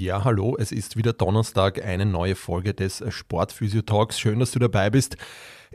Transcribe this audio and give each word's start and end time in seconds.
Ja, 0.00 0.24
hallo, 0.24 0.56
es 0.58 0.72
ist 0.72 0.96
wieder 0.96 1.12
Donnerstag, 1.12 1.84
eine 1.84 2.06
neue 2.06 2.34
Folge 2.34 2.72
des 2.72 3.04
Sportphysio 3.10 3.82
Talks. 3.82 4.18
Schön, 4.18 4.38
dass 4.38 4.50
du 4.50 4.58
dabei 4.58 4.88
bist. 4.88 5.18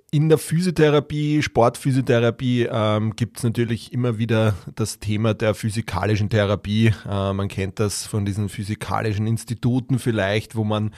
In 0.10 0.30
der 0.30 0.40
Physiotherapie, 0.40 1.44
Sportphysiotherapie 1.44 2.68
ähm, 2.72 3.16
gibt 3.16 3.38
es 3.38 3.44
natürlich 3.44 3.94
immer 3.94 4.18
wieder 4.18 4.56
das 4.74 4.98
Thema 4.98 5.36
der 5.36 5.54
physikalischen 5.54 6.32
Therapie. 6.32 6.92
Äh, 7.08 7.34
man 7.34 7.50
kennt 7.50 7.80
das 7.80 8.08
von 8.08 8.26
diesen 8.26 8.50
physikalischen 8.50 9.28
Instituten 9.28 10.00
vielleicht, 10.00 10.56
wo 10.56 10.64
man 10.64 10.90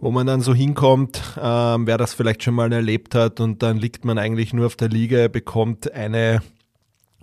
wo 0.00 0.10
man 0.10 0.26
dann 0.26 0.40
so 0.40 0.52
hinkommt, 0.52 1.22
ähm, 1.40 1.86
wer 1.86 1.96
das 1.96 2.12
vielleicht 2.12 2.42
schon 2.42 2.54
mal 2.54 2.72
erlebt 2.72 3.14
hat 3.14 3.38
und 3.38 3.62
dann 3.62 3.76
liegt 3.76 4.04
man 4.04 4.18
eigentlich 4.18 4.52
nur 4.52 4.66
auf 4.66 4.74
der 4.74 4.88
Liege, 4.88 5.28
bekommt 5.28 5.92
eine 5.92 6.42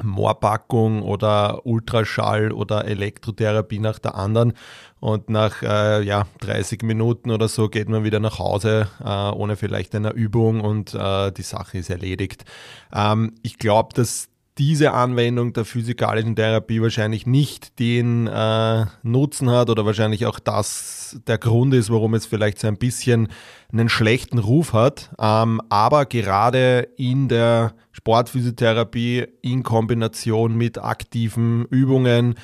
Moorpackung 0.03 1.01
oder 1.01 1.65
Ultraschall 1.65 2.51
oder 2.51 2.85
Elektrotherapie 2.85 3.79
nach 3.79 3.99
der 3.99 4.15
anderen 4.15 4.53
und 4.99 5.29
nach 5.29 5.61
äh, 5.61 6.03
ja, 6.03 6.25
30 6.41 6.83
Minuten 6.83 7.31
oder 7.31 7.47
so 7.47 7.69
geht 7.69 7.89
man 7.89 8.03
wieder 8.03 8.19
nach 8.19 8.39
Hause 8.39 8.87
äh, 9.03 9.07
ohne 9.07 9.55
vielleicht 9.55 9.95
eine 9.95 10.11
Übung 10.11 10.61
und 10.61 10.93
äh, 10.93 11.31
die 11.31 11.41
Sache 11.41 11.79
ist 11.79 11.89
erledigt. 11.89 12.45
Ähm, 12.93 13.33
ich 13.41 13.57
glaube, 13.57 13.89
dass 13.93 14.30
diese 14.57 14.91
Anwendung 14.91 15.53
der 15.53 15.65
physikalischen 15.65 16.35
Therapie 16.35 16.81
wahrscheinlich 16.81 17.25
nicht 17.25 17.79
den 17.79 18.27
äh, 18.27 18.85
Nutzen 19.03 19.49
hat 19.49 19.69
oder 19.69 19.85
wahrscheinlich 19.85 20.25
auch 20.25 20.39
das 20.39 21.19
der 21.27 21.37
Grund 21.37 21.73
ist, 21.73 21.89
warum 21.89 22.13
es 22.13 22.25
vielleicht 22.25 22.59
so 22.59 22.67
ein 22.67 22.77
bisschen 22.77 23.29
einen 23.71 23.89
schlechten 23.89 24.37
Ruf 24.37 24.73
hat. 24.73 25.11
Ähm, 25.19 25.61
aber 25.69 26.05
gerade 26.05 26.89
in 26.97 27.27
der 27.27 27.73
Sportphysiotherapie 27.91 29.27
in 29.41 29.63
Kombination 29.63 30.55
mit 30.55 30.77
aktiven 30.77 31.65
Übungen, 31.65 32.35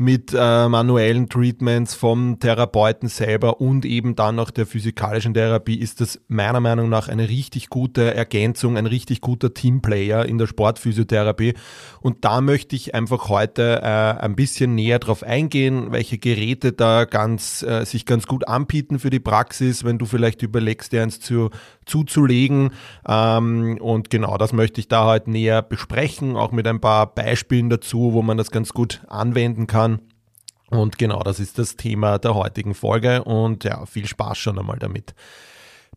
mit 0.00 0.32
äh, 0.34 0.66
manuellen 0.66 1.28
Treatments 1.28 1.94
vom 1.94 2.38
Therapeuten 2.40 3.10
selber 3.10 3.60
und 3.60 3.84
eben 3.84 4.16
dann 4.16 4.38
auch 4.38 4.50
der 4.50 4.64
physikalischen 4.64 5.34
Therapie 5.34 5.78
ist 5.78 6.00
das 6.00 6.18
meiner 6.26 6.60
Meinung 6.60 6.88
nach 6.88 7.08
eine 7.08 7.28
richtig 7.28 7.68
gute 7.68 8.14
Ergänzung, 8.14 8.78
ein 8.78 8.86
richtig 8.86 9.20
guter 9.20 9.52
Teamplayer 9.52 10.24
in 10.24 10.38
der 10.38 10.46
Sportphysiotherapie. 10.46 11.52
Und 12.00 12.24
da 12.24 12.40
möchte 12.40 12.76
ich 12.76 12.94
einfach 12.94 13.28
heute 13.28 13.82
äh, 13.82 14.22
ein 14.22 14.36
bisschen 14.36 14.74
näher 14.74 15.00
drauf 15.00 15.22
eingehen, 15.22 15.92
welche 15.92 16.16
Geräte 16.16 16.72
da 16.72 17.04
ganz, 17.04 17.62
äh, 17.62 17.84
sich 17.84 18.06
ganz 18.06 18.26
gut 18.26 18.48
anbieten 18.48 19.00
für 19.00 19.10
die 19.10 19.20
Praxis, 19.20 19.84
wenn 19.84 19.98
du 19.98 20.06
vielleicht 20.06 20.40
überlegst, 20.40 20.92
dir 20.92 21.02
eins 21.02 21.20
zu, 21.20 21.50
zuzulegen. 21.84 22.70
Ähm, 23.06 23.76
und 23.82 24.08
genau 24.08 24.38
das 24.38 24.54
möchte 24.54 24.80
ich 24.80 24.88
da 24.88 25.04
heute 25.04 25.30
näher 25.30 25.60
besprechen, 25.60 26.36
auch 26.36 26.52
mit 26.52 26.66
ein 26.66 26.80
paar 26.80 27.14
Beispielen 27.14 27.68
dazu, 27.68 28.14
wo 28.14 28.22
man 28.22 28.38
das 28.38 28.50
ganz 28.50 28.72
gut 28.72 29.02
anwenden 29.08 29.66
kann. 29.66 29.89
Und 30.70 30.98
genau, 30.98 31.20
das 31.22 31.40
ist 31.40 31.58
das 31.58 31.76
Thema 31.76 32.18
der 32.18 32.34
heutigen 32.34 32.74
Folge 32.74 33.24
und 33.24 33.64
ja, 33.64 33.84
viel 33.86 34.06
Spaß 34.06 34.38
schon 34.38 34.58
einmal 34.58 34.78
damit. 34.78 35.14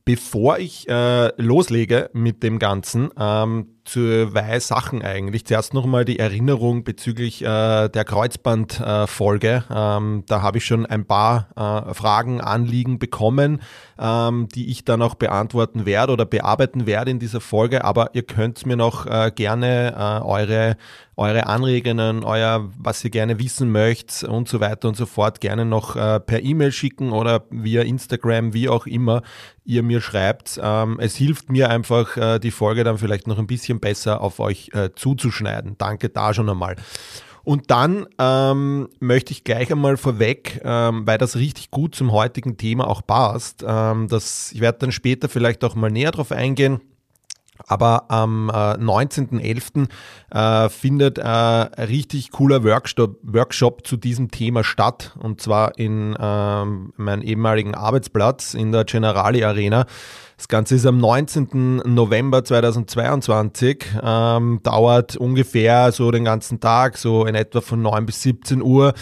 Bevor 0.04 0.58
ich 0.58 0.90
äh, 0.90 1.32
loslege 1.42 2.10
mit 2.14 2.44
dem 2.44 2.60
Ganzen, 2.60 3.10
ähm, 3.18 3.73
zwei 3.86 4.60
Sachen 4.60 5.02
eigentlich. 5.02 5.46
Zuerst 5.46 5.74
nochmal 5.74 6.06
die 6.06 6.20
Erinnerung 6.20 6.84
bezüglich 6.84 7.42
äh, 7.42 7.90
der 7.90 8.06
Kreuzbandfolge. 8.06 9.64
Äh, 9.70 9.74
ähm, 9.74 10.24
da 10.28 10.42
habe 10.42 10.58
ich 10.58 10.66
schon 10.66 10.86
ein 10.86 11.06
paar 11.06 11.50
äh, 11.56 11.94
Fragen, 11.94 12.42
Anliegen 12.42 13.00
bekommen, 13.00 13.62
ähm, 14.00 14.48
die 14.54 14.72
ich 14.72 14.86
dann 14.86 15.02
auch 15.02 15.16
beantworten 15.16 15.86
werde 15.86 16.14
oder 16.14 16.26
bearbeiten 16.26 16.86
werde 16.86 17.12
in 17.12 17.20
dieser 17.20 17.42
Folge. 17.42 17.84
Aber 17.84 18.12
ihr 18.14 18.24
könnt 18.24 18.66
mir 18.66 18.78
noch 18.78 19.06
äh, 19.06 19.32
gerne 19.36 19.94
äh, 19.98 20.26
eure 20.26 20.78
eure 21.16 21.46
Anregungen, 21.46 22.24
euer, 22.24 22.72
was 22.78 23.04
ihr 23.04 23.12
gerne 23.12 23.38
wissen 23.40 23.72
möchtet 23.72 24.28
und 24.28 24.50
so 24.50 24.60
weiter 24.60 24.88
und 24.88 24.98
so 24.98 25.06
fort 25.06 25.42
gerne 25.42 25.66
noch 25.66 25.96
äh, 25.96 26.20
per 26.20 26.42
E-Mail 26.42 26.72
schicken 26.72 27.12
oder 27.12 27.46
via 27.52 27.84
Instagram, 27.84 28.54
wie 28.54 28.70
auch 28.70 28.88
immer 28.88 29.22
ihr 29.64 29.84
mir 29.84 30.02
schreibt. 30.02 30.60
Ähm, 30.62 30.98
es 31.00 31.16
hilft 31.16 31.50
mir 31.50 31.70
einfach, 31.70 32.18
äh, 32.18 32.40
die 32.40 32.52
Folge 32.52 32.84
dann 32.84 32.98
vielleicht 32.98 33.28
noch 33.28 33.38
ein 33.38 33.48
bisschen 33.48 33.73
bisschen 33.80 33.94
besser 33.94 34.22
auf 34.22 34.40
euch 34.40 34.70
äh, 34.74 34.90
zuzuschneiden. 34.96 35.76
Danke 35.78 36.10
da 36.10 36.34
schon 36.34 36.50
einmal. 36.50 36.76
Und 37.44 37.72
dann 37.72 38.08
ähm, 38.20 38.88
möchte 39.00 39.34
ich 39.34 39.44
gleich 39.44 39.70
einmal 39.70 39.98
vorweg, 39.98 40.62
ähm, 40.64 41.06
weil 41.06 41.18
das 41.18 41.36
richtig 41.36 41.72
gut 41.72 41.94
zum 41.94 42.14
heutigen 42.14 42.58
Thema 42.58 42.88
auch 42.88 43.06
passt, 43.06 43.66
ähm, 43.68 44.08
das, 44.08 44.54
ich 44.54 44.62
werde 44.62 44.80
dann 44.80 44.92
später 44.94 45.28
vielleicht 45.28 45.64
auch 45.66 45.76
mal 45.76 45.92
näher 45.92 46.12
drauf 46.12 46.32
eingehen. 46.32 46.80
Aber 47.68 48.10
am 48.10 48.50
äh, 48.50 48.54
19.11. 48.54 49.88
Äh, 50.32 50.70
findet 50.70 51.20
äh, 51.20 51.22
ein 51.22 51.68
richtig 51.88 52.32
cooler 52.32 52.64
Workshop, 52.64 53.20
Workshop 53.22 53.86
zu 53.86 53.96
diesem 53.96 54.32
Thema 54.32 54.64
statt. 54.64 55.16
Und 55.20 55.40
zwar 55.40 55.78
in 55.78 56.16
ähm, 56.20 56.94
meinem 56.98 57.22
ehemaligen 57.22 57.76
Arbeitsplatz 57.76 58.54
in 58.54 58.72
der 58.72 58.86
Generali 58.86 59.44
Arena. 59.44 59.86
Das 60.44 60.50
Ganze 60.50 60.76
ist 60.76 60.86
am 60.86 60.98
19. 60.98 61.84
November 61.86 62.44
2022, 62.44 63.86
ähm, 64.04 64.60
dauert 64.62 65.16
ungefähr 65.16 65.94
so 65.94 66.12
den 66.12 66.26
ganzen 66.26 66.60
Tag, 66.60 66.98
so 66.98 67.26
in 67.26 67.34
etwa 67.34 67.62
von 67.62 67.82
9 67.82 68.06
bis 68.06 68.24
17 68.24 68.62
Uhr. 68.62 68.94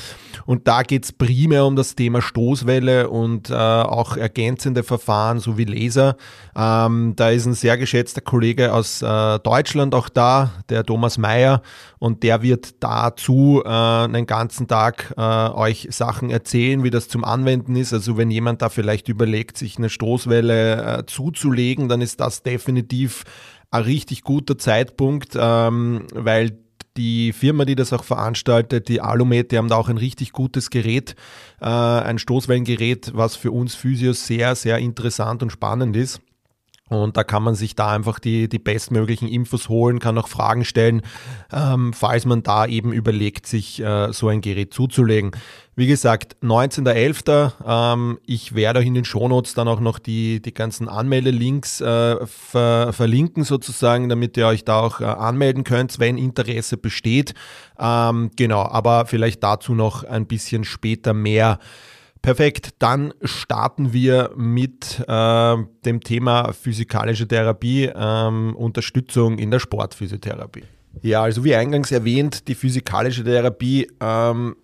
Und 0.46 0.68
da 0.68 0.84
geht 0.84 1.04
es 1.04 1.12
primär 1.12 1.66
um 1.66 1.76
das 1.76 1.96
Thema 1.96 2.22
Stoßwelle 2.22 3.10
und 3.10 3.50
äh, 3.50 3.56
auch 3.56 4.18
ergänzende 4.18 4.84
Verfahren 4.84 5.40
sowie 5.40 5.64
Laser. 5.64 6.16
Ähm, 6.56 7.14
da 7.16 7.32
ist 7.32 7.48
ein 7.48 7.56
sehr 7.56 7.76
geschätzter 7.76 8.22
Kollege 8.22 8.72
aus 8.72 9.02
äh, 9.02 9.40
Deutschland 9.40 9.96
auch 9.96 10.10
da, 10.10 10.52
der 10.70 10.84
Thomas 10.84 11.18
Meyer, 11.18 11.64
und 11.98 12.24
der 12.24 12.42
wird 12.42 12.84
dazu 12.84 13.62
äh, 13.64 13.70
einen 13.70 14.26
ganzen 14.26 14.68
Tag 14.68 15.14
äh, 15.18 15.22
euch 15.22 15.88
Sachen 15.92 16.32
erzählen, 16.32 16.84
wie 16.84 16.90
das 16.90 17.08
zum 17.08 17.24
Anwenden 17.24 17.76
ist. 17.76 17.94
Also 17.94 18.18
wenn 18.18 18.32
jemand 18.32 18.64
da 18.64 18.70
vielleicht 18.70 19.08
überlegt, 19.08 19.58
sich 19.58 19.78
eine 19.78 19.90
Stoßwelle 19.90 20.98
äh, 21.00 21.06
zuzulegen, 21.32 21.90
dann 21.90 22.02
ist 22.02 22.20
das 22.20 22.44
definitiv 22.44 23.24
ein 23.72 23.84
richtig 23.84 24.24
guter 24.24 24.58
Zeitpunkt, 24.58 25.34
ähm, 25.36 26.08
weil 26.14 26.58
die 26.98 27.32
Firma, 27.32 27.64
die 27.64 27.76
das 27.76 27.94
auch 27.94 28.04
veranstaltet, 28.04 28.90
die 28.90 29.00
Alumet, 29.00 29.52
die 29.52 29.58
haben 29.58 29.70
da 29.70 29.78
auch 29.78 29.88
ein 29.88 29.98
richtig 29.98 30.34
gutes 30.34 30.70
Gerät, 30.70 31.16
äh, 31.62 31.66
ein 31.66 32.20
Stoßwellengerät, 32.20 33.12
was 33.16 33.38
für 33.38 33.52
uns 33.52 33.76
Physios 33.76 34.28
sehr, 34.28 34.56
sehr 34.56 34.78
interessant 34.80 35.42
und 35.42 35.52
spannend 35.52 35.96
ist. 35.96 36.22
Und 36.90 37.16
da 37.16 37.24
kann 37.24 37.42
man 37.42 37.56
sich 37.56 37.74
da 37.74 37.94
einfach 37.94 38.20
die, 38.20 38.50
die 38.50 38.60
bestmöglichen 38.60 39.30
Infos 39.30 39.70
holen, 39.70 40.00
kann 40.00 40.18
auch 40.18 40.28
Fragen 40.28 40.66
stellen, 40.66 41.04
ähm, 41.54 41.94
falls 41.94 42.26
man 42.26 42.44
da 42.44 42.66
eben 42.66 42.92
überlegt, 42.92 43.48
sich 43.48 43.82
äh, 43.82 44.12
so 44.12 44.28
ein 44.28 44.42
Gerät 44.42 44.74
zuzulegen. 44.74 45.32
Wie 45.82 45.88
gesagt, 45.88 46.36
19.11. 46.44 47.54
Ähm, 47.66 48.20
ich 48.28 48.54
werde 48.54 48.78
euch 48.78 48.86
in 48.86 48.94
den 48.94 49.04
Shownotes 49.04 49.56
dann 49.56 49.68
auch 49.68 49.80
noch 49.80 49.98
die, 49.98 50.40
die 50.40 50.54
ganzen 50.54 50.88
Anmeldelinks 50.88 51.82
äh, 51.82 52.24
ver, 52.28 52.94
verlinken 52.94 53.44
sozusagen, 53.44 54.08
damit 54.08 54.38
ihr 54.38 54.46
euch 54.46 54.64
da 54.64 54.80
auch 54.80 55.02
äh, 55.02 55.06
anmelden 55.06 55.64
könnt, 55.64 55.98
wenn 55.98 56.20
Interesse 56.20 56.78
besteht. 56.78 57.34
Ähm, 57.80 58.30
genau, 58.36 58.62
aber 58.62 59.08
vielleicht 59.08 59.42
dazu 59.42 59.74
noch 59.74 60.04
ein 60.04 60.28
bisschen 60.28 60.66
später 60.66 61.16
mehr. 61.16 61.58
Perfekt, 62.22 62.76
dann 62.78 63.16
starten 63.24 63.92
wir 63.92 64.34
mit 64.36 65.04
äh, 65.08 65.56
dem 65.84 66.02
Thema 66.02 66.54
physikalische 66.54 67.28
Therapie, 67.28 67.90
ähm, 67.96 68.56
Unterstützung 68.56 69.40
in 69.40 69.50
der 69.50 69.58
Sportphysiotherapie. 69.58 70.62
Ja, 71.02 71.24
also 71.24 71.44
wie 71.44 71.56
eingangs 71.56 71.92
erwähnt, 71.92 72.48
die 72.48 72.54
physikalische 72.54 73.24
Therapie 73.24 73.88
ähm, 74.00 74.56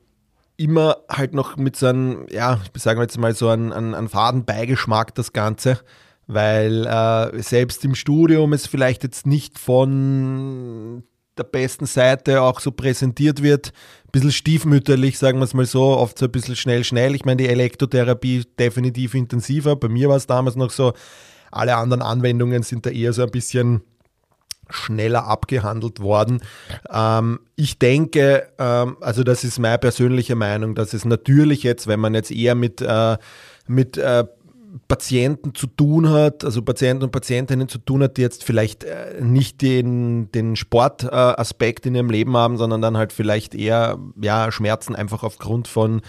immer 0.57 0.97
halt 1.09 1.33
noch 1.33 1.55
mit 1.55 1.75
so 1.75 1.87
einem, 1.87 2.25
ja, 2.29 2.59
sagen 2.75 2.99
wir 2.99 3.03
jetzt 3.03 3.17
mal 3.17 3.33
so 3.33 3.49
einen, 3.49 3.71
einen, 3.71 3.93
einen 3.93 4.09
faden 4.09 4.43
Beigeschmack 4.43 5.13
das 5.15 5.31
Ganze, 5.31 5.79
weil 6.25 6.85
äh, 6.85 7.41
selbst 7.41 7.85
im 7.85 7.95
Studium 7.95 8.53
es 8.53 8.67
vielleicht 8.67 9.03
jetzt 9.03 9.25
nicht 9.27 9.59
von 9.59 11.03
der 11.37 11.43
besten 11.43 11.85
Seite 11.85 12.41
auch 12.41 12.59
so 12.59 12.71
präsentiert 12.71 13.43
wird. 13.43 13.67
Ein 14.05 14.11
bisschen 14.11 14.31
stiefmütterlich, 14.31 15.19
sagen 15.19 15.37
wir 15.37 15.43
es 15.45 15.53
mal 15.53 15.65
so, 15.65 15.83
oft 15.83 16.17
so 16.17 16.25
ein 16.25 16.31
bisschen 16.31 16.55
schnell, 16.55 16.83
schnell. 16.83 17.13
Ich 17.13 17.25
meine, 17.25 17.37
die 17.37 17.49
Elektrotherapie 17.49 18.45
definitiv 18.57 19.13
intensiver. 19.13 19.75
Bei 19.75 19.87
mir 19.87 20.09
war 20.09 20.17
es 20.17 20.25
damals 20.25 20.55
noch 20.55 20.71
so, 20.71 20.93
alle 21.51 21.75
anderen 21.75 22.01
Anwendungen 22.01 22.63
sind 22.63 22.85
da 22.85 22.89
eher 22.89 23.13
so 23.13 23.23
ein 23.23 23.31
bisschen 23.31 23.81
schneller 24.69 25.25
abgehandelt 25.25 25.99
worden. 25.99 26.41
Ähm, 26.91 27.39
ich 27.55 27.79
denke, 27.79 28.47
ähm, 28.57 28.97
also 29.01 29.23
das 29.23 29.43
ist 29.43 29.59
meine 29.59 29.77
persönliche 29.77 30.35
Meinung, 30.35 30.75
dass 30.75 30.93
es 30.93 31.05
natürlich 31.05 31.63
jetzt, 31.63 31.87
wenn 31.87 31.99
man 31.99 32.13
jetzt 32.13 32.31
eher 32.31 32.55
mit, 32.55 32.81
äh, 32.81 33.17
mit 33.67 33.97
äh, 33.97 34.25
Patienten 34.87 35.55
zu 35.55 35.67
tun 35.67 36.09
hat, 36.09 36.43
also 36.43 36.61
Patienten 36.61 37.03
und 37.03 37.11
Patientinnen 37.11 37.67
zu 37.67 37.77
tun 37.79 38.03
hat, 38.03 38.17
die 38.17 38.21
jetzt 38.21 38.43
vielleicht 38.43 38.83
äh, 38.83 39.21
nicht 39.21 39.61
den, 39.61 40.31
den 40.31 40.55
Sportaspekt 40.55 41.85
in 41.85 41.95
ihrem 41.95 42.09
Leben 42.09 42.35
haben, 42.37 42.57
sondern 42.57 42.81
dann 42.81 42.97
halt 42.97 43.13
vielleicht 43.13 43.55
eher 43.55 43.97
ja, 44.21 44.51
Schmerzen 44.51 44.95
einfach 44.95 45.23
aufgrund 45.23 45.67
von 45.67 46.01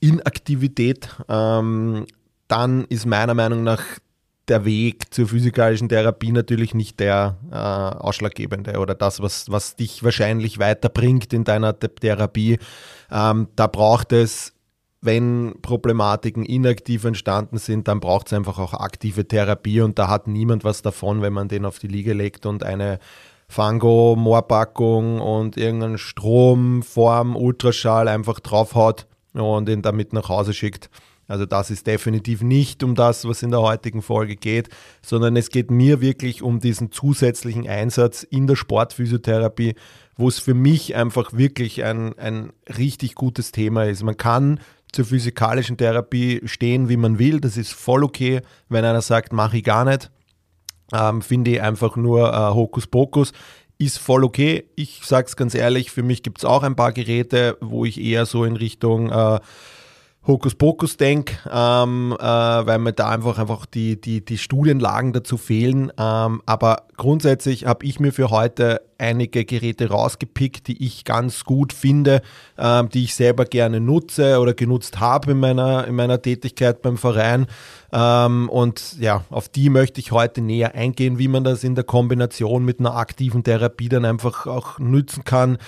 Inaktivität, 0.00 1.08
ähm, 1.28 2.06
dann 2.48 2.84
ist 2.84 3.06
meiner 3.06 3.34
Meinung 3.34 3.62
nach 3.64 3.82
der 4.48 4.64
Weg 4.64 5.12
zur 5.12 5.28
physikalischen 5.28 5.88
Therapie 5.88 6.32
natürlich 6.32 6.74
nicht 6.74 7.00
der 7.00 7.38
äh, 7.50 7.54
ausschlaggebende 7.54 8.78
oder 8.78 8.94
das, 8.94 9.20
was, 9.20 9.50
was 9.50 9.76
dich 9.76 10.04
wahrscheinlich 10.04 10.58
weiterbringt 10.58 11.32
in 11.32 11.44
deiner 11.44 11.78
Therapie. 11.78 12.58
Ähm, 13.10 13.48
da 13.56 13.66
braucht 13.66 14.12
es, 14.12 14.52
wenn 15.00 15.54
Problematiken 15.60 16.44
inaktiv 16.44 17.04
entstanden 17.04 17.58
sind, 17.58 17.88
dann 17.88 18.00
braucht 18.00 18.28
es 18.28 18.32
einfach 18.32 18.58
auch 18.58 18.74
aktive 18.74 19.26
Therapie 19.26 19.80
und 19.80 19.98
da 19.98 20.08
hat 20.08 20.28
niemand 20.28 20.64
was 20.64 20.82
davon, 20.82 21.22
wenn 21.22 21.32
man 21.32 21.48
den 21.48 21.64
auf 21.64 21.78
die 21.78 21.88
Liege 21.88 22.12
legt 22.12 22.46
und 22.46 22.62
eine 22.62 22.98
Fango-Moorpackung 23.48 25.20
und 25.20 25.56
irgendeinen 25.56 25.98
Strom 25.98 26.82
vorm 26.82 27.36
Ultraschall 27.36 28.08
einfach 28.08 28.40
draufhaut 28.40 29.06
und 29.34 29.68
ihn 29.68 29.82
damit 29.82 30.12
nach 30.12 30.28
Hause 30.28 30.54
schickt. 30.54 30.88
Also 31.26 31.46
das 31.46 31.70
ist 31.70 31.86
definitiv 31.86 32.42
nicht 32.42 32.82
um 32.82 32.94
das, 32.94 33.26
was 33.26 33.42
in 33.42 33.50
der 33.50 33.60
heutigen 33.62 34.02
Folge 34.02 34.36
geht, 34.36 34.68
sondern 35.02 35.36
es 35.36 35.50
geht 35.50 35.70
mir 35.70 36.00
wirklich 36.00 36.42
um 36.42 36.60
diesen 36.60 36.92
zusätzlichen 36.92 37.68
Einsatz 37.68 38.22
in 38.22 38.46
der 38.46 38.56
Sportphysiotherapie, 38.56 39.74
wo 40.16 40.28
es 40.28 40.38
für 40.38 40.54
mich 40.54 40.94
einfach 40.94 41.32
wirklich 41.32 41.82
ein, 41.84 42.18
ein 42.18 42.52
richtig 42.78 43.14
gutes 43.14 43.52
Thema 43.52 43.84
ist. 43.84 44.02
Man 44.02 44.16
kann 44.16 44.60
zur 44.92 45.04
physikalischen 45.04 45.76
Therapie 45.76 46.42
stehen, 46.44 46.88
wie 46.88 46.96
man 46.96 47.18
will. 47.18 47.40
Das 47.40 47.56
ist 47.56 47.72
voll 47.72 48.04
okay, 48.04 48.42
wenn 48.68 48.84
einer 48.84 49.02
sagt, 49.02 49.32
mache 49.32 49.58
ich 49.58 49.64
gar 49.64 49.84
nicht. 49.84 50.10
Ähm, 50.92 51.22
Finde 51.22 51.52
ich 51.52 51.62
einfach 51.62 51.96
nur 51.96 52.32
äh, 52.32 52.54
Hokuspokus. 52.54 53.32
Ist 53.78 53.98
voll 53.98 54.22
okay. 54.22 54.70
Ich 54.76 55.00
sage 55.04 55.26
es 55.26 55.36
ganz 55.36 55.54
ehrlich, 55.54 55.90
für 55.90 56.04
mich 56.04 56.22
gibt 56.22 56.38
es 56.38 56.44
auch 56.44 56.62
ein 56.62 56.76
paar 56.76 56.92
Geräte, 56.92 57.56
wo 57.60 57.84
ich 57.84 58.00
eher 58.00 58.24
so 58.24 58.44
in 58.44 58.54
Richtung 58.54 59.10
äh, 59.10 59.40
Hokuspokus 60.26 60.96
denk, 60.96 61.38
ähm, 61.52 62.16
äh, 62.18 62.24
weil 62.24 62.78
mir 62.78 62.94
da 62.94 63.10
einfach 63.10 63.38
einfach 63.38 63.66
die, 63.66 64.00
die, 64.00 64.24
die 64.24 64.38
Studienlagen 64.38 65.12
dazu 65.12 65.36
fehlen. 65.36 65.92
Ähm, 65.98 66.40
aber 66.46 66.84
grundsätzlich 66.96 67.66
habe 67.66 67.84
ich 67.84 68.00
mir 68.00 68.12
für 68.12 68.30
heute 68.30 68.80
einige 68.96 69.44
Geräte 69.44 69.90
rausgepickt, 69.90 70.68
die 70.68 70.82
ich 70.82 71.04
ganz 71.04 71.44
gut 71.44 71.72
finde, 71.74 72.22
ähm, 72.56 72.88
die 72.88 73.04
ich 73.04 73.14
selber 73.14 73.44
gerne 73.44 73.80
nutze 73.80 74.38
oder 74.38 74.54
genutzt 74.54 74.98
habe 75.00 75.32
in 75.32 75.40
meiner, 75.40 75.86
in 75.86 75.94
meiner 75.94 76.22
Tätigkeit 76.22 76.80
beim 76.80 76.96
Verein. 76.96 77.46
Ähm, 77.92 78.48
und 78.48 78.98
ja, 78.98 79.24
auf 79.28 79.50
die 79.50 79.68
möchte 79.68 80.00
ich 80.00 80.12
heute 80.12 80.40
näher 80.40 80.74
eingehen, 80.74 81.18
wie 81.18 81.28
man 81.28 81.44
das 81.44 81.64
in 81.64 81.74
der 81.74 81.84
Kombination 81.84 82.64
mit 82.64 82.80
einer 82.80 82.96
aktiven 82.96 83.44
Therapie 83.44 83.90
dann 83.90 84.04
einfach 84.06 84.46
auch 84.46 84.78
nützen 84.78 85.24
kann 85.24 85.58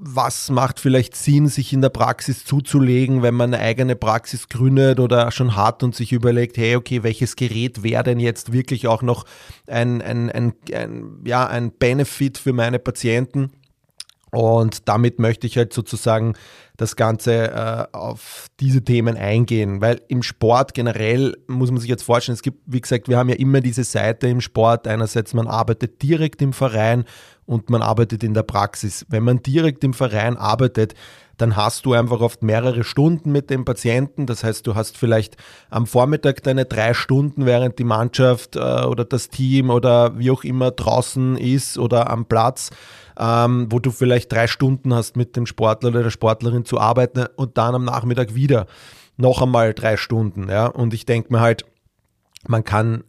was 0.00 0.48
macht 0.50 0.78
vielleicht 0.78 1.16
Sinn, 1.16 1.48
sich 1.48 1.72
in 1.72 1.82
der 1.82 1.88
Praxis 1.88 2.44
zuzulegen, 2.44 3.22
wenn 3.22 3.34
man 3.34 3.52
eine 3.52 3.62
eigene 3.62 3.96
Praxis 3.96 4.48
gründet 4.48 5.00
oder 5.00 5.32
schon 5.32 5.56
hat 5.56 5.82
und 5.82 5.94
sich 5.94 6.12
überlegt, 6.12 6.56
hey, 6.56 6.76
okay, 6.76 7.02
welches 7.02 7.34
Gerät 7.34 7.82
wäre 7.82 8.04
denn 8.04 8.20
jetzt 8.20 8.52
wirklich 8.52 8.86
auch 8.86 9.02
noch 9.02 9.24
ein, 9.66 10.00
ein, 10.00 10.30
ein, 10.30 10.52
ein, 10.72 11.22
ja, 11.24 11.46
ein 11.48 11.72
Benefit 11.72 12.38
für 12.38 12.52
meine 12.52 12.78
Patienten? 12.78 13.50
Und 14.30 14.88
damit 14.88 15.18
möchte 15.18 15.46
ich 15.46 15.56
halt 15.56 15.72
sozusagen 15.72 16.34
das 16.76 16.96
Ganze 16.96 17.50
äh, 17.50 17.96
auf 17.96 18.46
diese 18.60 18.84
Themen 18.84 19.16
eingehen, 19.16 19.80
weil 19.80 20.00
im 20.08 20.22
Sport 20.22 20.74
generell 20.74 21.34
muss 21.48 21.70
man 21.70 21.80
sich 21.80 21.88
jetzt 21.88 22.02
vorstellen, 22.02 22.34
es 22.34 22.42
gibt, 22.42 22.60
wie 22.66 22.80
gesagt, 22.80 23.08
wir 23.08 23.16
haben 23.16 23.30
ja 23.30 23.36
immer 23.36 23.60
diese 23.60 23.84
Seite 23.84 24.28
im 24.28 24.40
Sport. 24.40 24.86
Einerseits, 24.86 25.34
man 25.34 25.48
arbeitet 25.48 26.02
direkt 26.02 26.42
im 26.42 26.52
Verein 26.52 27.04
und 27.48 27.70
man 27.70 27.80
arbeitet 27.80 28.22
in 28.22 28.34
der 28.34 28.42
Praxis. 28.42 29.06
Wenn 29.08 29.24
man 29.24 29.42
direkt 29.42 29.82
im 29.82 29.94
Verein 29.94 30.36
arbeitet, 30.36 30.94
dann 31.38 31.56
hast 31.56 31.86
du 31.86 31.94
einfach 31.94 32.20
oft 32.20 32.42
mehrere 32.42 32.84
Stunden 32.84 33.32
mit 33.32 33.48
dem 33.48 33.64
Patienten. 33.64 34.26
Das 34.26 34.44
heißt, 34.44 34.66
du 34.66 34.74
hast 34.74 34.98
vielleicht 34.98 35.36
am 35.70 35.86
Vormittag 35.86 36.42
deine 36.42 36.66
drei 36.66 36.92
Stunden, 36.92 37.46
während 37.46 37.78
die 37.78 37.84
Mannschaft 37.84 38.56
äh, 38.56 38.58
oder 38.84 39.04
das 39.06 39.30
Team 39.30 39.70
oder 39.70 40.18
wie 40.18 40.30
auch 40.30 40.44
immer 40.44 40.72
draußen 40.72 41.38
ist 41.38 41.78
oder 41.78 42.10
am 42.10 42.26
Platz, 42.26 42.70
ähm, 43.18 43.68
wo 43.70 43.78
du 43.78 43.92
vielleicht 43.92 44.30
drei 44.30 44.46
Stunden 44.46 44.92
hast 44.92 45.16
mit 45.16 45.34
dem 45.34 45.46
Sportler 45.46 45.88
oder 45.88 46.02
der 46.02 46.10
Sportlerin 46.10 46.66
zu 46.66 46.78
arbeiten 46.78 47.26
und 47.36 47.56
dann 47.56 47.74
am 47.74 47.84
Nachmittag 47.84 48.34
wieder 48.34 48.66
noch 49.16 49.40
einmal 49.40 49.72
drei 49.72 49.96
Stunden. 49.96 50.50
Ja? 50.50 50.66
Und 50.66 50.92
ich 50.92 51.06
denke 51.06 51.32
mir 51.32 51.40
halt, 51.40 51.64
man 52.46 52.62
kann 52.62 53.04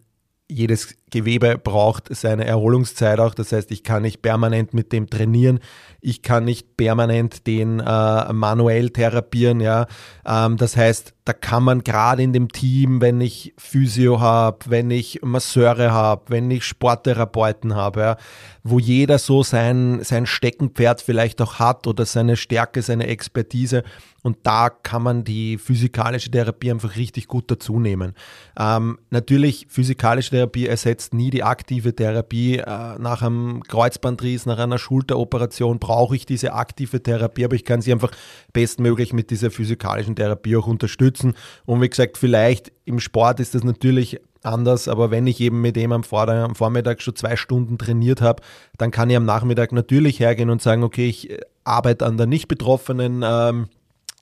jedes 0.48 0.96
Gewebe 1.10 1.58
braucht 1.58 2.14
seine 2.16 2.46
Erholungszeit 2.46 3.20
auch. 3.20 3.34
Das 3.34 3.52
heißt, 3.52 3.72
ich 3.72 3.84
kann 3.84 4.04
nicht 4.04 4.22
permanent 4.22 4.74
mit 4.74 4.92
dem 4.92 5.10
trainieren. 5.10 5.60
Ich 6.02 6.22
kann 6.22 6.46
nicht 6.46 6.78
permanent 6.78 7.46
den 7.48 7.80
äh, 7.80 8.34
manuell 8.34 8.90
therapieren. 8.90 9.60
Ja, 9.60 9.88
ähm, 10.26 10.58
das 10.58 10.78
heißt, 10.78 11.14
da 11.26 11.34
kann 11.34 11.64
man 11.64 11.84
gerade 11.84 12.24
in 12.24 12.34
dem 12.34 12.50
Team, 12.50 13.02
wenn 13.02 13.22
ich 13.22 13.54
Physio 13.58 14.20
habe, 14.20 14.58
wenn 14.68 14.90
ich 14.90 15.20
Masseure 15.22 15.92
habe, 15.92 16.24
wenn 16.30 16.50
ich 16.50 16.64
Sporttherapeuten 16.64 17.76
habe, 17.76 18.00
ja, 18.00 18.18
wo 18.64 18.80
jeder 18.80 19.20
so 19.20 19.44
sein, 19.44 20.00
sein 20.04 20.26
Steckenpferd 20.26 21.02
vielleicht 21.02 21.42
auch 21.42 21.60
hat 21.60 21.86
oder 21.86 22.06
seine 22.06 22.36
Stärke, 22.36 22.82
seine 22.82 23.08
Expertise. 23.08 23.84
Und 24.22 24.38
da 24.44 24.70
kann 24.70 25.04
man 25.04 25.24
die 25.24 25.58
physikalische 25.58 26.30
Therapie 26.30 26.72
einfach 26.72 26.96
richtig 26.96 27.28
gut 27.28 27.50
dazu 27.50 27.80
nehmen. 27.80 28.16
Ähm, 28.58 29.00
natürlich, 29.12 29.68
physikalische 29.70 30.32
Therapie 30.32 30.68
ersetzt 30.68 30.99
nie 31.14 31.30
die 31.30 31.44
aktive 31.44 31.96
Therapie. 31.96 32.58
Äh, 32.58 33.00
nach 33.00 33.22
einem 33.22 33.64
Kreuzbandriss, 33.64 34.46
nach 34.46 34.60
einer 34.60 34.78
Schulteroperation 34.78 35.80
brauche 35.80 36.16
ich 36.16 36.26
diese 36.26 36.54
aktive 36.54 37.02
Therapie, 37.02 37.46
aber 37.46 37.56
ich 37.56 37.66
kann 37.66 37.82
sie 37.82 37.92
einfach 37.92 38.12
bestmöglich 38.54 39.14
mit 39.14 39.30
dieser 39.32 39.52
physikalischen 39.52 40.16
Therapie 40.16 40.56
auch 40.56 40.68
unterstützen. 40.68 41.34
Und 41.66 41.82
wie 41.82 41.90
gesagt, 41.90 42.18
vielleicht 42.18 42.72
im 42.86 43.00
Sport 43.00 43.40
ist 43.40 43.56
das 43.56 43.64
natürlich 43.64 44.20
anders, 44.44 44.88
aber 44.88 45.12
wenn 45.12 45.28
ich 45.28 45.42
eben 45.42 45.62
mit 45.62 45.76
dem 45.76 45.92
am, 45.92 46.04
Vormittag 46.04 47.02
schon 47.02 47.16
zwei 47.16 47.36
Stunden 47.36 47.78
trainiert 47.78 48.22
habe, 48.22 48.42
dann 48.78 48.92
kann 48.92 49.10
ich 49.10 49.18
am 49.18 49.26
Nachmittag 49.26 49.72
natürlich 49.72 50.20
hergehen 50.20 50.50
und 50.50 50.62
sagen, 50.62 50.84
okay, 50.84 51.08
ich 51.08 51.30
äh, 51.30 51.40
arbeite 51.64 52.06
an 52.06 52.18
der 52.18 52.28
nicht 52.28 52.48
betroffenen 52.48 53.24
ähm, 53.26 53.64
äh, 53.64 53.79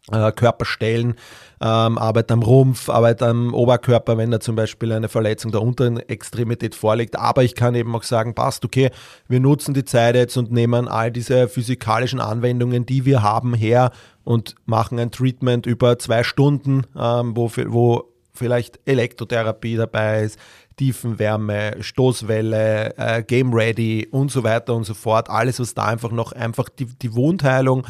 Körperstellen, 0.09 1.15
ähm, 1.59 1.97
arbeite 1.97 2.33
am 2.33 2.43
Rumpf, 2.43 2.89
arbeite 2.89 3.27
am 3.27 3.53
Oberkörper, 3.53 4.17
wenn 4.17 4.31
da 4.31 4.39
zum 4.39 4.55
Beispiel 4.55 4.91
eine 4.91 5.09
Verletzung 5.09 5.51
der 5.51 5.61
unteren 5.61 5.97
Extremität 5.97 6.75
vorliegt. 6.75 7.17
Aber 7.17 7.43
ich 7.43 7.55
kann 7.55 7.75
eben 7.75 7.95
auch 7.95 8.03
sagen, 8.03 8.35
passt, 8.35 8.63
okay, 8.63 8.91
wir 9.27 9.39
nutzen 9.39 9.73
die 9.73 9.85
Zeit 9.85 10.15
jetzt 10.15 10.37
und 10.37 10.51
nehmen 10.51 10.87
all 10.87 11.11
diese 11.11 11.47
physikalischen 11.47 12.19
Anwendungen, 12.19 12.85
die 12.85 13.05
wir 13.05 13.21
haben, 13.21 13.53
her 13.53 13.91
und 14.23 14.55
machen 14.65 14.99
ein 14.99 15.11
Treatment 15.11 15.65
über 15.65 15.99
zwei 15.99 16.23
Stunden, 16.23 16.83
ähm, 16.97 17.35
wo, 17.35 17.51
wo 17.67 18.13
vielleicht 18.33 18.79
Elektrotherapie 18.85 19.75
dabei 19.75 20.23
ist, 20.23 20.39
Tiefenwärme, 20.77 21.77
Stoßwelle, 21.81 22.95
äh, 22.97 23.23
Game 23.23 23.51
Ready 23.51 24.07
und 24.11 24.31
so 24.31 24.43
weiter 24.43 24.75
und 24.75 24.83
so 24.83 24.93
fort. 24.93 25.29
Alles, 25.29 25.59
was 25.59 25.73
da 25.73 25.85
einfach 25.85 26.11
noch 26.11 26.33
einfach 26.33 26.69
die, 26.69 26.85
die 26.85 27.15
Wundheilung 27.15 27.81
äh, 27.81 27.89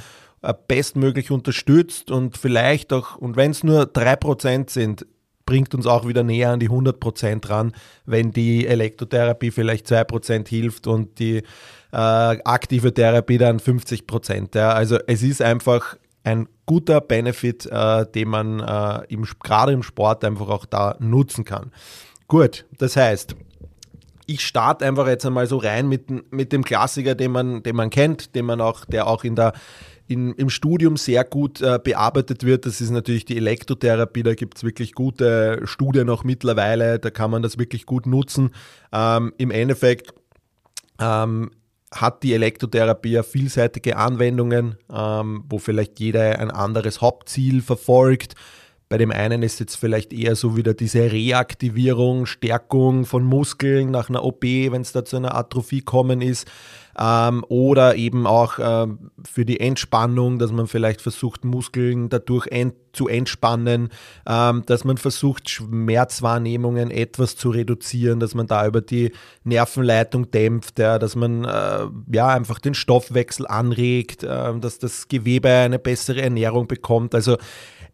bestmöglich 0.67 1.32
unterstützt 1.32 2.12
und 2.12 2.38
vielleicht 2.38 2.94
auch, 2.94 3.15
und 3.15 3.36
wenn 3.36 3.51
es 3.51 3.63
nur 3.63 3.84
3% 3.84 4.70
sind, 4.70 5.06
bringt 5.46 5.74
uns 5.74 5.88
auch 5.88 6.08
wieder 6.08 6.24
näher 6.24 6.51
an 6.51 6.60
die 6.60 6.70
100% 6.70 7.50
ran, 7.50 7.72
wenn 8.06 8.32
die 8.32 8.67
Elektrotherapie 8.67 9.50
vielleicht 9.50 9.88
2% 9.88 10.48
hilft 10.48 10.86
und 10.86 11.17
die 11.20 11.38
äh, 11.38 11.44
aktive 11.91 12.94
Therapie 12.94 13.39
dann 13.39 13.60
50%. 13.60 14.56
Ja. 14.56 14.74
Also 14.74 15.00
es 15.08 15.24
ist 15.24 15.41
einfach 15.41 15.96
ein 16.24 16.48
guter 16.65 17.01
Benefit, 17.01 17.65
äh, 17.65 18.06
den 18.06 18.27
man 18.27 18.60
äh, 18.60 19.06
im, 19.08 19.25
gerade 19.41 19.72
im 19.72 19.82
Sport 19.82 20.24
einfach 20.25 20.50
auch 20.50 20.65
da 20.65 20.98
nutzen 21.00 21.46
kann. 21.46 21.72
Gut, 22.27 22.65
das 22.77 22.98
heißt, 22.98 23.36
ich 24.25 24.46
starte 24.46 24.86
einfach 24.86 25.08
jetzt 25.08 25.25
einmal 25.25 25.48
so 25.48 25.58
rein 25.58 25.88
mit, 25.88 26.32
mit 26.34 26.51
dem 26.51 26.65
Klassiker, 26.65 27.15
den 27.15 27.32
man, 27.32 27.63
den 27.63 27.77
man 27.77 27.89
kennt, 27.89 28.36
den 28.36 28.46
man 28.46 28.60
auch, 28.60 28.84
der 28.84 29.08
auch 29.08 29.24
in 29.24 29.38
der, 29.38 29.53
in, 30.08 30.34
im 30.34 30.50
Studium 30.50 30.98
sehr 30.98 31.24
gut 31.24 31.62
äh, 31.62 31.80
bearbeitet 31.84 32.44
wird. 32.44 32.66
Das 32.66 32.82
ist 32.82 32.90
natürlich 32.90 33.26
die 33.26 33.38
Elektrotherapie. 33.38 34.24
Da 34.24 34.36
gibt 34.36 34.58
es 34.58 34.64
wirklich 34.64 34.94
gute 34.94 35.62
Studien 35.66 36.10
auch 36.10 36.24
mittlerweile. 36.24 37.00
Da 37.00 37.10
kann 37.10 37.32
man 37.32 37.42
das 37.42 37.58
wirklich 37.58 37.86
gut 37.86 38.06
nutzen. 38.06 38.52
Ähm, 38.92 39.34
Im 39.38 39.52
Endeffekt 39.52 40.14
ähm, 41.00 41.52
hat 41.92 42.24
die 42.24 42.34
Elektrotherapie 42.34 43.12
ja 43.12 43.24
vielseitige 43.24 43.98
Anwendungen, 43.98 44.78
ähm, 44.92 45.44
wo 45.50 45.58
vielleicht 45.58 46.00
jeder 46.00 46.40
ein 46.40 46.52
anderes 46.52 47.02
Hauptziel 47.02 47.62
verfolgt. 47.62 48.36
Bei 48.90 48.98
dem 48.98 49.12
einen 49.12 49.44
ist 49.44 49.60
jetzt 49.60 49.76
vielleicht 49.76 50.14
eher 50.14 50.38
so 50.38 50.56
wieder 50.56 50.74
diese 50.74 51.12
Reaktivierung, 51.12 52.26
Stärkung 52.26 53.06
von 53.06 53.24
Muskeln 53.24 53.92
nach 53.92 54.10
einer 54.10 54.24
OP, 54.24 54.44
wenn 54.44 54.82
es 54.82 54.94
da 54.94 55.04
zu 55.04 55.18
einer 55.18 55.36
Atrophie 55.36 55.82
kommen 55.82 56.22
ist. 56.22 56.48
Ähm, 57.00 57.46
oder 57.48 57.96
eben 57.96 58.25
auch 58.25 58.60
äh, 58.60 58.88
für 59.24 59.46
die 59.46 59.60
Entspannung, 59.60 60.39
dass 60.39 60.51
man 60.51 60.68
vielleicht 60.68 61.01
versucht, 61.01 61.46
Muskeln 61.46 62.10
dadurch 62.10 62.48
ent 62.48 62.74
zu 62.94 63.08
entspannen, 63.08 63.89
ähm, 64.27 64.63
dass 64.66 64.84
man 64.84 64.98
versucht, 64.98 65.50
Schmerzwahrnehmungen 65.50 66.89
etwas 66.89 67.36
zu 67.36 67.51
reduzieren, 67.51 68.20
dass 68.20 68.34
man 68.34 68.48
da 68.48 68.66
über 68.66 68.82
die 68.82 69.12
Nervenleitung 69.44 70.32
dämpft, 70.32 70.80
ja, 70.80 70.98
dass 70.98 71.16
man 71.16 71.46
äh, 71.46 71.86
ja 72.12 72.30
einfach 72.30 72.60
den 72.60 72.74
Stoffwechsel 72.74 73.46
anregt, 73.46 74.24
äh, 74.24 74.60
dass 74.60 74.80
das 74.80 75.08
Gewebe 75.08 75.50
eine 75.50 75.77
bessere 75.77 76.22
Ernährung 76.24 76.68
bekommt. 76.68 77.13
Also 77.13 77.38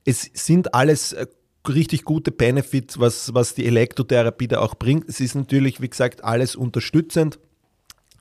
es 0.05 0.29
sind 0.33 0.73
alles 0.73 1.13
äh, 1.13 1.27
richtig 1.67 2.03
gute 2.03 2.31
Benefits, 2.31 2.99
was, 2.99 3.33
was 3.33 3.55
die 3.55 3.65
Elektrotherapie 3.65 4.47
da 4.47 4.59
auch 4.59 4.75
bringt. 4.75 5.07
Es 5.09 5.19
ist 5.19 5.35
natürlich, 5.35 5.81
wie 5.81 5.89
gesagt, 5.89 6.23
alles 6.23 6.55
unterstützend. 6.55 7.39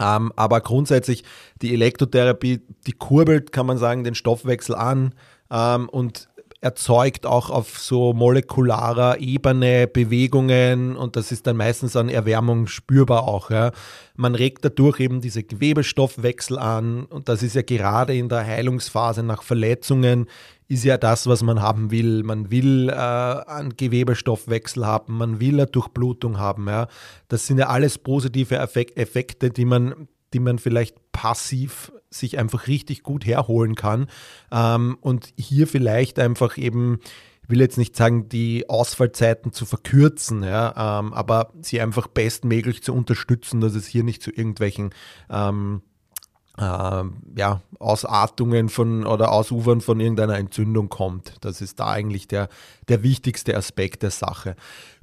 Aber 0.03 0.61
grundsätzlich 0.61 1.25
die 1.63 1.73
Elektrotherapie, 1.73 2.61
die 2.87 2.93
kurbelt, 2.93 3.53
kann 3.53 3.67
man 3.67 3.79
sagen, 3.79 4.05
den 4.05 4.15
Stoffwechsel 4.15 4.75
an 4.75 5.15
ähm, 5.51 5.89
und 5.89 6.29
erzeugt 6.63 7.27
auch 7.27 7.51
auf 7.51 7.81
so 7.81 8.13
molekularer 8.13 9.19
Ebene 9.19 9.89
Bewegungen 9.89 10.97
und 10.97 11.17
das 11.17 11.33
ist 11.33 11.49
dann 11.49 11.57
meistens 11.57 11.97
an 11.97 12.09
Erwärmung 12.09 12.69
spürbar 12.69 13.27
auch. 13.27 13.51
Ja. 13.51 13.73
Man 14.15 14.37
regt 14.37 14.65
dadurch 14.65 15.01
eben 15.01 15.21
diese 15.21 15.43
Gewebestoffwechsel 15.43 16.59
an 16.59 17.05
und 17.05 17.29
das 17.29 17.43
ist 17.43 17.57
ja 17.57 17.63
gerade 17.63 18.15
in 18.15 18.29
der 18.29 18.47
Heilungsphase 18.47 19.25
nach 19.25 19.43
Verletzungen 19.43 20.27
ist 20.73 20.85
ja 20.85 20.97
das, 20.97 21.27
was 21.27 21.43
man 21.43 21.61
haben 21.61 21.91
will. 21.91 22.23
Man 22.23 22.51
will 22.51 22.89
äh, 22.89 22.93
einen 22.95 23.77
Gewebestoffwechsel 23.77 24.87
haben, 24.87 25.19
man 25.19 25.39
will 25.39 25.55
eine 25.55 25.67
Durchblutung 25.67 26.39
haben. 26.39 26.67
Ja. 26.67 26.89
Das 27.29 27.47
sind 27.47 27.59
ja 27.59 27.69
alles 27.69 27.99
positive 27.99 28.57
Effekte, 28.57 29.51
die 29.51 29.67
man, 29.67 30.09
die 30.33 30.41
man 30.41 30.59
vielleicht 30.59 30.97
passiv 31.13 31.93
sich 32.09 32.39
einfach 32.39 32.67
richtig 32.69 33.03
gut 33.03 33.27
herholen 33.27 33.75
kann. 33.75 34.07
Ähm, 34.51 34.97
und 35.01 35.35
hier 35.37 35.67
vielleicht 35.67 36.19
einfach 36.19 36.57
eben, 36.57 37.01
ich 37.43 37.51
will 37.51 37.61
jetzt 37.61 37.79
nicht 37.79 37.95
sagen, 37.95 38.31
die 38.31 38.69
Ausfallzeiten 38.71 39.53
zu 39.53 39.67
verkürzen, 39.67 40.43
ja, 40.43 41.01
ähm, 41.01 41.13
aber 41.13 41.53
sie 41.61 41.81
einfach 41.83 42.07
bestmöglich 42.07 42.83
zu 42.83 42.95
unterstützen, 42.95 43.61
dass 43.61 43.75
es 43.75 43.87
hier 43.87 44.05
nicht 44.05 44.23
zu 44.23 44.31
irgendwelchen 44.31 44.95
ähm, 45.29 45.83
äh, 45.83 45.92
ja, 46.63 47.61
Ausartungen 47.79 48.69
von 48.69 49.07
oder 49.07 49.33
Ausufern 49.33 49.81
von 49.81 50.01
irgendeiner 50.01 50.39
Entzündung 50.39 50.89
kommt. 50.89 51.35
Das 51.41 51.61
ist 51.61 51.81
da 51.81 51.89
eigentlich 51.89 52.29
der, 52.29 52.49
der 52.89 53.03
wichtigste 53.03 53.57
Aspekt 53.57 54.03
der 54.03 54.11
Sache. 54.11 54.57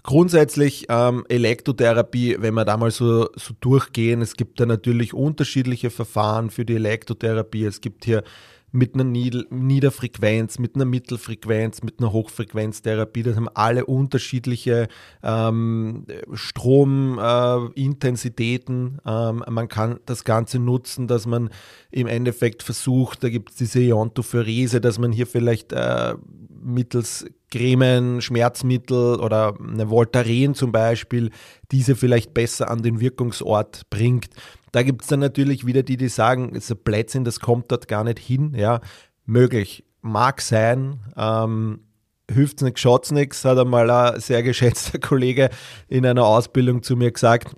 Grundsätzlich 0.04 0.86
ähm, 0.90 1.26
Elektrotherapie, 1.28 2.38
wenn 2.40 2.54
wir 2.54 2.66
da 2.66 2.78
mal 2.78 2.92
so, 2.92 3.30
so 3.36 3.54
durchgehen, 3.60 4.22
es 4.22 4.36
gibt 4.36 4.60
da 4.60 4.66
natürlich 4.66 5.14
unterschiedliche 5.14 5.90
Verfahren 5.90 6.50
für 6.50 6.66
die 6.66 6.76
Elektrotherapie. 6.76 7.66
Es 7.66 7.82
gibt 7.82 8.06
hier 8.06 8.24
mit 8.72 8.94
einer 8.94 9.04
Niederfrequenz, 9.04 10.60
mit 10.60 10.76
einer 10.76 10.86
Mittelfrequenz, 10.86 11.82
mit 11.84 12.00
einer 12.00 12.12
Hochfrequenztherapie. 12.12 13.24
Das 13.24 13.36
haben 13.36 13.50
alle 13.54 13.86
unterschiedliche 13.86 14.88
ähm, 15.24 16.06
Stromintensitäten. 16.34 19.00
Ähm, 19.06 19.44
man 19.50 19.68
kann 19.68 20.00
das 20.06 20.24
Ganze 20.24 20.60
nutzen, 20.60 21.08
dass 21.08 21.26
man 21.26 21.50
im 21.92 22.08
Endeffekt 22.08 22.64
versucht, 22.64 23.24
da 23.24 23.30
gibt 23.30 23.52
es 23.52 23.58
diese 23.58 23.82
Iontopherese, 23.82 24.82
dass 24.82 25.00
man 25.00 25.12
hier 25.12 25.28
vielleicht 25.28 25.74
äh, 25.74 26.16
mittels 26.62 27.26
Cremen, 27.52 28.22
Schmerzmittel 28.22 29.20
oder 29.20 29.56
eine 29.60 29.90
Voltaren 29.90 30.54
zum 30.56 30.72
Beispiel, 30.72 31.32
diese 31.72 31.96
vielleicht 31.96 32.34
besser 32.34 32.70
an 32.70 32.82
den 32.82 33.00
Wirkungsort 33.00 33.90
bringt. 33.90 34.30
Da 34.72 34.84
gibt 34.84 35.02
es 35.02 35.08
dann 35.08 35.20
natürlich 35.20 35.66
wieder 35.66 35.84
die, 35.84 35.98
die 35.98 36.10
sagen, 36.10 36.52
es 36.56 36.66
ist 36.66 36.72
ein 36.72 36.84
Plätzchen, 36.84 37.24
das 37.24 37.40
kommt 37.40 37.72
dort 37.72 37.88
gar 37.88 38.04
nicht 38.04 38.20
hin. 38.20 38.54
Ja, 38.56 38.82
möglich, 39.26 39.84
mag 40.02 40.42
sein. 40.42 41.00
Ähm, 41.18 41.82
hilft 42.30 42.62
nichts, 42.62 42.82
schaut 42.82 43.12
nichts, 43.12 43.44
hat 43.46 43.58
einmal 43.58 43.90
ein 43.90 44.20
sehr 44.20 44.44
geschätzter 44.44 45.00
Kollege 45.00 45.50
in 45.88 46.06
einer 46.06 46.26
Ausbildung 46.26 46.84
zu 46.84 46.96
mir 46.96 47.12
gesagt. 47.12 47.56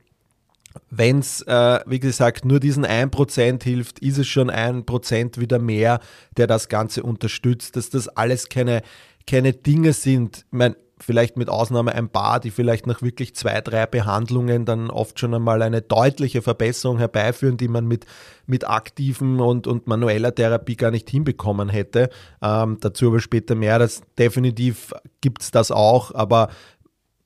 Wenn 0.90 1.20
es, 1.20 1.42
äh, 1.42 1.80
wie 1.86 2.00
gesagt, 2.00 2.46
nur 2.46 2.62
diesen 2.62 2.86
1% 2.86 3.62
hilft, 3.62 4.00
ist 4.00 4.18
es 4.18 4.28
schon 4.28 4.50
1% 4.50 5.38
wieder 5.38 5.60
mehr, 5.60 6.00
der 6.38 6.48
das 6.48 6.70
Ganze 6.70 7.04
unterstützt, 7.04 7.76
dass 7.76 7.90
das 7.90 8.08
alles 8.08 8.48
keine, 8.48 8.82
keine 9.26 9.54
Dinge 9.54 9.94
sind. 9.94 10.46
Ich 10.52 10.58
meine, 10.58 10.76
vielleicht 11.02 11.38
mit 11.38 11.50
Ausnahme 11.50 11.94
ein 11.94 12.10
paar, 12.10 12.40
die 12.40 12.52
vielleicht 12.52 12.88
nach 12.88 13.02
wirklich 13.02 13.36
zwei, 13.36 13.62
drei 13.62 13.86
Behandlungen 13.86 14.66
dann 14.66 14.90
oft 14.90 15.20
schon 15.20 15.34
einmal 15.34 15.62
eine 15.62 15.82
deutliche 15.82 16.42
Verbesserung 16.42 16.98
herbeiführen, 16.98 17.58
die 17.58 17.68
man 17.68 17.88
mit, 17.88 18.06
mit 18.46 18.68
aktiven 18.68 19.40
und, 19.40 19.68
und 19.68 19.88
manueller 19.88 20.34
Therapie 20.34 20.76
gar 20.76 20.92
nicht 20.92 21.10
hinbekommen 21.10 21.70
hätte. 21.70 22.10
Ähm, 22.42 22.78
dazu 22.80 23.08
aber 23.08 23.20
später 23.20 23.56
mehr. 23.56 23.80
Das, 23.80 24.02
definitiv 24.18 24.94
gibt 25.22 25.42
es 25.42 25.52
das 25.52 25.72
auch, 25.72 26.14
aber 26.14 26.50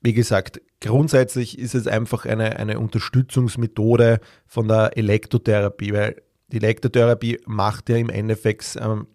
wie 0.02 0.14
gesagt, 0.14 0.62
grundsätzlich 0.82 1.58
ist 1.58 1.76
es 1.76 1.88
einfach 1.88 2.26
eine, 2.26 2.58
eine 2.58 2.80
Unterstützungsmethode 2.80 4.20
von 4.46 4.68
der 4.68 4.98
Elektrotherapie, 4.98 5.94
weil 5.94 6.22
die 6.50 6.58
Elektrotherapie 6.58 7.40
macht 7.46 7.90
ja 7.90 7.98
im 7.98 8.10
Endeffekt, 8.10 8.78
ähm, 8.80 9.08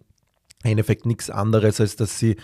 Endeffekt 0.63 1.07
nichts 1.07 1.31
anderes, 1.31 1.81
als 1.81 1.97
dass 1.97 2.19
sie 2.19 2.37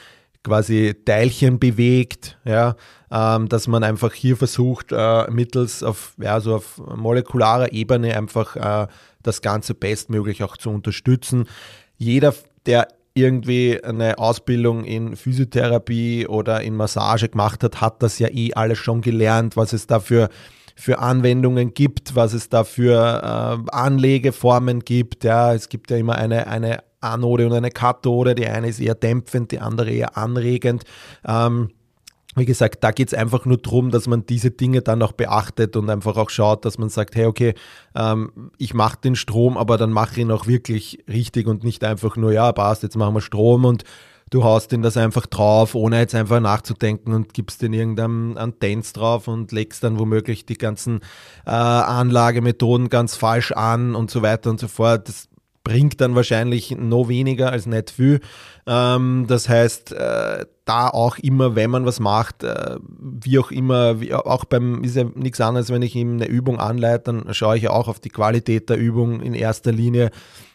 quasi 0.46 0.94
Teilchen 1.04 1.58
bewegt, 1.58 2.38
ja, 2.44 2.76
ähm, 3.10 3.48
dass 3.48 3.66
man 3.66 3.82
einfach 3.82 4.14
hier 4.14 4.36
versucht, 4.36 4.92
äh, 4.92 5.28
mittels 5.30 5.82
auf, 5.82 6.14
ja, 6.18 6.40
so 6.40 6.54
auf 6.54 6.78
molekularer 6.78 7.72
Ebene 7.72 8.16
einfach 8.16 8.56
äh, 8.56 8.86
das 9.22 9.42
Ganze 9.42 9.74
bestmöglich 9.74 10.44
auch 10.44 10.56
zu 10.56 10.70
unterstützen. 10.70 11.48
Jeder, 11.98 12.32
der 12.64 12.88
irgendwie 13.14 13.82
eine 13.82 14.18
Ausbildung 14.18 14.84
in 14.84 15.16
Physiotherapie 15.16 16.28
oder 16.28 16.60
in 16.60 16.76
Massage 16.76 17.28
gemacht 17.28 17.64
hat, 17.64 17.80
hat 17.80 18.02
das 18.02 18.18
ja 18.20 18.28
eh 18.28 18.52
alles 18.54 18.78
schon 18.78 19.00
gelernt, 19.00 19.56
was 19.56 19.72
es 19.72 19.86
dafür 19.86 20.28
für 20.76 20.98
Anwendungen 21.00 21.74
gibt, 21.74 22.14
was 22.14 22.34
es 22.34 22.50
da 22.50 22.62
für 22.62 22.92
äh, 22.92 23.70
Anlegeformen 23.72 24.80
gibt. 24.80 25.24
Ja, 25.24 25.54
es 25.54 25.68
gibt 25.68 25.90
ja 25.90 25.96
immer 25.96 26.16
eine, 26.16 26.46
eine 26.46 26.84
Anode 27.00 27.46
und 27.46 27.52
eine 27.52 27.70
Kathode. 27.70 28.34
Die 28.34 28.46
eine 28.46 28.68
ist 28.68 28.80
eher 28.80 28.94
dämpfend, 28.94 29.52
die 29.52 29.60
andere 29.60 29.90
eher 29.90 30.16
anregend. 30.16 30.84
Ähm, 31.26 31.70
wie 32.36 32.44
gesagt, 32.44 32.84
da 32.84 32.90
geht 32.90 33.08
es 33.08 33.14
einfach 33.14 33.46
nur 33.46 33.56
darum, 33.56 33.90
dass 33.90 34.06
man 34.06 34.26
diese 34.26 34.50
Dinge 34.50 34.82
dann 34.82 35.02
auch 35.02 35.12
beachtet 35.12 35.74
und 35.74 35.88
einfach 35.88 36.16
auch 36.18 36.28
schaut, 36.28 36.66
dass 36.66 36.76
man 36.76 36.90
sagt, 36.90 37.16
hey, 37.16 37.24
okay, 37.24 37.54
ähm, 37.94 38.50
ich 38.58 38.74
mache 38.74 38.98
den 39.02 39.16
Strom, 39.16 39.56
aber 39.56 39.78
dann 39.78 39.90
mache 39.90 40.12
ich 40.12 40.18
ihn 40.18 40.30
auch 40.30 40.46
wirklich 40.46 41.02
richtig 41.08 41.46
und 41.46 41.64
nicht 41.64 41.82
einfach 41.82 42.16
nur, 42.16 42.32
ja, 42.32 42.52
passt, 42.52 42.82
jetzt 42.82 42.96
machen 42.96 43.14
wir 43.14 43.22
Strom 43.22 43.64
und 43.64 43.84
du 44.30 44.44
haust 44.44 44.70
den 44.72 44.82
das 44.82 44.98
einfach 44.98 45.24
drauf, 45.26 45.74
ohne 45.74 45.98
jetzt 45.98 46.14
einfach 46.14 46.40
nachzudenken 46.40 47.14
und 47.14 47.32
gibst 47.32 47.62
den 47.62 47.72
irgendeinem 47.72 48.36
Antenns 48.36 48.92
drauf 48.92 49.28
und 49.28 49.50
legst 49.52 49.82
dann 49.82 49.98
womöglich 49.98 50.44
die 50.44 50.58
ganzen 50.58 51.00
äh, 51.46 51.50
Anlagemethoden 51.50 52.90
ganz 52.90 53.16
falsch 53.16 53.52
an 53.52 53.94
und 53.94 54.10
so 54.10 54.20
weiter 54.20 54.50
und 54.50 54.60
so 54.60 54.68
fort. 54.68 55.08
Das 55.08 55.28
bringt 55.66 56.00
dann 56.00 56.14
wahrscheinlich 56.14 56.76
noch 56.78 57.08
weniger 57.08 57.50
als 57.50 57.66
nicht 57.66 57.90
viel. 57.90 58.20
Ähm, 58.68 59.24
das 59.26 59.48
heißt, 59.48 59.92
äh, 59.94 60.46
da 60.64 60.88
auch 60.88 61.18
immer, 61.18 61.56
wenn 61.56 61.70
man 61.70 61.84
was 61.84 61.98
macht, 61.98 62.44
äh, 62.44 62.76
wie 63.00 63.40
auch 63.40 63.50
immer, 63.50 64.00
wie, 64.00 64.14
auch 64.14 64.44
beim, 64.44 64.84
ist 64.84 64.94
ja 64.94 65.04
nichts 65.16 65.40
anderes, 65.40 65.70
wenn 65.70 65.82
ich 65.82 65.96
ihm 65.96 66.12
eine 66.12 66.26
Übung 66.26 66.60
anleite, 66.60 67.12
dann 67.12 67.34
schaue 67.34 67.56
ich 67.56 67.64
ja 67.64 67.70
auch 67.70 67.88
auf 67.88 67.98
die 67.98 68.10
Qualität 68.10 68.70
der 68.70 68.78
Übung 68.78 69.20
in 69.20 69.34
erster 69.34 69.72
Linie. 69.72 70.12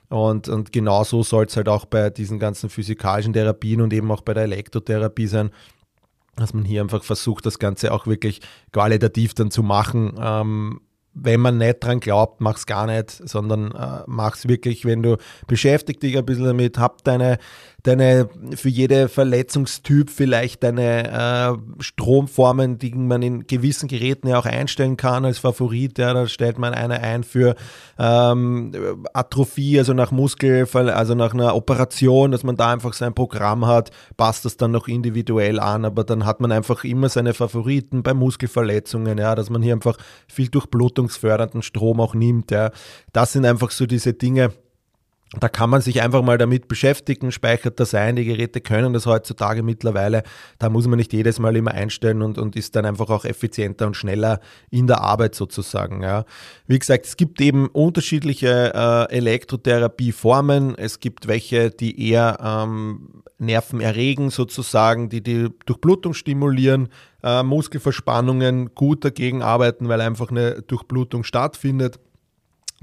Und, 0.08 0.48
und 0.48 0.72
genau 0.72 1.04
so 1.04 1.24
soll 1.24 1.44
es 1.44 1.58
halt 1.58 1.68
auch 1.68 1.84
bei 1.84 2.10
diesen 2.10 2.40
ganzen 2.40 2.70
physikalischen 2.70 3.34
Therapien 3.34 3.82
und 3.82 3.92
eben 3.92 4.10
auch 4.12 4.22
bei 4.22 4.34
der 4.34 4.44
Elektrotherapie 4.44 5.28
sein, 5.28 5.52
dass 6.38 6.54
man 6.54 6.64
hier 6.64 6.82
einfach 6.82 7.04
versucht, 7.04 7.46
das 7.46 7.60
Ganze 7.60 7.94
auch 7.94 8.08
wirklich 8.08 8.40
qualitativ 8.72 9.34
dann 9.34 9.52
zu 9.52 9.62
machen. 9.62 10.14
Ähm, 10.18 10.80
wenn 11.14 11.42
man 11.42 11.58
nicht 11.58 11.84
dran 11.84 12.00
glaubt, 12.00 12.42
mach's 12.42 12.66
gar 12.66 12.86
nicht, 12.86 13.12
sondern 13.12 13.72
äh, 13.72 14.04
mach's 14.08 14.48
wirklich, 14.48 14.86
wenn 14.86 15.04
du 15.04 15.18
beschäftigt 15.48 16.02
dich 16.04 16.18
ein 16.18 16.26
bisschen 16.26 16.46
damit, 16.46 16.78
hab 16.78 17.04
deine 17.04 17.38
deine 17.84 18.30
für 18.56 18.70
jede 18.70 19.10
Verletzungstyp 19.10 20.10
vielleicht 20.10 20.64
deine 20.64 21.10
äh, 21.10 21.82
Stromformen, 21.82 22.78
die 22.78 22.94
man 22.94 23.22
in 23.22 23.48
gewissen 23.48 23.88
Geräten 23.88 24.28
ja 24.28 24.40
auch 24.40 24.46
einstellen 24.46 24.98
kann 24.98 25.26
als 25.26 25.40
Favorit. 25.40 25.98
Ja, 25.98 26.14
da 26.14 26.28
stellt 26.28 26.60
man 26.60 26.74
eine 26.74 27.02
ein 27.02 27.24
für 27.24 27.56
ähm, 27.98 29.06
Atrophie, 29.14 29.80
also 29.80 29.94
nach 29.94 30.12
Muskel, 30.12 30.68
also 30.90 31.16
nach 31.16 31.34
einer 31.34 31.56
Operation, 31.56 32.32
dass 32.32 32.44
man 32.44 32.58
da 32.58 32.72
einfach 32.72 32.94
sein 32.94 33.14
Programm 33.14 33.66
hat, 33.66 33.92
passt 34.18 34.46
das 34.46 34.58
dann 34.58 34.72
noch 34.72 34.88
individuell 34.88 35.60
an, 35.60 35.86
aber 35.86 36.04
dann 36.04 36.26
hat 36.26 36.40
man 36.40 36.52
einfach 36.52 36.84
immer 36.84 37.10
seine 37.10 37.34
Favoriten 37.34 38.04
bei 38.04 38.14
Muskelverletzungen, 38.14 39.18
ja, 39.18 39.36
dass 39.36 39.50
man 39.50 39.62
hier 39.62 39.74
einfach 39.74 39.98
viel 40.28 40.50
durchblutungsfördernden 40.50 41.62
Strom 41.62 42.00
auch 42.00 42.14
nimmt. 42.14 42.52
Ja. 42.52 42.72
Das 43.14 43.34
sind 43.34 43.46
einfach 43.46 43.72
so 43.72 43.86
diese 43.86 44.14
Dinge, 44.14 44.52
da 45.40 45.48
kann 45.48 45.70
man 45.70 45.80
sich 45.80 46.02
einfach 46.02 46.22
mal 46.24 46.38
damit 46.38 46.68
beschäftigen, 46.68 47.32
speichert 47.32 47.80
das 47.80 47.94
ein, 47.94 48.18
die 48.18 48.26
Geräte 48.26 48.60
können 48.60 48.92
das 48.92 49.06
heutzutage 49.06 49.64
mittlerweile. 49.64 50.24
Da 50.60 50.70
muss 50.70 50.88
man 50.88 50.98
nicht 50.98 51.14
jedes 51.14 51.40
Mal 51.40 51.56
immer 51.56 51.72
einstellen 51.72 52.22
und, 52.22 52.38
und 52.38 52.58
ist 52.58 52.76
dann 52.76 52.86
einfach 52.86 53.10
auch 53.10 53.24
effizienter 53.24 53.88
und 53.88 53.96
schneller 53.96 54.42
in 54.72 54.88
der 54.88 55.00
Arbeit 55.00 55.34
sozusagen. 55.34 56.04
Ja. 56.04 56.26
Wie 56.68 56.78
gesagt, 56.78 57.06
es 57.06 57.16
gibt 57.16 57.40
eben 57.40 57.68
unterschiedliche 57.68 58.74
äh, 58.76 59.16
Elektrotherapieformen. 59.16 60.76
Es 60.78 61.00
gibt 61.00 61.30
welche, 61.30 61.70
die 61.70 62.10
eher 62.10 62.38
ähm, 62.44 63.24
Nerven 63.38 63.80
erregen 63.80 64.32
sozusagen, 64.32 65.08
die 65.08 65.22
die 65.22 65.48
Durchblutung 65.66 66.14
stimulieren, 66.14 66.90
äh, 67.24 67.42
Muskelverspannungen 67.42 68.76
gut 68.76 69.06
dagegen 69.06 69.44
arbeiten, 69.44 69.88
weil 69.88 70.02
einfach 70.02 70.30
eine 70.30 70.62
Durchblutung 70.62 71.24
stattfindet. 71.24 72.00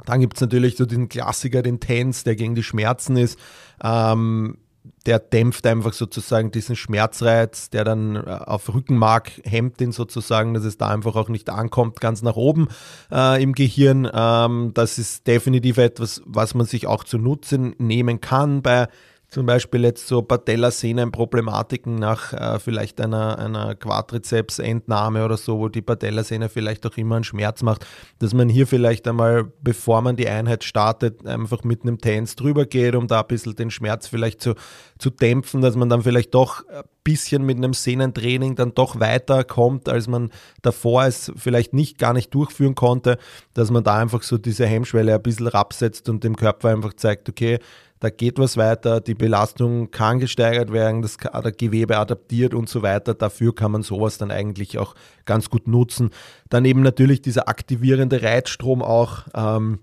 Dann 0.06 0.20
gibt 0.20 0.36
es 0.36 0.40
natürlich 0.40 0.76
so 0.76 0.86
diesen 0.86 1.08
Klassiker, 1.08 1.62
den 1.62 1.80
Tense, 1.80 2.24
der 2.24 2.36
gegen 2.36 2.54
die 2.54 2.62
Schmerzen 2.62 3.16
ist. 3.16 3.38
Ähm, 3.82 4.58
der 5.06 5.18
dämpft 5.18 5.66
einfach 5.66 5.92
sozusagen 5.92 6.50
diesen 6.50 6.76
Schmerzreiz, 6.76 7.70
der 7.70 7.84
dann 7.84 8.16
äh, 8.16 8.20
auf 8.20 8.72
Rückenmark 8.72 9.32
hemmt 9.44 9.80
ihn 9.80 9.92
sozusagen, 9.92 10.54
dass 10.54 10.64
es 10.64 10.76
da 10.76 10.88
einfach 10.88 11.16
auch 11.16 11.28
nicht 11.28 11.50
ankommt, 11.50 12.00
ganz 12.00 12.22
nach 12.22 12.36
oben 12.36 12.68
äh, 13.10 13.42
im 13.42 13.54
Gehirn. 13.54 14.08
Ähm, 14.12 14.72
das 14.74 14.98
ist 14.98 15.26
definitiv 15.26 15.78
etwas, 15.78 16.22
was 16.26 16.54
man 16.54 16.66
sich 16.66 16.86
auch 16.86 17.04
zu 17.04 17.18
Nutzen 17.18 17.74
nehmen 17.78 18.20
kann 18.20 18.62
bei 18.62 18.88
zum 19.30 19.44
Beispiel 19.44 19.84
jetzt 19.84 20.08
so 20.08 20.22
Patellasehnenproblematiken 20.22 21.96
nach 21.96 22.32
äh, 22.32 22.58
vielleicht 22.58 22.98
einer, 22.98 23.38
einer 23.38 23.74
Quadrizeps-Entnahme 23.74 25.22
oder 25.22 25.36
so, 25.36 25.58
wo 25.58 25.68
die 25.68 25.82
Patellasehne 25.82 26.48
vielleicht 26.48 26.86
auch 26.86 26.96
immer 26.96 27.16
einen 27.16 27.24
Schmerz 27.24 27.62
macht, 27.62 27.86
dass 28.20 28.32
man 28.32 28.48
hier 28.48 28.66
vielleicht 28.66 29.06
einmal, 29.06 29.44
bevor 29.60 30.00
man 30.00 30.16
die 30.16 30.28
Einheit 30.28 30.64
startet, 30.64 31.26
einfach 31.26 31.62
mit 31.62 31.82
einem 31.82 31.98
Tens 31.98 32.36
drüber 32.36 32.64
geht, 32.64 32.94
um 32.94 33.06
da 33.06 33.20
ein 33.20 33.26
bisschen 33.26 33.54
den 33.54 33.70
Schmerz 33.70 34.08
vielleicht 34.08 34.40
zu, 34.40 34.54
zu 34.98 35.10
dämpfen, 35.10 35.60
dass 35.60 35.76
man 35.76 35.90
dann 35.90 36.02
vielleicht 36.02 36.34
doch 36.34 36.66
ein 36.66 36.84
bisschen 37.04 37.44
mit 37.44 37.58
einem 37.58 37.74
Sehnentraining 37.74 38.54
dann 38.54 38.74
doch 38.74 38.98
weiterkommt, 38.98 39.90
als 39.90 40.08
man 40.08 40.30
davor 40.62 41.04
es 41.04 41.32
vielleicht 41.36 41.74
nicht 41.74 41.98
gar 41.98 42.14
nicht 42.14 42.32
durchführen 42.32 42.74
konnte, 42.74 43.18
dass 43.52 43.70
man 43.70 43.84
da 43.84 43.98
einfach 43.98 44.22
so 44.22 44.38
diese 44.38 44.66
Hemmschwelle 44.66 45.14
ein 45.14 45.22
bisschen 45.22 45.48
absetzt 45.48 46.08
und 46.08 46.24
dem 46.24 46.36
Körper 46.36 46.70
einfach 46.70 46.94
zeigt, 46.94 47.28
okay, 47.28 47.58
da 48.00 48.10
geht 48.10 48.38
was 48.38 48.56
weiter, 48.56 49.00
die 49.00 49.14
Belastung 49.14 49.90
kann 49.90 50.18
gesteigert 50.18 50.72
werden, 50.72 51.02
das 51.02 51.18
Gewebe 51.18 51.98
adaptiert 51.98 52.54
und 52.54 52.68
so 52.68 52.82
weiter. 52.82 53.14
Dafür 53.14 53.54
kann 53.54 53.72
man 53.72 53.82
sowas 53.82 54.18
dann 54.18 54.30
eigentlich 54.30 54.78
auch 54.78 54.94
ganz 55.24 55.50
gut 55.50 55.66
nutzen. 55.66 56.10
Dann 56.48 56.64
eben 56.64 56.82
natürlich 56.82 57.22
dieser 57.22 57.48
aktivierende 57.48 58.22
Reizstrom 58.22 58.82
auch. 58.82 59.26
Ähm, 59.34 59.80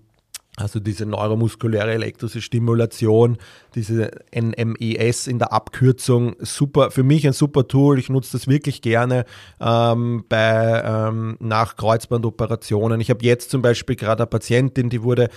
also 0.58 0.80
diese 0.80 1.04
neuromuskuläre 1.04 1.92
elektrische 1.92 2.40
Stimulation, 2.40 3.36
diese 3.74 4.10
NMES 4.34 5.26
in 5.26 5.38
der 5.38 5.52
Abkürzung, 5.52 6.34
super, 6.38 6.90
für 6.90 7.02
mich 7.02 7.26
ein 7.26 7.34
super 7.34 7.68
Tool. 7.68 7.98
Ich 7.98 8.08
nutze 8.08 8.32
das 8.32 8.48
wirklich 8.48 8.80
gerne 8.80 9.26
ähm, 9.60 10.24
bei 10.30 10.82
ähm, 10.82 11.36
nach. 11.40 11.74
Ich 11.76 13.10
habe 13.10 13.24
jetzt 13.24 13.50
zum 13.50 13.60
Beispiel 13.60 13.96
gerade 13.96 14.22
eine 14.22 14.30
Patientin, 14.30 14.88
die 14.88 15.02
wurde 15.02 15.28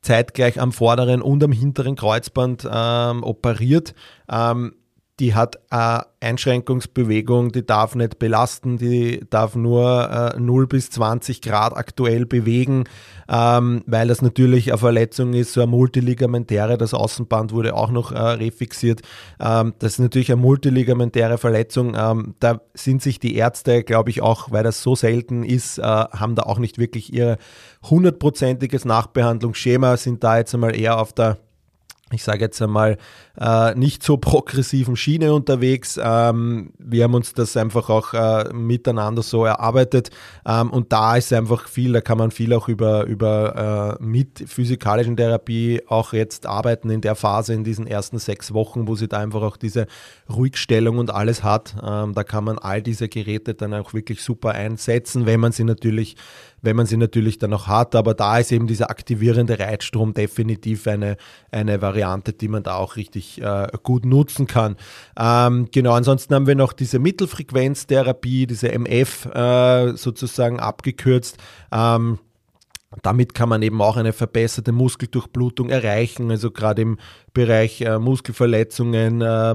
zeitgleich 0.00 0.60
am 0.60 0.72
vorderen 0.72 1.22
und 1.22 1.42
am 1.42 1.52
hinteren 1.52 1.96
Kreuzband 1.96 2.68
ähm, 2.70 3.22
operiert. 3.22 3.94
Ähm, 4.30 4.74
die 5.20 5.34
hat 5.34 5.58
eine 5.70 6.06
Einschränkungsbewegung, 6.20 7.50
die 7.50 7.66
darf 7.66 7.94
nicht 7.94 8.18
belasten, 8.18 8.78
die 8.78 9.20
darf 9.30 9.56
nur 9.56 10.34
äh, 10.36 10.40
0 10.40 10.66
bis 10.66 10.90
20 10.90 11.42
Grad 11.42 11.76
aktuell 11.76 12.24
bewegen, 12.24 12.84
ähm, 13.28 13.82
weil 13.86 14.08
das 14.08 14.22
natürlich 14.22 14.70
eine 14.70 14.78
Verletzung 14.78 15.32
ist, 15.34 15.52
so 15.52 15.60
eine 15.60 15.70
multiligamentäre, 15.70 16.78
das 16.78 16.94
Außenband 16.94 17.52
wurde 17.52 17.74
auch 17.74 17.90
noch 17.90 18.12
äh, 18.12 18.18
refixiert. 18.18 19.02
Ähm, 19.40 19.74
das 19.80 19.94
ist 19.94 19.98
natürlich 19.98 20.30
eine 20.30 20.40
multiligamentäre 20.40 21.38
Verletzung. 21.38 21.96
Ähm, 21.96 22.34
da 22.38 22.60
sind 22.74 23.02
sich 23.02 23.18
die 23.18 23.34
Ärzte, 23.34 23.82
glaube 23.82 24.10
ich, 24.10 24.22
auch, 24.22 24.52
weil 24.52 24.62
das 24.62 24.82
so 24.82 24.94
selten 24.94 25.42
ist, 25.42 25.78
äh, 25.78 25.82
haben 25.82 26.36
da 26.36 26.44
auch 26.44 26.58
nicht 26.58 26.78
wirklich 26.78 27.12
ihr 27.12 27.38
hundertprozentiges 27.82 28.84
Nachbehandlungsschema, 28.84 29.96
sind 29.96 30.22
da 30.22 30.38
jetzt 30.38 30.54
einmal 30.54 30.78
eher 30.78 31.00
auf 31.00 31.12
der 31.12 31.38
ich 32.10 32.24
sage 32.24 32.40
jetzt 32.40 32.60
einmal, 32.62 32.96
äh, 33.38 33.74
nicht 33.74 34.02
so 34.02 34.16
progressiven 34.16 34.96
Schiene 34.96 35.34
unterwegs. 35.34 35.98
Ähm, 36.02 36.72
wir 36.78 37.04
haben 37.04 37.14
uns 37.14 37.34
das 37.34 37.56
einfach 37.56 37.90
auch 37.90 38.14
äh, 38.14 38.52
miteinander 38.52 39.22
so 39.22 39.44
erarbeitet 39.44 40.10
ähm, 40.46 40.70
und 40.70 40.92
da 40.92 41.16
ist 41.16 41.32
einfach 41.32 41.68
viel, 41.68 41.92
da 41.92 42.00
kann 42.00 42.18
man 42.18 42.30
viel 42.30 42.54
auch 42.54 42.68
über, 42.68 43.04
über 43.04 43.98
äh, 44.00 44.02
mit 44.02 44.44
physikalischen 44.46 45.16
Therapie 45.16 45.82
auch 45.86 46.12
jetzt 46.12 46.46
arbeiten 46.46 46.90
in 46.90 47.02
der 47.02 47.14
Phase, 47.14 47.52
in 47.52 47.64
diesen 47.64 47.86
ersten 47.86 48.18
sechs 48.18 48.54
Wochen, 48.54 48.88
wo 48.88 48.94
sie 48.94 49.08
da 49.08 49.18
einfach 49.18 49.42
auch 49.42 49.56
diese 49.56 49.86
Ruhigstellung 50.30 50.98
und 50.98 51.10
alles 51.10 51.42
hat. 51.42 51.76
Ähm, 51.82 52.14
da 52.14 52.24
kann 52.24 52.44
man 52.44 52.58
all 52.58 52.80
diese 52.80 53.08
Geräte 53.08 53.54
dann 53.54 53.74
auch 53.74 53.92
wirklich 53.92 54.22
super 54.22 54.52
einsetzen, 54.52 55.26
wenn 55.26 55.40
man 55.40 55.52
sie 55.52 55.64
natürlich 55.64 56.16
wenn 56.62 56.76
man 56.76 56.86
sie 56.86 56.96
natürlich 56.96 57.38
dann 57.38 57.52
auch 57.52 57.66
hat. 57.66 57.94
Aber 57.94 58.14
da 58.14 58.38
ist 58.38 58.52
eben 58.52 58.66
dieser 58.66 58.90
aktivierende 58.90 59.58
Reizstrom 59.58 60.14
definitiv 60.14 60.86
eine, 60.86 61.16
eine 61.50 61.80
Variante, 61.82 62.32
die 62.32 62.48
man 62.48 62.62
da 62.62 62.76
auch 62.76 62.96
richtig 62.96 63.40
äh, 63.40 63.68
gut 63.82 64.04
nutzen 64.04 64.46
kann. 64.46 64.76
Ähm, 65.18 65.68
genau, 65.72 65.92
ansonsten 65.92 66.34
haben 66.34 66.46
wir 66.46 66.54
noch 66.54 66.72
diese 66.72 66.98
Mittelfrequenztherapie, 66.98 68.46
diese 68.46 68.70
MF 68.72 69.26
äh, 69.26 69.96
sozusagen 69.96 70.60
abgekürzt. 70.60 71.38
Ähm, 71.72 72.18
damit 73.02 73.34
kann 73.34 73.50
man 73.50 73.62
eben 73.62 73.82
auch 73.82 73.96
eine 73.96 74.14
verbesserte 74.14 74.72
Muskeldurchblutung 74.72 75.68
erreichen. 75.68 76.30
Also 76.30 76.50
gerade 76.50 76.82
im 76.82 76.98
Bereich 77.38 77.82
äh, 77.82 78.00
Muskelverletzungen, 78.00 79.20
äh, 79.20 79.54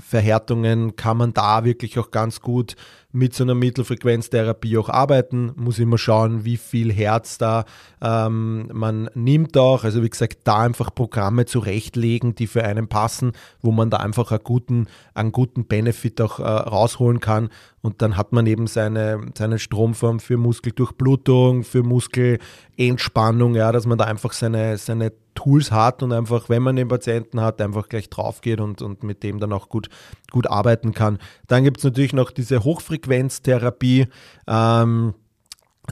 Verhärtungen 0.00 0.94
kann 0.94 1.16
man 1.16 1.34
da 1.34 1.64
wirklich 1.64 1.98
auch 1.98 2.12
ganz 2.12 2.40
gut 2.40 2.76
mit 3.10 3.34
so 3.34 3.42
einer 3.42 3.56
Mittelfrequenztherapie 3.56 4.78
auch 4.78 4.88
arbeiten. 4.88 5.50
Muss 5.56 5.80
immer 5.80 5.98
schauen, 5.98 6.44
wie 6.44 6.56
viel 6.56 6.92
Herz 6.92 7.36
da 7.36 7.64
ähm, 8.00 8.70
man 8.72 9.10
nimmt 9.14 9.56
auch. 9.56 9.82
Also 9.82 10.04
wie 10.04 10.10
gesagt, 10.10 10.38
da 10.44 10.60
einfach 10.60 10.94
Programme 10.94 11.44
zurechtlegen, 11.44 12.36
die 12.36 12.46
für 12.46 12.62
einen 12.62 12.86
passen, 12.86 13.32
wo 13.62 13.72
man 13.72 13.90
da 13.90 13.96
einfach 13.96 14.30
einen 14.30 14.44
guten, 14.44 14.86
einen 15.12 15.32
guten 15.32 15.64
Benefit 15.64 16.20
auch 16.20 16.38
äh, 16.38 16.44
rausholen 16.44 17.18
kann. 17.18 17.48
Und 17.80 18.00
dann 18.00 18.16
hat 18.16 18.32
man 18.32 18.46
eben 18.46 18.68
seine, 18.68 19.20
seine 19.36 19.58
Stromform 19.58 20.20
für 20.20 20.36
Muskeldurchblutung, 20.36 21.64
für 21.64 21.82
Muskelentspannung, 21.82 23.56
ja, 23.56 23.72
dass 23.72 23.86
man 23.86 23.98
da 23.98 24.04
einfach 24.04 24.32
seine, 24.32 24.78
seine 24.78 25.12
Tools 25.38 25.70
hat 25.70 26.02
und 26.02 26.12
einfach, 26.12 26.48
wenn 26.48 26.64
man 26.64 26.74
den 26.74 26.88
Patienten 26.88 27.40
hat, 27.40 27.60
einfach 27.60 27.88
gleich 27.88 28.10
drauf 28.10 28.40
geht 28.40 28.60
und, 28.60 28.82
und 28.82 29.04
mit 29.04 29.22
dem 29.22 29.38
dann 29.38 29.52
auch 29.52 29.68
gut, 29.68 29.88
gut 30.32 30.48
arbeiten 30.48 30.92
kann. 30.92 31.18
Dann 31.46 31.62
gibt 31.62 31.78
es 31.78 31.84
natürlich 31.84 32.12
noch 32.12 32.32
diese 32.32 32.64
Hochfrequenztherapie, 32.64 34.08
ähm, 34.48 35.14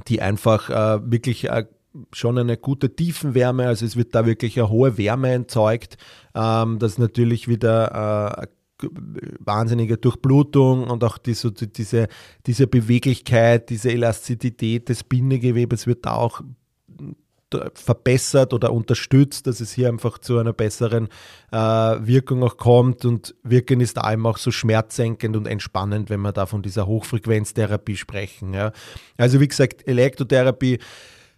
die 0.08 0.20
einfach 0.20 0.68
äh, 0.68 1.10
wirklich 1.10 1.44
äh, 1.48 1.66
schon 2.12 2.38
eine 2.38 2.56
gute 2.56 2.96
Tiefenwärme, 2.96 3.68
also 3.68 3.86
es 3.86 3.96
wird 3.96 4.16
da 4.16 4.26
wirklich 4.26 4.58
eine 4.58 4.68
hohe 4.68 4.98
Wärme 4.98 5.30
erzeugt, 5.30 5.96
ähm, 6.34 6.80
das 6.80 6.98
natürlich 6.98 7.46
wieder 7.46 8.42
äh, 8.42 8.46
wahnsinnige 9.38 9.96
Durchblutung 9.96 10.90
und 10.90 11.04
auch 11.04 11.18
diese, 11.18 11.52
diese, 11.52 12.08
diese 12.46 12.66
Beweglichkeit, 12.66 13.70
diese 13.70 13.92
Elastizität 13.92 14.88
des 14.88 15.04
Bindegewebes 15.04 15.86
wird 15.86 16.04
da 16.04 16.14
auch 16.14 16.42
verbessert 17.74 18.52
oder 18.52 18.72
unterstützt, 18.72 19.46
dass 19.46 19.60
es 19.60 19.72
hier 19.72 19.88
einfach 19.88 20.18
zu 20.18 20.38
einer 20.38 20.52
besseren 20.52 21.08
äh, 21.52 21.56
Wirkung 21.56 22.42
auch 22.42 22.56
kommt. 22.56 23.04
Und 23.04 23.34
Wirken 23.42 23.80
ist 23.80 23.98
eben 24.04 24.26
auch 24.26 24.38
so 24.38 24.50
schmerzsenkend 24.50 25.36
und 25.36 25.46
entspannend, 25.46 26.10
wenn 26.10 26.20
wir 26.20 26.32
da 26.32 26.46
von 26.46 26.62
dieser 26.62 26.86
Hochfrequenztherapie 26.86 27.96
sprechen. 27.96 28.52
Ja. 28.52 28.72
Also 29.16 29.40
wie 29.40 29.48
gesagt, 29.48 29.86
Elektrotherapie. 29.86 30.78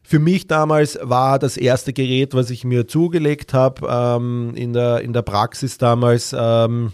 Für 0.03 0.19
mich 0.19 0.47
damals 0.47 0.99
war 1.03 1.39
das 1.39 1.59
erste 1.59 1.93
Gerät, 1.93 2.33
was 2.33 2.49
ich 2.49 2.65
mir 2.65 2.89
zugelegt 2.89 3.53
habe 3.53 3.87
ähm, 3.91 4.55
in, 4.55 4.73
der, 4.73 5.03
in 5.03 5.13
der 5.13 5.23
Praxis 5.23 5.77
damals. 5.77 6.35
Ähm, 6.37 6.93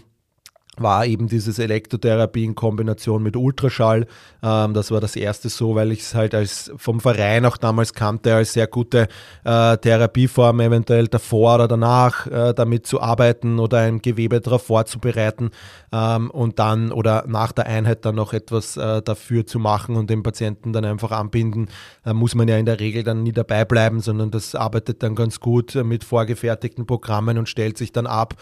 war 0.77 1.05
eben 1.05 1.27
dieses 1.27 1.59
Elektrotherapie 1.59 2.43
in 2.43 2.55
Kombination 2.55 3.23
mit 3.23 3.35
Ultraschall. 3.35 4.07
Ähm, 4.43 4.73
das 4.73 4.91
war 4.91 5.01
das 5.01 5.15
erste 5.15 5.49
so, 5.49 5.75
weil 5.75 5.91
ich 5.91 6.01
es 6.01 6.15
halt 6.15 6.35
als 6.35 6.71
vom 6.77 6.99
Verein 6.99 7.45
auch 7.45 7.57
damals 7.57 7.93
kannte, 7.93 8.35
als 8.35 8.53
sehr 8.53 8.67
gute 8.67 9.07
äh, 9.43 9.77
Therapieform, 9.77 10.59
eventuell 10.59 11.07
davor 11.07 11.55
oder 11.55 11.67
danach 11.67 12.27
äh, 12.27 12.53
damit 12.53 12.87
zu 12.87 13.01
arbeiten 13.01 13.59
oder 13.59 13.79
ein 13.79 14.01
Gewebe 14.01 14.41
darauf 14.41 14.63
vorzubereiten 14.63 15.51
ähm, 15.91 16.29
und 16.31 16.59
dann 16.59 16.91
oder 16.91 17.25
nach 17.27 17.51
der 17.51 17.67
Einheit 17.67 18.05
dann 18.05 18.15
noch 18.15 18.33
etwas 18.33 18.77
äh, 18.77 19.01
dafür 19.01 19.45
zu 19.45 19.59
machen 19.59 19.95
und 19.95 20.09
den 20.09 20.23
Patienten 20.23 20.73
dann 20.73 20.85
einfach 20.85 21.11
anbinden. 21.11 21.67
Da 22.03 22.13
muss 22.13 22.35
man 22.35 22.47
ja 22.47 22.57
in 22.57 22.65
der 22.65 22.79
Regel 22.79 23.03
dann 23.03 23.23
nie 23.23 23.31
dabei 23.31 23.65
bleiben, 23.65 24.01
sondern 24.01 24.31
das 24.31 24.55
arbeitet 24.55 25.03
dann 25.03 25.15
ganz 25.15 25.39
gut 25.39 25.75
mit 25.75 26.03
vorgefertigten 26.03 26.85
Programmen 26.85 27.37
und 27.37 27.49
stellt 27.49 27.77
sich 27.77 27.91
dann 27.91 28.07
ab. 28.07 28.35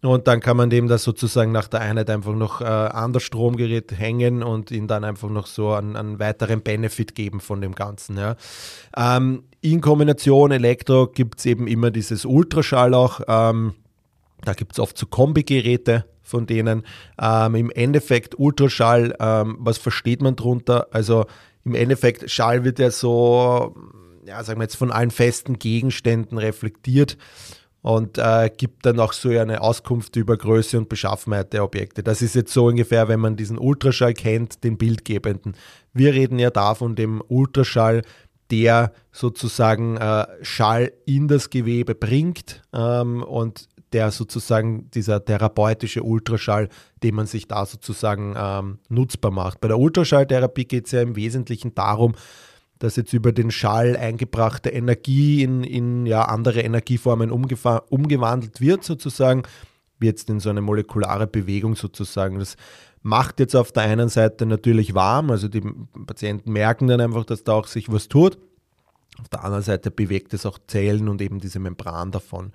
Und 0.00 0.28
dann 0.28 0.40
kann 0.40 0.56
man 0.56 0.70
dem 0.70 0.86
das 0.86 1.02
sozusagen 1.02 1.50
nach 1.50 1.66
der 1.66 1.80
Einheit 1.80 2.08
einfach 2.08 2.34
noch 2.34 2.60
äh, 2.60 2.64
an 2.64 3.12
das 3.12 3.24
Stromgerät 3.24 3.92
hängen 3.98 4.44
und 4.44 4.70
ihn 4.70 4.86
dann 4.86 5.02
einfach 5.02 5.28
noch 5.28 5.46
so 5.46 5.72
einen, 5.72 5.96
einen 5.96 6.20
weiteren 6.20 6.62
Benefit 6.62 7.16
geben 7.16 7.40
von 7.40 7.60
dem 7.60 7.74
Ganzen. 7.74 8.16
Ja. 8.16 8.36
Ähm, 8.96 9.42
in 9.60 9.80
Kombination 9.80 10.52
Elektro 10.52 11.08
gibt 11.08 11.40
es 11.40 11.46
eben 11.46 11.66
immer 11.66 11.90
dieses 11.90 12.24
Ultraschall 12.24 12.94
auch. 12.94 13.20
Ähm, 13.26 13.74
da 14.44 14.52
gibt 14.52 14.72
es 14.72 14.78
oft 14.78 14.96
so 14.96 15.06
Kombigeräte 15.06 16.04
von 16.22 16.46
denen. 16.46 16.84
Ähm, 17.20 17.54
Im 17.56 17.70
Endeffekt 17.70 18.38
Ultraschall, 18.38 19.16
ähm, 19.18 19.56
was 19.58 19.78
versteht 19.78 20.22
man 20.22 20.36
drunter? 20.36 20.86
Also 20.92 21.26
im 21.64 21.74
Endeffekt, 21.74 22.30
Schall 22.30 22.62
wird 22.62 22.78
ja 22.78 22.92
so, 22.92 23.74
ja, 24.24 24.44
sagen 24.44 24.60
wir 24.60 24.64
jetzt, 24.64 24.76
von 24.76 24.92
allen 24.92 25.10
festen 25.10 25.58
Gegenständen 25.58 26.38
reflektiert 26.38 27.16
und 27.82 28.18
äh, 28.18 28.50
gibt 28.56 28.84
dann 28.86 29.00
auch 29.00 29.12
so 29.12 29.28
eine 29.28 29.60
Auskunft 29.60 30.16
über 30.16 30.36
Größe 30.36 30.78
und 30.78 30.88
Beschaffenheit 30.88 31.52
der 31.52 31.64
Objekte. 31.64 32.02
Das 32.02 32.22
ist 32.22 32.34
jetzt 32.34 32.52
so 32.52 32.66
ungefähr, 32.66 33.08
wenn 33.08 33.20
man 33.20 33.36
diesen 33.36 33.58
Ultraschall 33.58 34.14
kennt, 34.14 34.64
den 34.64 34.76
bildgebenden. 34.78 35.56
Wir 35.92 36.12
reden 36.12 36.38
ja 36.38 36.50
davon, 36.50 36.96
dem 36.96 37.22
Ultraschall, 37.28 38.02
der 38.50 38.92
sozusagen 39.12 39.96
äh, 39.96 40.26
Schall 40.42 40.92
in 41.06 41.28
das 41.28 41.50
Gewebe 41.50 41.94
bringt 41.94 42.62
ähm, 42.72 43.22
und 43.22 43.68
der 43.92 44.10
sozusagen 44.10 44.90
dieser 44.90 45.24
therapeutische 45.24 46.02
Ultraschall, 46.02 46.68
den 47.02 47.14
man 47.14 47.26
sich 47.26 47.48
da 47.48 47.64
sozusagen 47.64 48.34
ähm, 48.36 48.78
nutzbar 48.88 49.30
macht. 49.30 49.60
Bei 49.60 49.68
der 49.68 49.78
Ultraschalltherapie 49.78 50.64
geht 50.64 50.86
es 50.86 50.92
ja 50.92 51.00
im 51.00 51.16
Wesentlichen 51.16 51.74
darum, 51.74 52.14
dass 52.78 52.96
jetzt 52.96 53.12
über 53.12 53.32
den 53.32 53.50
Schall 53.50 53.96
eingebrachte 53.96 54.70
Energie 54.70 55.42
in, 55.42 55.64
in 55.64 56.06
ja, 56.06 56.22
andere 56.24 56.60
Energieformen 56.60 57.30
umgewandelt 57.30 58.60
wird, 58.60 58.84
sozusagen, 58.84 59.42
wie 59.98 60.06
jetzt 60.06 60.30
in 60.30 60.40
so 60.40 60.50
eine 60.50 60.60
molekulare 60.60 61.26
Bewegung 61.26 61.74
sozusagen. 61.74 62.38
Das 62.38 62.56
macht 63.02 63.40
jetzt 63.40 63.56
auf 63.56 63.72
der 63.72 63.84
einen 63.84 64.08
Seite 64.08 64.46
natürlich 64.46 64.94
warm, 64.94 65.30
also 65.30 65.48
die 65.48 65.62
Patienten 66.06 66.52
merken 66.52 66.86
dann 66.86 67.00
einfach, 67.00 67.24
dass 67.24 67.44
da 67.44 67.52
auch 67.52 67.66
sich 67.66 67.90
was 67.90 68.08
tut. 68.08 68.38
Auf 69.20 69.28
der 69.28 69.44
anderen 69.44 69.64
Seite 69.64 69.90
bewegt 69.90 70.32
es 70.34 70.46
auch 70.46 70.58
Zellen 70.68 71.08
und 71.08 71.20
eben 71.20 71.40
diese 71.40 71.58
Membran 71.58 72.12
davon 72.12 72.52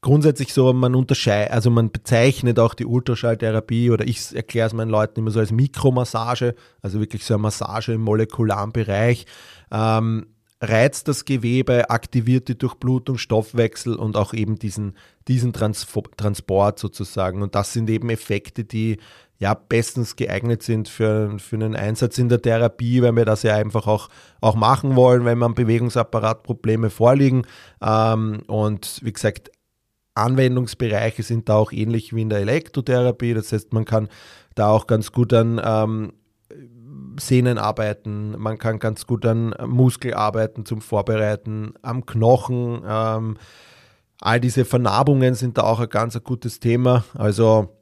grundsätzlich 0.00 0.52
so, 0.52 0.72
man 0.72 0.94
unterscheidet, 0.94 1.52
also 1.52 1.70
man 1.70 1.90
bezeichnet 1.90 2.58
auch 2.58 2.74
die 2.74 2.86
Ultraschalltherapie 2.86 3.90
oder 3.90 4.06
ich 4.06 4.34
erkläre 4.34 4.68
es 4.68 4.72
meinen 4.72 4.90
Leuten 4.90 5.20
immer 5.20 5.30
so 5.30 5.40
als 5.40 5.50
Mikromassage, 5.50 6.54
also 6.82 7.00
wirklich 7.00 7.24
so 7.24 7.34
eine 7.34 7.42
Massage 7.42 7.92
im 7.92 8.02
molekularen 8.02 8.72
Bereich. 8.72 9.26
Ähm, 9.70 10.26
reizt 10.60 11.06
das 11.08 11.24
Gewebe, 11.24 11.90
aktiviert 11.90 12.48
die 12.48 12.58
Durchblutung, 12.58 13.16
Stoffwechsel 13.16 13.94
und 13.94 14.16
auch 14.16 14.34
eben 14.34 14.56
diesen, 14.58 14.96
diesen 15.28 15.52
Trans 15.52 15.86
Transport 16.16 16.78
sozusagen. 16.78 17.42
Und 17.42 17.54
das 17.54 17.72
sind 17.72 17.88
eben 17.90 18.10
Effekte, 18.10 18.64
die 18.64 18.98
ja 19.38 19.54
bestens 19.54 20.16
geeignet 20.16 20.64
sind 20.64 20.88
für, 20.88 21.38
für 21.38 21.54
einen 21.54 21.76
Einsatz 21.76 22.18
in 22.18 22.28
der 22.28 22.42
Therapie, 22.42 23.02
weil 23.02 23.14
wir 23.14 23.24
das 23.24 23.44
ja 23.44 23.54
einfach 23.54 23.86
auch, 23.86 24.08
auch 24.40 24.56
machen 24.56 24.96
wollen, 24.96 25.24
wenn 25.24 25.38
man 25.38 25.54
Bewegungsapparatprobleme 25.54 26.90
vorliegen. 26.90 27.46
Ähm, 27.80 28.42
und 28.48 28.98
wie 29.04 29.12
gesagt, 29.12 29.52
Anwendungsbereiche 30.18 31.22
sind 31.22 31.48
da 31.48 31.56
auch 31.56 31.72
ähnlich 31.72 32.14
wie 32.14 32.22
in 32.22 32.30
der 32.30 32.40
Elektrotherapie. 32.40 33.34
Das 33.34 33.52
heißt, 33.52 33.72
man 33.72 33.84
kann 33.84 34.08
da 34.54 34.68
auch 34.68 34.86
ganz 34.86 35.12
gut 35.12 35.32
an 35.32 35.60
ähm, 35.62 36.12
Sehnen 37.20 37.58
arbeiten, 37.58 38.36
man 38.38 38.58
kann 38.58 38.78
ganz 38.78 39.06
gut 39.06 39.26
an 39.26 39.54
Muskel 39.66 40.14
arbeiten 40.14 40.64
zum 40.64 40.80
Vorbereiten, 40.80 41.74
am 41.82 42.06
Knochen. 42.06 42.82
Ähm, 42.86 43.36
all 44.20 44.40
diese 44.40 44.64
Vernarbungen 44.64 45.34
sind 45.34 45.58
da 45.58 45.62
auch 45.62 45.80
ein 45.80 45.88
ganz 45.88 46.16
ein 46.16 46.22
gutes 46.22 46.60
Thema. 46.60 47.04
Also 47.14 47.76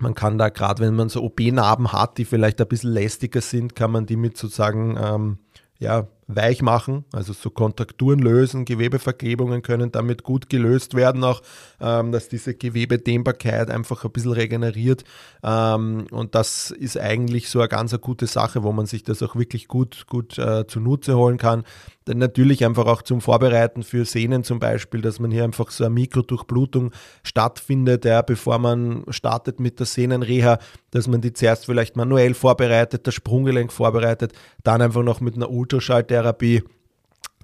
man 0.00 0.14
kann 0.14 0.36
da 0.38 0.50
gerade, 0.50 0.82
wenn 0.82 0.94
man 0.94 1.08
so 1.08 1.22
OP-Narben 1.22 1.92
hat, 1.92 2.18
die 2.18 2.24
vielleicht 2.24 2.60
ein 2.60 2.68
bisschen 2.68 2.92
lästiger 2.92 3.40
sind, 3.40 3.74
kann 3.74 3.90
man 3.90 4.06
die 4.06 4.16
mit 4.16 4.36
sozusagen 4.36 4.98
ähm, 5.02 5.38
ja, 5.78 6.06
weich 6.28 6.60
machen, 6.60 7.04
also 7.12 7.32
so 7.32 7.50
Kontrakturen 7.50 8.18
lösen, 8.18 8.64
Gewebeverklebungen 8.64 9.62
können 9.62 9.92
damit 9.92 10.24
gut 10.24 10.48
gelöst 10.48 10.94
werden, 10.94 11.22
auch 11.22 11.40
ähm, 11.80 12.10
dass 12.10 12.28
diese 12.28 12.54
Gewebedehnbarkeit 12.54 13.70
einfach 13.70 14.04
ein 14.04 14.10
bisschen 14.10 14.32
regeneriert. 14.32 15.04
Ähm, 15.44 16.06
und 16.10 16.34
das 16.34 16.72
ist 16.72 16.98
eigentlich 16.98 17.48
so 17.48 17.60
eine 17.60 17.68
ganz 17.68 17.92
eine 17.92 18.00
gute 18.00 18.26
Sache, 18.26 18.64
wo 18.64 18.72
man 18.72 18.86
sich 18.86 19.04
das 19.04 19.22
auch 19.22 19.36
wirklich 19.36 19.68
gut, 19.68 20.06
gut 20.08 20.36
äh, 20.38 20.66
zunutze 20.66 21.16
holen 21.16 21.38
kann. 21.38 21.64
Dann 22.06 22.18
natürlich 22.18 22.64
einfach 22.64 22.86
auch 22.86 23.02
zum 23.02 23.20
Vorbereiten 23.20 23.82
für 23.82 24.04
Sehnen 24.04 24.44
zum 24.44 24.60
Beispiel, 24.60 25.02
dass 25.02 25.18
man 25.18 25.32
hier 25.32 25.42
einfach 25.42 25.70
so 25.70 25.84
eine 25.84 25.92
Mikrodurchblutung 25.92 26.92
stattfindet, 27.24 28.04
ja, 28.04 28.22
bevor 28.22 28.58
man 28.58 29.04
startet 29.10 29.58
mit 29.58 29.80
der 29.80 29.86
Sehnenreha, 29.86 30.58
dass 30.92 31.08
man 31.08 31.20
die 31.20 31.32
zuerst 31.32 31.66
vielleicht 31.66 31.96
manuell 31.96 32.34
vorbereitet, 32.34 33.08
das 33.08 33.14
Sprunggelenk 33.14 33.72
vorbereitet, 33.72 34.32
dann 34.62 34.82
einfach 34.82 35.02
noch 35.02 35.20
mit 35.20 35.34
einer 35.34 35.50
Ultraschalltherapie 35.50 36.62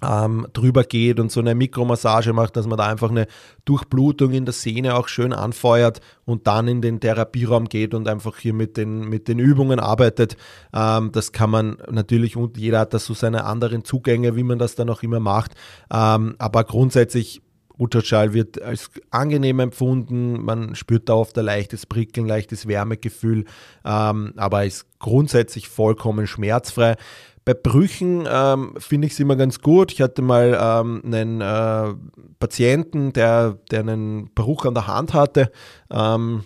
ähm, 0.01 0.47
drüber 0.53 0.83
geht 0.83 1.19
und 1.19 1.31
so 1.31 1.39
eine 1.39 1.55
Mikromassage 1.55 2.33
macht, 2.33 2.55
dass 2.55 2.67
man 2.67 2.77
da 2.77 2.87
einfach 2.87 3.09
eine 3.09 3.27
Durchblutung 3.65 4.31
in 4.31 4.45
der 4.45 4.53
Sehne 4.53 4.95
auch 4.95 5.07
schön 5.07 5.33
anfeuert 5.33 6.01
und 6.25 6.47
dann 6.47 6.67
in 6.67 6.81
den 6.81 6.99
Therapieraum 6.99 7.69
geht 7.69 7.93
und 7.93 8.07
einfach 8.07 8.37
hier 8.37 8.53
mit 8.53 8.77
den, 8.77 9.07
mit 9.07 9.27
den 9.27 9.39
Übungen 9.39 9.79
arbeitet. 9.79 10.35
Ähm, 10.73 11.11
das 11.11 11.31
kann 11.31 11.49
man 11.49 11.77
natürlich 11.89 12.35
und 12.35 12.57
jeder 12.57 12.79
hat 12.79 12.93
da 12.93 12.99
so 12.99 13.13
seine 13.13 13.45
anderen 13.45 13.85
Zugänge, 13.85 14.35
wie 14.35 14.43
man 14.43 14.59
das 14.59 14.75
dann 14.75 14.89
auch 14.89 15.03
immer 15.03 15.19
macht. 15.19 15.53
Ähm, 15.91 16.35
aber 16.37 16.63
grundsätzlich 16.63 17.41
Ultraschall 17.77 18.33
wird 18.33 18.61
als 18.61 18.91
angenehm 19.09 19.59
empfunden, 19.59 20.43
man 20.43 20.75
spürt 20.75 21.09
da 21.09 21.13
oft 21.15 21.37
ein 21.37 21.45
leichtes 21.45 21.85
Prickeln, 21.85 22.27
leichtes 22.27 22.67
Wärmegefühl, 22.67 23.45
ähm, 23.83 24.33
aber 24.37 24.65
ist 24.65 24.85
grundsätzlich 24.99 25.67
vollkommen 25.69 26.27
schmerzfrei. 26.27 26.95
Bei 27.45 27.53
Brüchen 27.53 28.27
ähm, 28.29 28.73
finde 28.77 29.07
ich 29.07 29.13
es 29.13 29.19
immer 29.19 29.35
ganz 29.35 29.59
gut. 29.59 29.91
Ich 29.91 30.01
hatte 30.01 30.21
mal 30.21 30.57
ähm, 30.59 31.01
einen 31.05 31.41
äh, 31.41 31.93
Patienten, 32.39 33.11
der, 33.13 33.57
der 33.69 33.81
einen 33.81 34.33
Bruch 34.33 34.65
an 34.65 34.73
der 34.73 34.87
Hand 34.87 35.13
hatte. 35.13 35.51
Ähm, 35.91 36.43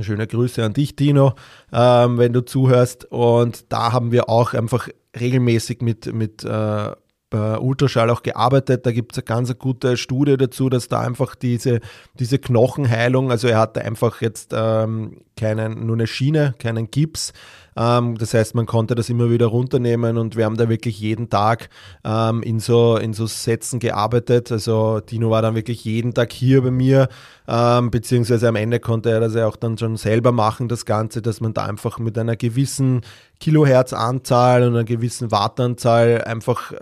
schöne 0.00 0.26
Grüße 0.26 0.64
an 0.64 0.72
dich, 0.72 0.96
Dino, 0.96 1.34
ähm, 1.72 2.18
wenn 2.18 2.32
du 2.32 2.44
zuhörst. 2.44 3.04
Und 3.06 3.72
da 3.72 3.92
haben 3.92 4.10
wir 4.10 4.28
auch 4.28 4.54
einfach 4.54 4.88
regelmäßig 5.18 5.80
mit, 5.80 6.12
mit 6.12 6.44
äh, 6.44 6.90
Ultraschall 7.32 8.10
auch 8.10 8.22
gearbeitet. 8.22 8.86
Da 8.86 8.92
gibt 8.92 9.12
es 9.12 9.18
eine 9.18 9.24
ganz 9.24 9.56
gute 9.58 9.96
Studie 9.96 10.36
dazu, 10.36 10.68
dass 10.68 10.88
da 10.88 11.00
einfach 11.00 11.34
diese, 11.34 11.80
diese 12.18 12.38
Knochenheilung, 12.38 13.30
also 13.30 13.48
er 13.48 13.58
hatte 13.58 13.82
einfach 13.82 14.20
jetzt 14.20 14.52
ähm, 14.52 15.22
keinen, 15.36 15.86
nur 15.86 15.96
eine 15.96 16.06
Schiene, 16.06 16.54
keinen 16.58 16.90
Gips, 16.90 17.32
das 17.80 18.34
heißt, 18.34 18.54
man 18.54 18.66
konnte 18.66 18.94
das 18.94 19.08
immer 19.08 19.30
wieder 19.30 19.46
runternehmen 19.46 20.18
und 20.18 20.36
wir 20.36 20.44
haben 20.44 20.58
da 20.58 20.68
wirklich 20.68 21.00
jeden 21.00 21.30
Tag 21.30 21.70
ähm, 22.04 22.42
in, 22.42 22.60
so, 22.60 22.98
in 22.98 23.14
so 23.14 23.24
Sätzen 23.24 23.78
gearbeitet. 23.78 24.52
Also 24.52 25.00
Dino 25.00 25.30
war 25.30 25.40
dann 25.40 25.54
wirklich 25.54 25.82
jeden 25.86 26.12
Tag 26.12 26.30
hier 26.30 26.60
bei 26.60 26.70
mir, 26.70 27.08
ähm, 27.48 27.90
beziehungsweise 27.90 28.48
am 28.48 28.56
Ende 28.56 28.80
konnte 28.80 29.10
er 29.10 29.20
das 29.20 29.34
ja 29.34 29.46
auch 29.46 29.56
dann 29.56 29.78
schon 29.78 29.96
selber 29.96 30.30
machen, 30.30 30.68
das 30.68 30.84
Ganze, 30.84 31.22
dass 31.22 31.40
man 31.40 31.54
da 31.54 31.64
einfach 31.64 31.98
mit 31.98 32.18
einer 32.18 32.36
gewissen 32.36 33.00
Kilohertzanzahl 33.38 34.62
und 34.64 34.74
einer 34.74 34.84
gewissen 34.84 35.30
Wattanzahl 35.30 36.22
einfach 36.26 36.72
äh, 36.72 36.76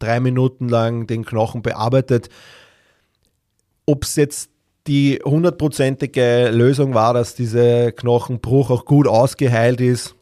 drei 0.00 0.18
Minuten 0.18 0.68
lang 0.68 1.06
den 1.06 1.24
Knochen 1.24 1.62
bearbeitet. 1.62 2.30
Ob 3.86 4.02
es 4.02 4.16
jetzt 4.16 4.50
die 4.88 5.20
hundertprozentige 5.24 6.50
Lösung 6.50 6.94
war, 6.94 7.14
dass 7.14 7.36
dieser 7.36 7.92
Knochenbruch 7.92 8.70
auch 8.70 8.84
gut 8.84 9.06
ausgeheilt 9.06 9.80
ist, 9.80 10.16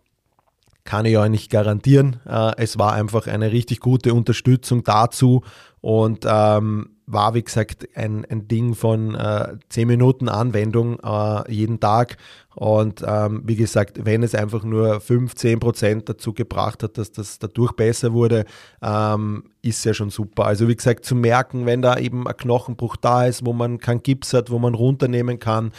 kann 0.84 1.04
ich 1.04 1.16
euch 1.16 1.30
nicht 1.30 1.50
garantieren. 1.50 2.20
Äh, 2.26 2.52
es 2.56 2.78
war 2.78 2.92
einfach 2.92 3.26
eine 3.26 3.52
richtig 3.52 3.80
gute 3.80 4.14
Unterstützung 4.14 4.82
dazu 4.84 5.42
und 5.80 6.26
ähm, 6.28 6.90
war, 7.06 7.34
wie 7.34 7.42
gesagt, 7.42 7.88
ein, 7.94 8.24
ein 8.26 8.46
Ding 8.46 8.74
von 8.74 9.14
äh, 9.14 9.56
10 9.68 9.88
Minuten 9.88 10.28
Anwendung 10.28 10.98
äh, 11.00 11.52
jeden 11.52 11.80
Tag. 11.80 12.16
Und 12.54 13.02
ähm, 13.06 13.42
wie 13.44 13.56
gesagt, 13.56 14.04
wenn 14.04 14.22
es 14.22 14.34
einfach 14.34 14.62
nur 14.64 15.00
15 15.00 15.58
Prozent 15.58 16.08
dazu 16.08 16.32
gebracht 16.32 16.82
hat, 16.82 16.98
dass 16.98 17.10
das 17.10 17.38
dadurch 17.38 17.72
besser 17.72 18.12
wurde, 18.12 18.44
ähm, 18.82 19.44
ist 19.62 19.84
ja 19.84 19.94
schon 19.94 20.10
super. 20.10 20.46
Also 20.46 20.68
wie 20.68 20.76
gesagt, 20.76 21.04
zu 21.04 21.14
merken, 21.14 21.66
wenn 21.66 21.82
da 21.82 21.96
eben 21.98 22.28
ein 22.28 22.36
Knochenbruch 22.36 22.96
da 22.96 23.26
ist, 23.26 23.44
wo 23.44 23.52
man 23.52 23.78
keinen 23.78 24.02
Gips 24.02 24.32
hat, 24.32 24.50
wo 24.50 24.58
man 24.58 24.74
runternehmen 24.74 25.38
kann, 25.38 25.72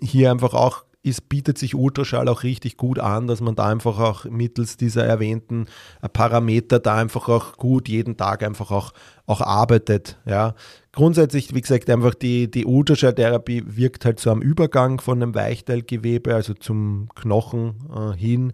hier 0.00 0.30
einfach 0.30 0.54
auch 0.54 0.84
es 1.04 1.20
bietet 1.20 1.58
sich 1.58 1.74
Ultraschall 1.74 2.28
auch 2.28 2.42
richtig 2.42 2.76
gut 2.76 2.98
an, 2.98 3.26
dass 3.26 3.40
man 3.40 3.54
da 3.54 3.68
einfach 3.68 3.98
auch 3.98 4.24
mittels 4.24 4.76
dieser 4.76 5.04
erwähnten 5.04 5.66
äh, 6.02 6.08
Parameter 6.08 6.78
da 6.78 6.96
einfach 6.96 7.28
auch 7.28 7.56
gut 7.56 7.88
jeden 7.88 8.16
Tag 8.16 8.42
einfach 8.42 8.70
auch, 8.70 8.92
auch 9.26 9.42
arbeitet. 9.42 10.18
Ja. 10.24 10.54
Grundsätzlich, 10.92 11.54
wie 11.54 11.60
gesagt, 11.60 11.90
einfach 11.90 12.14
die, 12.14 12.50
die 12.50 12.64
Ultraschalltherapie 12.64 13.64
wirkt 13.66 14.04
halt 14.04 14.18
so 14.18 14.30
am 14.30 14.40
Übergang 14.40 15.00
von 15.00 15.22
einem 15.22 15.34
Weichteilgewebe, 15.34 16.34
also 16.34 16.54
zum 16.54 17.08
Knochen 17.14 17.74
äh, 17.94 18.16
hin 18.16 18.52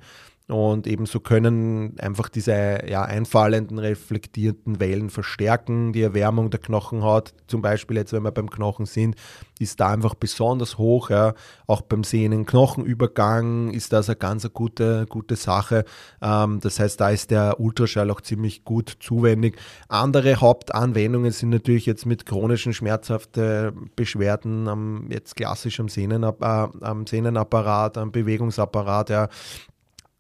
und 0.51 0.87
ebenso 0.87 1.21
können 1.21 1.99
einfach 2.01 2.29
diese 2.29 2.81
ja, 2.89 3.03
einfallenden, 3.03 3.79
reflektierenden 3.79 4.81
Wellen 4.81 5.11
verstärken. 5.11 5.93
Die 5.93 6.03
Erwärmung 6.03 6.51
der 6.51 6.61
Knochenhaut, 6.61 7.33
zum 7.47 7.63
Beispiel 7.63 7.97
jetzt, 7.97 8.13
wenn 8.13 8.23
wir 8.23 8.33
beim 8.33 8.51
Knochen 8.51 8.87
sind, 8.87 9.17
ist 9.61 9.79
da 9.79 9.89
einfach 9.89 10.15
besonders 10.15 10.79
hoch. 10.79 11.11
Ja. 11.11 11.35
Auch 11.67 11.83
beim 11.83 12.03
Sehnen-Knochenübergang 12.03 13.71
ist 13.71 13.93
das 13.93 14.09
eine 14.09 14.17
ganz 14.17 14.51
gute, 14.53 15.07
gute 15.09 15.37
Sache. 15.37 15.85
Ähm, 16.21 16.61
das 16.61 16.81
heißt, 16.81 17.01
da 17.01 17.11
ist 17.11 17.31
der 17.31 17.61
Ultraschall 17.61 18.11
auch 18.11 18.21
ziemlich 18.21 18.65
gut 18.65 18.97
zuwendig. 19.01 19.57
Andere 19.89 20.37
Hauptanwendungen 20.41 21.31
sind 21.31 21.51
natürlich 21.51 21.87
jetzt 21.87 22.07
mit 22.07 22.27
chronischen 22.27 22.73
schmerzhaften 22.73 23.91
Beschwerden 23.95 24.67
am, 24.67 25.07
jetzt 25.11 25.37
klassisch 25.37 25.79
am, 25.79 25.89
Sehnenap 25.89 26.43
äh, 26.43 26.85
am 26.85 27.07
Sehnenapparat, 27.07 27.99
am 27.99 28.11
Bewegungsapparat. 28.11 29.11
Ja 29.11 29.29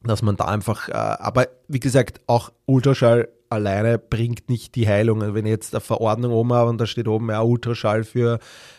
dass 0.03 0.23
man 0.23 0.37
da 0.37 0.47
einfach, 0.47 0.89
äh, 0.89 0.93
aber 0.93 1.49
wie 1.69 1.81
gesagt, 1.81 2.21
auch 2.27 2.51
Ultraschall 2.67 3.29
alleine 3.51 3.99
bringt 3.99 4.49
nicht 4.49 4.77
die 4.77 4.89
Heilung. 4.89 5.23
Also 5.23 5.35
wenn 5.35 5.45
ich 5.45 5.51
jetzt 5.51 5.75
eine 5.75 5.81
Verordnung 5.81 6.33
oben 6.33 6.53
habe 6.53 6.71
und 6.71 6.81
da 6.81 6.87
steht 6.87 7.09
oben 7.09 7.29
ja 7.29 7.43
Ultraschall 7.43 8.05
für, 8.05 8.39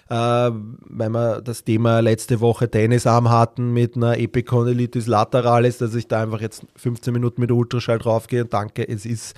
äh, 0.09 0.15
wenn 0.15 1.11
wir 1.11 1.41
das 1.41 1.63
Thema 1.63 1.99
letzte 1.99 2.39
Woche 2.39 2.71
Tennisarm 2.71 3.29
hatten 3.29 3.73
mit 3.73 3.97
einer 3.97 4.17
Epicondylitis 4.17 5.07
lateralis, 5.07 5.77
dass 5.77 5.93
ich 5.93 6.07
da 6.07 6.23
einfach 6.23 6.41
jetzt 6.41 6.65
15 6.77 7.13
Minuten 7.13 7.41
mit 7.41 7.51
Ultraschall 7.51 7.99
draufgehe 7.99 8.43
und 8.43 8.53
danke, 8.53 8.87
es 8.87 9.05
ist 9.05 9.35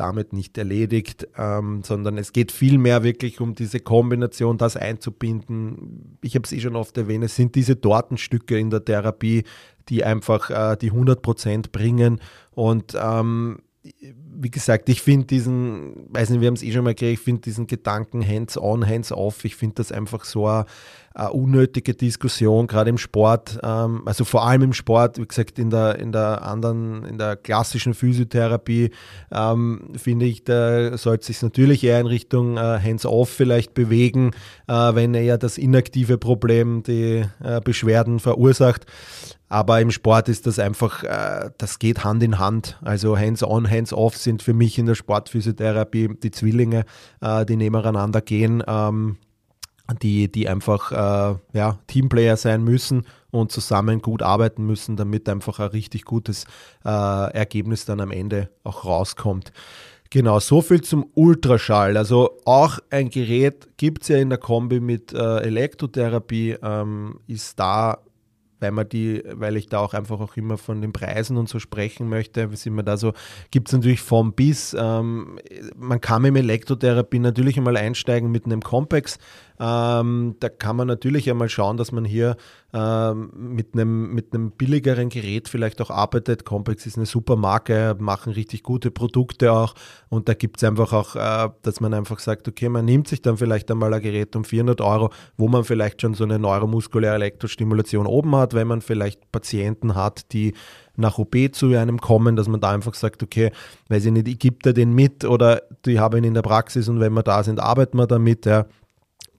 damit 0.00 0.32
nicht 0.32 0.56
erledigt, 0.58 1.28
ähm, 1.36 1.82
sondern 1.84 2.18
es 2.18 2.32
geht 2.32 2.52
vielmehr 2.52 3.02
wirklich 3.02 3.40
um 3.40 3.54
diese 3.54 3.80
Kombination, 3.80 4.58
das 4.58 4.76
einzubinden. 4.76 6.18
Ich 6.22 6.34
habe 6.34 6.44
es 6.44 6.52
eh 6.52 6.60
schon 6.60 6.76
oft 6.76 6.96
erwähnt, 6.96 7.24
es 7.24 7.36
sind 7.36 7.54
diese 7.54 7.80
Tortenstücke 7.80 8.58
in 8.58 8.70
der 8.70 8.84
Therapie, 8.84 9.44
die 9.88 10.04
einfach 10.04 10.50
äh, 10.50 10.76
die 10.76 10.90
100 10.90 11.22
Prozent 11.22 11.72
bringen. 11.72 12.20
Und 12.52 12.96
ähm, 13.00 13.58
wie 13.82 14.50
gesagt, 14.50 14.88
ich 14.88 15.02
finde 15.02 15.26
diesen, 15.26 16.06
weiß 16.12 16.30
nicht, 16.30 16.40
wir 16.40 16.48
haben 16.48 16.54
es 16.54 16.62
eh 16.62 16.72
schon 16.72 16.84
mal 16.84 16.94
gekriegt, 16.94 17.18
ich 17.20 17.24
finde 17.24 17.42
diesen 17.42 17.66
Gedanken 17.66 18.26
hands-on, 18.26 18.86
hands-off, 18.86 19.44
ich 19.44 19.56
finde 19.56 19.76
das 19.76 19.92
einfach 19.92 20.24
so 20.24 20.46
eine, 20.46 20.64
eine, 21.14 21.32
unnötige 21.32 21.94
Diskussion, 21.94 22.66
gerade 22.66 22.90
im 22.90 22.98
Sport, 22.98 23.58
ähm, 23.62 24.02
also 24.04 24.24
vor 24.24 24.46
allem 24.46 24.62
im 24.62 24.72
Sport, 24.72 25.18
wie 25.18 25.26
gesagt, 25.26 25.58
in 25.58 25.70
der, 25.70 25.98
in 25.98 26.12
der 26.12 26.42
anderen, 26.42 27.04
in 27.04 27.18
der 27.18 27.36
klassischen 27.36 27.94
Physiotherapie, 27.94 28.90
ähm, 29.32 29.92
finde 29.96 30.26
ich, 30.26 30.44
da 30.44 30.96
sollte 30.98 31.26
sich 31.26 31.40
natürlich 31.40 31.84
eher 31.84 32.00
in 32.00 32.06
Richtung 32.06 32.56
äh, 32.56 32.80
hands-off 32.82 33.30
vielleicht 33.30 33.74
bewegen, 33.74 34.32
äh, 34.66 34.72
wenn 34.72 35.14
eher 35.14 35.38
das 35.38 35.56
inaktive 35.56 36.18
Problem 36.18 36.82
die 36.82 37.24
äh, 37.42 37.60
Beschwerden 37.62 38.18
verursacht. 38.18 38.86
Aber 39.48 39.80
im 39.80 39.90
Sport 39.90 40.28
ist 40.28 40.46
das 40.46 40.58
einfach, 40.58 41.02
äh, 41.04 41.50
das 41.58 41.78
geht 41.78 42.04
Hand 42.04 42.22
in 42.22 42.38
Hand. 42.38 42.78
Also 42.82 43.16
Hands-on, 43.16 43.70
Hands-off 43.70 44.16
sind 44.16 44.42
für 44.42 44.52
mich 44.52 44.78
in 44.78 44.86
der 44.86 44.94
Sportphysiotherapie 44.94 46.10
die 46.22 46.30
Zwillinge, 46.30 46.84
äh, 47.20 47.46
die 47.46 47.56
nebeneinander 47.56 48.20
gehen, 48.20 48.62
ähm, 48.66 49.16
die, 50.02 50.30
die 50.30 50.48
einfach 50.48 50.92
äh, 50.92 51.38
ja, 51.54 51.78
Teamplayer 51.86 52.36
sein 52.36 52.62
müssen 52.62 53.06
und 53.30 53.50
zusammen 53.52 54.02
gut 54.02 54.22
arbeiten 54.22 54.66
müssen, 54.66 54.96
damit 54.96 55.28
einfach 55.28 55.60
ein 55.60 55.68
richtig 55.68 56.04
gutes 56.04 56.44
Ergebnis 56.82 57.84
dann 57.84 58.00
am 58.00 58.10
Ende 58.10 58.48
auch 58.64 58.86
rauskommt. 58.86 59.52
Genau, 60.10 60.40
so 60.40 60.62
viel 60.62 60.80
zum 60.80 61.06
Ultraschall. 61.14 61.98
Also 61.98 62.38
auch 62.46 62.78
ein 62.88 63.10
Gerät 63.10 63.68
gibt 63.76 64.02
es 64.02 64.08
ja 64.08 64.16
in 64.16 64.30
der 64.30 64.38
Kombi 64.38 64.80
mit 64.80 65.12
äh, 65.12 65.40
Elektrotherapie, 65.40 66.56
ähm, 66.62 67.20
ist 67.26 67.60
da 67.60 67.98
weil 68.60 68.72
man 68.72 68.88
die, 68.88 69.22
weil 69.32 69.56
ich 69.56 69.68
da 69.68 69.78
auch 69.78 69.94
einfach 69.94 70.20
auch 70.20 70.36
immer 70.36 70.58
von 70.58 70.80
den 70.80 70.92
Preisen 70.92 71.36
und 71.36 71.48
so 71.48 71.58
sprechen 71.58 72.08
möchte, 72.08 72.48
sind 72.56 72.74
wir 72.74 72.82
da 72.82 72.96
so, 72.96 73.12
gibt 73.50 73.68
es 73.68 73.74
natürlich 73.74 74.00
vom 74.00 74.32
bis. 74.32 74.76
Ähm, 74.78 75.38
man 75.76 76.00
kann 76.00 76.22
mit 76.22 76.36
Elektrotherapie 76.36 77.18
natürlich 77.18 77.56
einmal 77.56 77.76
einsteigen 77.76 78.30
mit 78.30 78.44
einem 78.44 78.62
Compex. 78.62 79.18
Ähm, 79.60 80.36
da 80.40 80.48
kann 80.48 80.76
man 80.76 80.86
natürlich 80.86 81.28
einmal 81.28 81.48
schauen, 81.48 81.76
dass 81.76 81.90
man 81.90 82.04
hier 82.04 82.36
ähm, 82.72 83.30
mit, 83.34 83.74
einem, 83.74 84.14
mit 84.14 84.32
einem 84.32 84.52
billigeren 84.52 85.08
Gerät 85.08 85.48
vielleicht 85.48 85.80
auch 85.80 85.90
arbeitet. 85.90 86.44
Compex 86.44 86.86
ist 86.86 86.96
eine 86.96 87.06
super 87.06 87.36
Marke, 87.36 87.96
machen 87.98 88.32
richtig 88.32 88.62
gute 88.62 88.90
Produkte 88.90 89.52
auch 89.52 89.74
und 90.10 90.28
da 90.28 90.34
gibt 90.34 90.58
es 90.58 90.64
einfach 90.64 90.92
auch, 90.92 91.16
äh, 91.16 91.50
dass 91.62 91.80
man 91.80 91.94
einfach 91.94 92.18
sagt, 92.18 92.46
okay, 92.46 92.68
man 92.68 92.84
nimmt 92.84 93.08
sich 93.08 93.22
dann 93.22 93.36
vielleicht 93.36 93.70
einmal 93.70 93.92
ein 93.94 94.02
Gerät 94.02 94.36
um 94.36 94.44
400 94.44 94.80
Euro, 94.80 95.10
wo 95.36 95.48
man 95.48 95.64
vielleicht 95.64 96.02
schon 96.02 96.14
so 96.14 96.24
eine 96.24 96.38
neuromuskuläre 96.38 97.14
Elektrostimulation 97.14 98.06
oben 98.06 98.36
hat, 98.36 98.54
wenn 98.54 98.68
man 98.68 98.80
vielleicht 98.80 99.32
Patienten 99.32 99.94
hat, 99.94 100.32
die 100.32 100.54
nach 100.96 101.18
OP 101.18 101.34
zu 101.52 101.74
einem 101.74 102.00
kommen, 102.00 102.36
dass 102.36 102.48
man 102.48 102.60
da 102.60 102.70
einfach 102.70 102.94
sagt, 102.94 103.22
okay, 103.22 103.50
weiß 103.88 104.04
ich 104.04 104.12
nicht, 104.12 104.28
ich 104.28 104.38
gebe 104.38 104.58
da 104.62 104.72
den 104.72 104.92
mit 104.92 105.24
oder 105.24 105.62
die 105.86 106.00
habe 106.00 106.18
ihn 106.18 106.24
in 106.24 106.34
der 106.34 106.42
Praxis 106.42 106.88
und 106.88 107.00
wenn 107.00 107.12
wir 107.12 107.22
da 107.22 107.42
sind, 107.42 107.60
arbeiten 107.60 107.96
wir 107.96 108.06
damit. 108.06 108.46
Ja. 108.46 108.66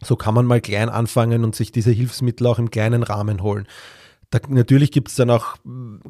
So 0.04 0.16
kann 0.16 0.34
man 0.34 0.46
mal 0.46 0.62
klein 0.62 0.90
anfangen 0.90 1.44
und 1.44 1.56
sich 1.56 1.72
diese 1.72 1.92
Hilfsmittel 1.92 2.48
auch 2.48 2.60
im 2.60 2.72
kleinen 2.72 3.04
Rahmen 3.04 3.44
holen. 3.44 3.68
Da, 4.30 4.40
natürlich 4.48 4.92
gibt 4.92 5.10
es 5.10 5.16
dann 5.16 5.30
auch 5.30 5.58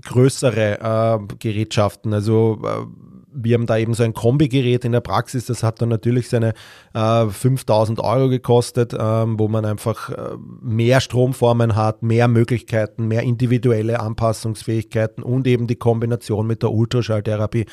größere 0.06 0.80
äh, 0.80 1.36
Gerätschaften. 1.40 2.14
Also 2.14 2.62
äh, 2.64 2.86
wir 3.34 3.56
haben 3.56 3.66
da 3.66 3.78
eben 3.78 3.94
so 3.94 4.04
ein 4.04 4.14
Kombigerät 4.14 4.86
in 4.86 4.92
der 4.92 5.02
Praxis, 5.02 5.46
das 5.46 5.64
hat 5.64 5.82
dann 5.82 5.90
natürlich 5.90 6.30
seine 6.30 6.54
äh, 6.94 7.28
5000 7.28 8.00
Euro 8.00 8.30
gekostet, 8.30 8.96
ähm, 8.98 9.40
wo 9.40 9.48
man 9.48 9.66
einfach 9.66 10.10
äh, 10.10 10.36
mehr 10.62 11.02
Stromformen 11.02 11.76
hat, 11.76 12.04
mehr 12.04 12.28
Möglichkeiten, 12.28 13.08
mehr 13.08 13.24
individuelle 13.24 14.00
Anpassungsfähigkeiten 14.00 15.24
und 15.24 15.48
eben 15.48 15.68
die 15.68 15.76
Kombination 15.76 16.48
mit 16.48 16.64
der 16.64 16.72
Ultraschalltherapie 16.72 17.66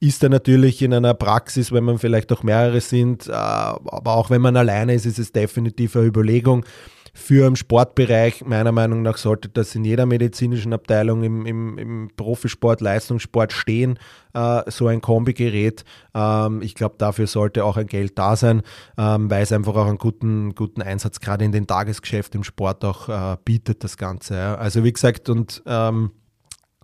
ist 0.00 0.22
dann 0.22 0.30
natürlich 0.30 0.82
in 0.82 0.94
einer 0.94 1.14
Praxis, 1.14 1.72
wenn 1.72 1.84
man 1.84 1.98
vielleicht 1.98 2.32
auch 2.32 2.42
mehrere 2.42 2.80
sind, 2.80 3.28
äh, 3.28 3.32
aber 3.32 4.14
auch 4.14 4.30
wenn 4.30 4.40
man 4.40 4.56
alleine 4.56 4.94
ist, 4.94 5.06
ist 5.06 5.18
es 5.18 5.32
definitiv 5.32 5.96
eine 5.96 6.06
Überlegung 6.06 6.64
für 7.12 7.46
im 7.46 7.56
Sportbereich. 7.56 8.44
Meiner 8.44 8.72
Meinung 8.72 9.02
nach 9.02 9.16
sollte 9.16 9.48
das 9.48 9.74
in 9.74 9.84
jeder 9.84 10.06
medizinischen 10.06 10.72
Abteilung 10.72 11.22
im, 11.22 11.46
im, 11.46 11.78
im 11.78 12.10
Profisport, 12.16 12.80
Leistungssport 12.80 13.52
stehen, 13.52 13.98
äh, 14.34 14.62
so 14.70 14.86
ein 14.86 15.00
Kombigerät. 15.00 15.84
Ähm, 16.14 16.62
ich 16.62 16.74
glaube, 16.74 16.96
dafür 16.98 17.26
sollte 17.26 17.64
auch 17.64 17.76
ein 17.76 17.86
Geld 17.86 18.18
da 18.18 18.36
sein, 18.36 18.62
ähm, 18.98 19.30
weil 19.30 19.42
es 19.42 19.52
einfach 19.52 19.74
auch 19.76 19.86
einen 19.86 19.98
guten, 19.98 20.54
guten 20.54 20.82
Einsatz 20.82 21.20
gerade 21.20 21.44
in 21.44 21.52
den 21.52 21.66
Tagesgeschäft 21.66 22.34
im 22.34 22.44
Sport 22.44 22.84
auch 22.84 23.08
äh, 23.08 23.36
bietet, 23.44 23.84
das 23.84 23.96
Ganze. 23.96 24.34
Ja. 24.34 24.54
Also 24.56 24.84
wie 24.84 24.92
gesagt, 24.92 25.28
und 25.28 25.62
ähm, 25.66 26.10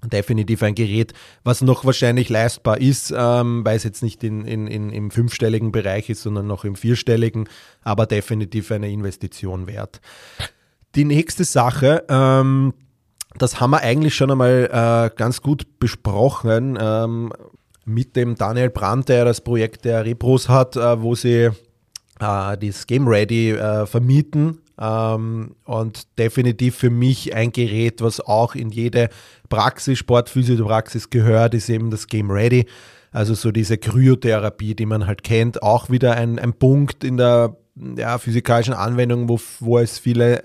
definitiv 0.05 0.63
ein 0.63 0.75
Gerät, 0.75 1.15
was 1.43 1.63
noch 1.63 1.85
wahrscheinlich 1.85 2.29
leistbar 2.29 2.79
ist, 2.79 3.13
ähm, 3.17 3.65
weil 3.65 3.77
es 3.77 3.85
jetzt 3.85 4.03
nicht 4.03 4.23
in, 4.23 4.45
in, 4.45 4.67
in, 4.67 4.91
im 4.91 5.11
fünfstelligen 5.11 5.73
Bereich 5.73 6.11
ist, 6.11 6.23
sondern 6.23 6.47
noch 6.47 6.65
im 6.65 6.77
vierstelligen, 6.77 7.49
aber 7.83 8.07
definitiv 8.07 8.71
eine 8.71 8.91
Investition 8.91 9.67
wert. 9.67 10.01
Die 10.95 11.05
nächste 11.05 11.45
Sache, 11.45 12.05
ähm, 12.09 12.75
das 13.37 13.61
haben 13.61 13.71
wir 13.71 13.81
eigentlich 13.81 14.15
schon 14.15 14.31
einmal 14.31 14.71
äh, 14.71 15.17
ganz 15.17 15.43
gut 15.43 15.79
besprochen 15.79 16.79
ähm, 16.81 17.33
mit 17.85 18.17
dem 18.17 18.35
Daniel 18.35 18.71
Brandt, 18.71 19.09
der 19.09 19.25
das 19.25 19.41
Projekt 19.41 19.85
der 19.85 20.05
Repros 20.05 20.49
hat, 20.49 20.77
äh, 20.77 21.01
wo 21.03 21.15
sie 21.15 21.51
äh, 22.21 22.59
das 22.59 22.87
Game 22.87 23.09
Ready 23.09 23.53
äh, 23.53 23.87
vermieten 23.87 24.61
und 24.77 26.19
definitiv 26.19 26.77
für 26.77 26.91
mich 26.91 27.35
ein 27.35 27.53
Gerät, 27.53 28.03
was 28.03 28.21
auch 28.21 28.55
in 28.55 28.71
jede 28.71 29.09
Praxis, 29.49 29.99
Sportphysiopraxis 29.99 31.09
gehört, 31.09 31.55
ist 31.55 31.71
eben 31.71 31.91
das 31.91 32.07
Game 32.07 32.31
Ready. 32.31 32.67
Also 33.11 33.33
so 33.33 33.51
diese 33.51 33.79
Kryotherapie, 33.79 34.75
die 34.75 34.85
man 34.85 35.07
halt 35.07 35.23
kennt, 35.23 35.63
auch 35.63 35.89
wieder 35.89 36.15
ein, 36.17 36.39
ein 36.39 36.53
Punkt 36.53 37.05
in 37.05 37.17
der 37.17 37.57
ja, 37.97 38.19
physikalischen 38.19 38.75
Anwendung, 38.75 39.29
wo, 39.29 39.41
wo 39.61 39.79
es 39.79 39.99
viele 39.99 40.43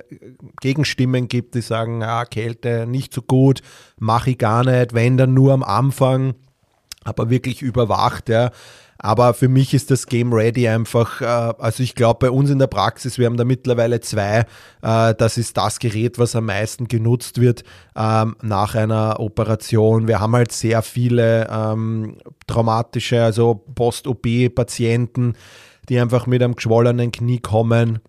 Gegenstimmen 0.62 1.28
gibt, 1.28 1.56
die 1.56 1.62
sagen, 1.62 2.02
ja, 2.02 2.26
Kälte 2.26 2.86
nicht 2.88 3.14
so 3.14 3.22
gut, 3.22 3.62
mache 3.98 4.32
ich 4.32 4.38
gar 4.38 4.64
nicht, 4.64 4.94
wenn 4.94 5.18
dann 5.18 5.34
nur 5.34 5.54
am 5.54 5.64
Anfang, 5.64 6.36
aber 7.04 7.30
wirklich 7.30 7.62
überwacht, 7.62 8.30
ja. 8.30 8.52
Aber 9.04 9.34
für 9.34 9.50
mich 9.50 9.74
ist 9.74 9.90
das 9.90 10.06
Game 10.06 10.32
Ready 10.32 10.68
einfach, 10.68 11.22
äh, 11.22 11.26
also 11.26 11.82
ich 11.82 11.96
glaube 11.96 12.28
bei 12.28 12.32
uns 12.32 12.52
in 12.52 12.60
der 12.60 12.68
Praxis, 12.68 13.18
wir 13.18 13.26
haben 13.26 13.36
da 13.36 13.44
mittlerweile 13.44 14.00
zwei, 14.00 14.46
äh, 14.84 15.16
das 15.16 15.40
ist 15.40 15.58
das 15.58 15.80
Gerät, 15.80 16.20
was 16.20 16.36
am 16.36 16.46
meisten 16.46 16.88
genutzt 16.88 17.42
wird 17.42 17.64
ähm, 17.96 18.36
nach 18.44 18.76
einer 18.76 19.20
Operation. 19.20 20.08
Wir 20.08 20.20
haben 20.20 20.36
halt 20.36 20.52
sehr 20.52 20.84
viele 20.84 21.50
ähm, 21.52 22.18
traumatische, 22.46 23.24
also 23.24 23.56
Post-OP-Patienten, 23.74 25.34
die 25.90 26.00
einfach 26.00 26.28
mit 26.28 26.44
einem 26.44 26.56
geschwollenen 26.56 27.12
Knie 27.12 27.40
kommen 27.40 28.02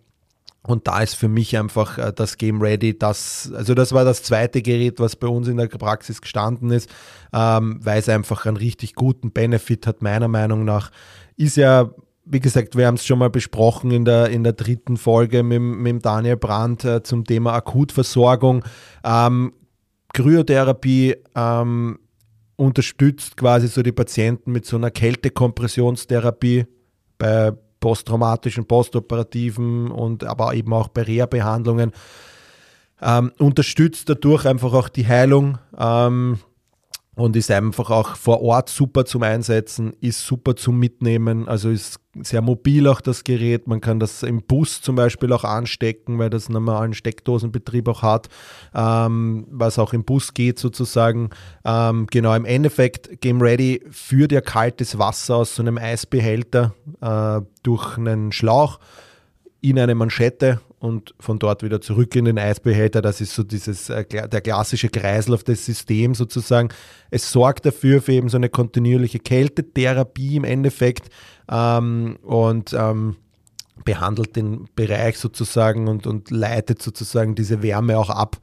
und 0.64 0.86
da 0.86 1.00
ist 1.00 1.14
für 1.14 1.28
mich 1.28 1.58
einfach 1.58 1.98
äh, 1.98 2.12
das 2.14 2.36
Game 2.38 2.62
Ready, 2.62 2.96
das, 2.96 3.52
also 3.54 3.74
das 3.74 3.92
war 3.92 4.04
das 4.04 4.22
zweite 4.22 4.62
Gerät, 4.62 5.00
was 5.00 5.16
bei 5.16 5.26
uns 5.26 5.48
in 5.48 5.56
der 5.56 5.66
Praxis 5.66 6.20
gestanden 6.20 6.70
ist, 6.70 6.88
ähm, 7.32 7.80
weil 7.82 7.98
es 7.98 8.08
einfach 8.08 8.46
einen 8.46 8.56
richtig 8.56 8.94
guten 8.94 9.32
Benefit 9.32 9.86
hat, 9.86 10.02
meiner 10.02 10.28
Meinung 10.28 10.64
nach. 10.64 10.90
Ist 11.36 11.56
ja, 11.56 11.90
wie 12.24 12.38
gesagt, 12.38 12.76
wir 12.76 12.86
haben 12.86 12.94
es 12.94 13.04
schon 13.04 13.18
mal 13.18 13.30
besprochen 13.30 13.90
in 13.90 14.04
der, 14.04 14.28
in 14.30 14.44
der 14.44 14.52
dritten 14.52 14.96
Folge 14.96 15.42
mit, 15.42 15.60
mit 15.60 16.04
Daniel 16.04 16.36
Brandt 16.36 16.84
äh, 16.84 17.02
zum 17.02 17.24
Thema 17.24 17.54
Akutversorgung. 17.54 18.64
Ähm, 19.02 19.52
Kryotherapie 20.14 21.16
ähm, 21.34 21.98
unterstützt 22.54 23.36
quasi 23.36 23.66
so 23.66 23.82
die 23.82 23.92
Patienten 23.92 24.52
mit 24.52 24.66
so 24.66 24.76
einer 24.76 24.92
Kältekompressionstherapie 24.92 26.66
bei 27.18 27.52
posttraumatischen, 27.82 28.64
postoperativen 28.64 29.90
und 29.90 30.24
aber 30.24 30.54
eben 30.54 30.72
auch 30.72 30.88
bei 30.88 31.02
Reha-Behandlungen. 31.02 31.92
Ähm, 33.02 33.32
unterstützt 33.38 34.08
dadurch 34.08 34.46
einfach 34.46 34.72
auch 34.72 34.88
die 34.88 35.06
Heilung. 35.06 35.58
Ähm, 35.76 36.38
und 37.14 37.36
ist 37.36 37.50
einfach 37.50 37.90
auch 37.90 38.16
vor 38.16 38.40
Ort 38.40 38.70
super 38.70 39.04
zum 39.04 39.22
Einsetzen, 39.22 39.92
ist 40.00 40.24
super 40.24 40.56
zum 40.56 40.78
Mitnehmen, 40.78 41.46
also 41.46 41.68
ist 41.68 42.00
sehr 42.20 42.42
mobil 42.42 42.86
auch 42.88 43.00
das 43.00 43.24
Gerät. 43.24 43.66
Man 43.66 43.80
kann 43.80 43.98
das 43.98 44.22
im 44.22 44.42
Bus 44.42 44.82
zum 44.82 44.96
Beispiel 44.96 45.32
auch 45.32 45.44
anstecken, 45.44 46.18
weil 46.18 46.30
das 46.30 46.46
einen 46.46 46.54
normalen 46.54 46.92
Steckdosenbetrieb 46.92 47.88
auch 47.88 48.02
hat, 48.02 48.28
ähm, 48.74 49.46
was 49.50 49.78
auch 49.78 49.92
im 49.92 50.04
Bus 50.04 50.34
geht 50.34 50.58
sozusagen. 50.58 51.30
Ähm, 51.64 52.06
genau, 52.10 52.34
im 52.34 52.44
Endeffekt 52.44 53.20
Game 53.20 53.40
Ready 53.40 53.82
führt 53.90 54.32
ja 54.32 54.40
kaltes 54.40 54.98
Wasser 54.98 55.36
aus 55.36 55.56
so 55.56 55.62
einem 55.62 55.78
Eisbehälter 55.78 56.74
äh, 57.00 57.40
durch 57.62 57.96
einen 57.96 58.32
Schlauch 58.32 58.78
in 59.62 59.78
eine 59.78 59.94
Manschette 59.94 60.60
und 60.80 61.14
von 61.20 61.38
dort 61.38 61.62
wieder 61.62 61.80
zurück 61.80 62.16
in 62.16 62.24
den 62.24 62.38
Eisbehälter. 62.38 63.00
Das 63.00 63.20
ist 63.20 63.34
so 63.34 63.44
dieses, 63.44 63.88
äh, 63.88 64.04
der 64.04 64.40
klassische 64.40 64.88
Kreislauf 64.88 65.44
des 65.44 65.64
Systems 65.64 66.18
sozusagen. 66.18 66.70
Es 67.10 67.30
sorgt 67.30 67.64
dafür 67.64 68.02
für 68.02 68.12
eben 68.12 68.28
so 68.28 68.36
eine 68.36 68.48
kontinuierliche 68.48 69.20
Kältetherapie 69.20 70.36
im 70.36 70.44
Endeffekt 70.44 71.08
ähm, 71.50 72.18
und 72.22 72.72
ähm, 72.72 73.16
behandelt 73.84 74.36
den 74.36 74.68
Bereich 74.74 75.18
sozusagen 75.18 75.88
und, 75.88 76.06
und 76.06 76.30
leitet 76.30 76.82
sozusagen 76.82 77.34
diese 77.34 77.62
Wärme 77.62 77.98
auch 77.98 78.10
ab. 78.10 78.36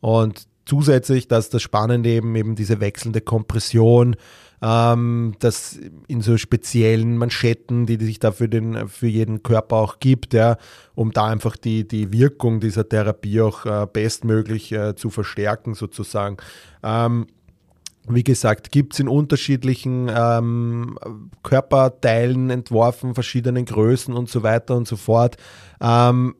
Und 0.00 0.46
zusätzlich, 0.66 1.28
dass 1.28 1.50
das 1.50 1.62
Spannende 1.62 2.10
eben, 2.10 2.34
eben 2.36 2.54
diese 2.54 2.80
wechselnde 2.80 3.20
Kompression, 3.20 4.16
ähm, 4.62 5.34
das 5.40 5.78
in 6.06 6.22
so 6.22 6.36
speziellen 6.36 7.18
Manschetten, 7.18 7.86
die 7.86 8.02
sich 8.02 8.18
da 8.18 8.32
für, 8.32 8.48
den, 8.48 8.88
für 8.88 9.06
jeden 9.06 9.42
Körper 9.42 9.76
auch 9.76 9.98
gibt, 9.98 10.32
ja, 10.32 10.56
um 10.94 11.12
da 11.12 11.26
einfach 11.26 11.56
die, 11.56 11.86
die 11.86 12.12
Wirkung 12.12 12.60
dieser 12.60 12.88
Therapie 12.88 13.40
auch 13.40 13.66
äh, 13.66 13.86
bestmöglich 13.92 14.72
äh, 14.72 14.94
zu 14.94 15.10
verstärken 15.10 15.74
sozusagen. 15.74 16.38
Ähm, 16.82 17.26
wie 18.08 18.24
gesagt, 18.24 18.70
gibt 18.70 18.94
es 18.94 19.00
in 19.00 19.08
unterschiedlichen 19.08 20.10
ähm, 20.14 20.98
Körperteilen 21.42 22.50
entworfen, 22.50 23.14
verschiedenen 23.14 23.64
Größen 23.64 24.14
und 24.14 24.28
so 24.28 24.42
weiter 24.42 24.76
und 24.76 24.86
so 24.86 24.96
fort. 24.96 25.36
Ähm, 25.80 26.34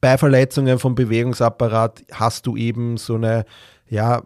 bei 0.00 0.18
Verletzungen 0.18 0.78
vom 0.78 0.94
Bewegungsapparat 0.94 2.04
hast 2.12 2.46
du 2.46 2.56
eben 2.56 2.96
so 2.96 3.14
eine 3.14 3.44
ja, 3.88 4.22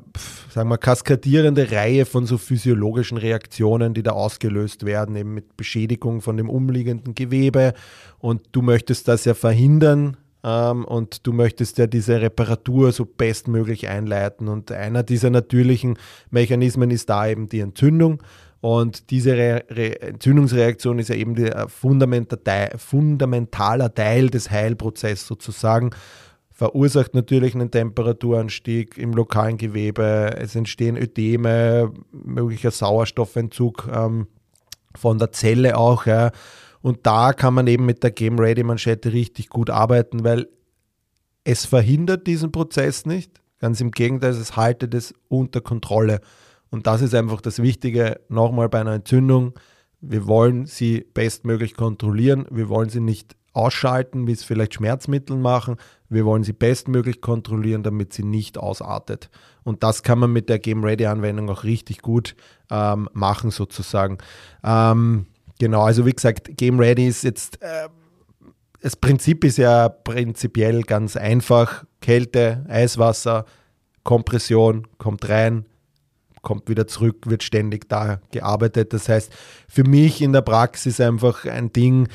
sagen 0.48 0.70
wir, 0.70 0.78
kaskadierende 0.78 1.70
Reihe 1.70 2.06
von 2.06 2.24
so 2.24 2.38
physiologischen 2.38 3.18
Reaktionen, 3.18 3.92
die 3.92 4.02
da 4.02 4.12
ausgelöst 4.12 4.86
werden, 4.86 5.16
eben 5.16 5.34
mit 5.34 5.56
Beschädigung 5.56 6.22
von 6.22 6.38
dem 6.38 6.48
umliegenden 6.48 7.14
Gewebe. 7.14 7.74
Und 8.18 8.40
du 8.52 8.62
möchtest 8.62 9.06
das 9.06 9.26
ja 9.26 9.34
verhindern 9.34 10.16
ähm, 10.44 10.84
und 10.84 11.26
du 11.26 11.32
möchtest 11.32 11.78
ja 11.78 11.86
diese 11.86 12.20
Reparatur 12.20 12.92
so 12.92 13.04
bestmöglich 13.04 13.88
einleiten. 13.88 14.48
Und 14.48 14.72
einer 14.72 15.02
dieser 15.02 15.30
natürlichen 15.30 15.98
Mechanismen 16.30 16.90
ist 16.90 17.10
da 17.10 17.26
eben 17.26 17.48
die 17.48 17.60
Entzündung. 17.60 18.22
Und 18.60 19.10
diese 19.10 19.36
Re 19.36 19.64
Re 19.70 20.02
Entzündungsreaktion 20.02 20.98
ist 20.98 21.08
ja 21.08 21.14
eben 21.14 21.34
der 21.34 21.68
fundamentaler 21.68 23.94
Teil 23.94 24.28
des 24.28 24.50
Heilprozesses 24.50 25.26
sozusagen 25.26 25.92
verursacht 26.60 27.14
natürlich 27.14 27.54
einen 27.54 27.70
Temperaturanstieg 27.70 28.98
im 28.98 29.14
lokalen 29.14 29.56
Gewebe. 29.56 30.34
Es 30.36 30.54
entstehen 30.54 30.98
Ödeme, 30.98 31.90
möglicher 32.12 32.70
Sauerstoffentzug 32.70 33.88
ähm, 33.90 34.26
von 34.94 35.16
der 35.16 35.32
Zelle 35.32 35.78
auch. 35.78 36.04
Ja. 36.04 36.32
Und 36.82 37.06
da 37.06 37.32
kann 37.32 37.54
man 37.54 37.66
eben 37.66 37.86
mit 37.86 38.02
der 38.02 38.10
Game 38.10 38.38
Ready 38.38 38.62
Manschette 38.62 39.12
richtig 39.12 39.48
gut 39.48 39.70
arbeiten, 39.70 40.24
weil 40.24 40.48
es 41.44 41.66
verhindert 41.66 42.26
diesen 42.26 42.52
Prozess 42.52 43.06
nicht. 43.06 43.40
Ganz 43.58 43.80
im 43.80 43.90
Gegenteil, 43.90 44.30
es 44.30 44.56
haltet 44.56 44.94
es 44.94 45.14
unter 45.28 45.60
Kontrolle. 45.60 46.20
Und 46.70 46.86
das 46.86 47.02
ist 47.02 47.14
einfach 47.14 47.40
das 47.40 47.60
Wichtige, 47.60 48.20
nochmal 48.28 48.68
bei 48.68 48.80
einer 48.80 48.94
Entzündung. 48.94 49.54
Wir 50.00 50.26
wollen 50.26 50.66
sie 50.66 51.06
bestmöglich 51.12 51.74
kontrollieren. 51.74 52.46
Wir 52.50 52.68
wollen 52.68 52.88
sie 52.88 53.00
nicht 53.00 53.36
ausschalten, 53.52 54.26
wie 54.26 54.32
es 54.32 54.44
vielleicht 54.44 54.74
Schmerzmittel 54.74 55.36
machen. 55.36 55.76
Wir 56.08 56.24
wollen 56.24 56.44
sie 56.44 56.52
bestmöglich 56.52 57.20
kontrollieren, 57.20 57.82
damit 57.82 58.12
sie 58.12 58.22
nicht 58.22 58.56
ausartet. 58.56 59.28
Und 59.64 59.82
das 59.82 60.02
kann 60.02 60.18
man 60.18 60.32
mit 60.32 60.48
der 60.48 60.58
Game 60.58 60.84
Ready 60.84 61.06
Anwendung 61.06 61.50
auch 61.50 61.64
richtig 61.64 62.00
gut 62.00 62.36
ähm, 62.70 63.08
machen, 63.12 63.50
sozusagen. 63.50 64.18
Ähm, 64.64 65.26
genau, 65.60 65.82
also 65.82 66.04
wie 66.04 66.12
gesagt, 66.12 66.56
Game 66.56 66.80
Ready 66.80 67.06
ist 67.06 67.22
jetzt, 67.22 67.62
äh, 67.62 67.88
das 68.82 68.96
Prinzip 68.96 69.44
ist 69.44 69.58
ja 69.58 69.88
prinzipiell 69.88 70.82
ganz 70.82 71.16
einfach. 71.16 71.84
Kälte, 72.00 72.64
Eiswasser, 72.68 73.44
Kompression 74.02 74.88
kommt 74.98 75.28
rein, 75.28 75.66
kommt 76.42 76.68
wieder 76.68 76.86
zurück, 76.86 77.18
wird 77.26 77.42
ständig 77.42 77.88
da 77.88 78.20
gearbeitet. 78.32 78.92
Das 78.92 79.08
heißt, 79.08 79.30
für 79.68 79.84
mich 79.84 80.22
in 80.22 80.32
der 80.32 80.40
Praxis 80.40 80.98
einfach 81.00 81.44
ein 81.44 81.72
Ding, 81.72 82.08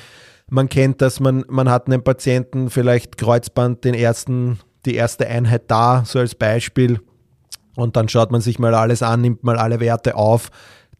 man 0.49 0.69
kennt 0.69 1.01
das, 1.01 1.19
man, 1.19 1.45
man 1.47 1.69
hat 1.69 1.87
einen 1.87 2.03
Patienten, 2.03 2.69
vielleicht 2.69 3.17
Kreuzband, 3.17 3.83
den 3.83 3.93
ersten, 3.93 4.59
die 4.85 4.95
erste 4.95 5.27
Einheit 5.27 5.63
da, 5.67 6.03
so 6.05 6.19
als 6.19 6.35
Beispiel. 6.35 6.99
Und 7.75 7.95
dann 7.95 8.09
schaut 8.09 8.31
man 8.31 8.41
sich 8.41 8.57
mal 8.57 8.73
alles 8.73 9.03
an, 9.03 9.21
nimmt 9.21 9.43
mal 9.43 9.57
alle 9.57 9.79
Werte 9.79 10.15
auf, 10.15 10.49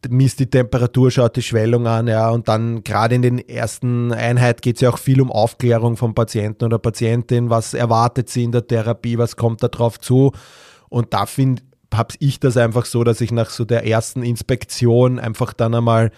misst 0.10 0.40
die 0.40 0.50
Temperatur, 0.50 1.12
schaut 1.12 1.36
die 1.36 1.42
Schwellung 1.42 1.88
an, 1.88 2.08
ja, 2.08 2.30
und 2.30 2.48
dann 2.48 2.84
gerade 2.84 3.16
in 3.16 3.22
den 3.22 3.40
ersten 3.40 4.12
Einheit 4.12 4.62
geht 4.62 4.76
es 4.76 4.82
ja 4.82 4.90
auch 4.90 4.98
viel 4.98 5.22
um 5.22 5.32
Aufklärung 5.32 5.98
vom 5.98 6.14
Patienten 6.16 6.66
oder 6.66 6.80
Patientin, 6.80 7.50
was 7.50 7.74
erwartet 7.74 8.30
sie 8.30 8.44
in 8.44 8.52
der 8.52 8.68
Therapie, 8.68 9.18
was 9.18 9.36
kommt 9.36 9.64
da 9.64 9.68
drauf 9.68 10.00
zu. 10.00 10.32
Und 10.90 11.14
da 11.14 11.26
habe 11.94 12.14
ich 12.20 12.40
das 12.40 12.58
einfach 12.58 12.86
so, 12.86 13.04
dass 13.04 13.22
ich 13.22 13.32
nach 13.32 13.50
so 13.50 13.66
der 13.66 13.86
ersten 13.86 14.24
Inspektion 14.24 15.20
einfach 15.20 15.54
dann 15.54 15.76
einmal 15.76 16.12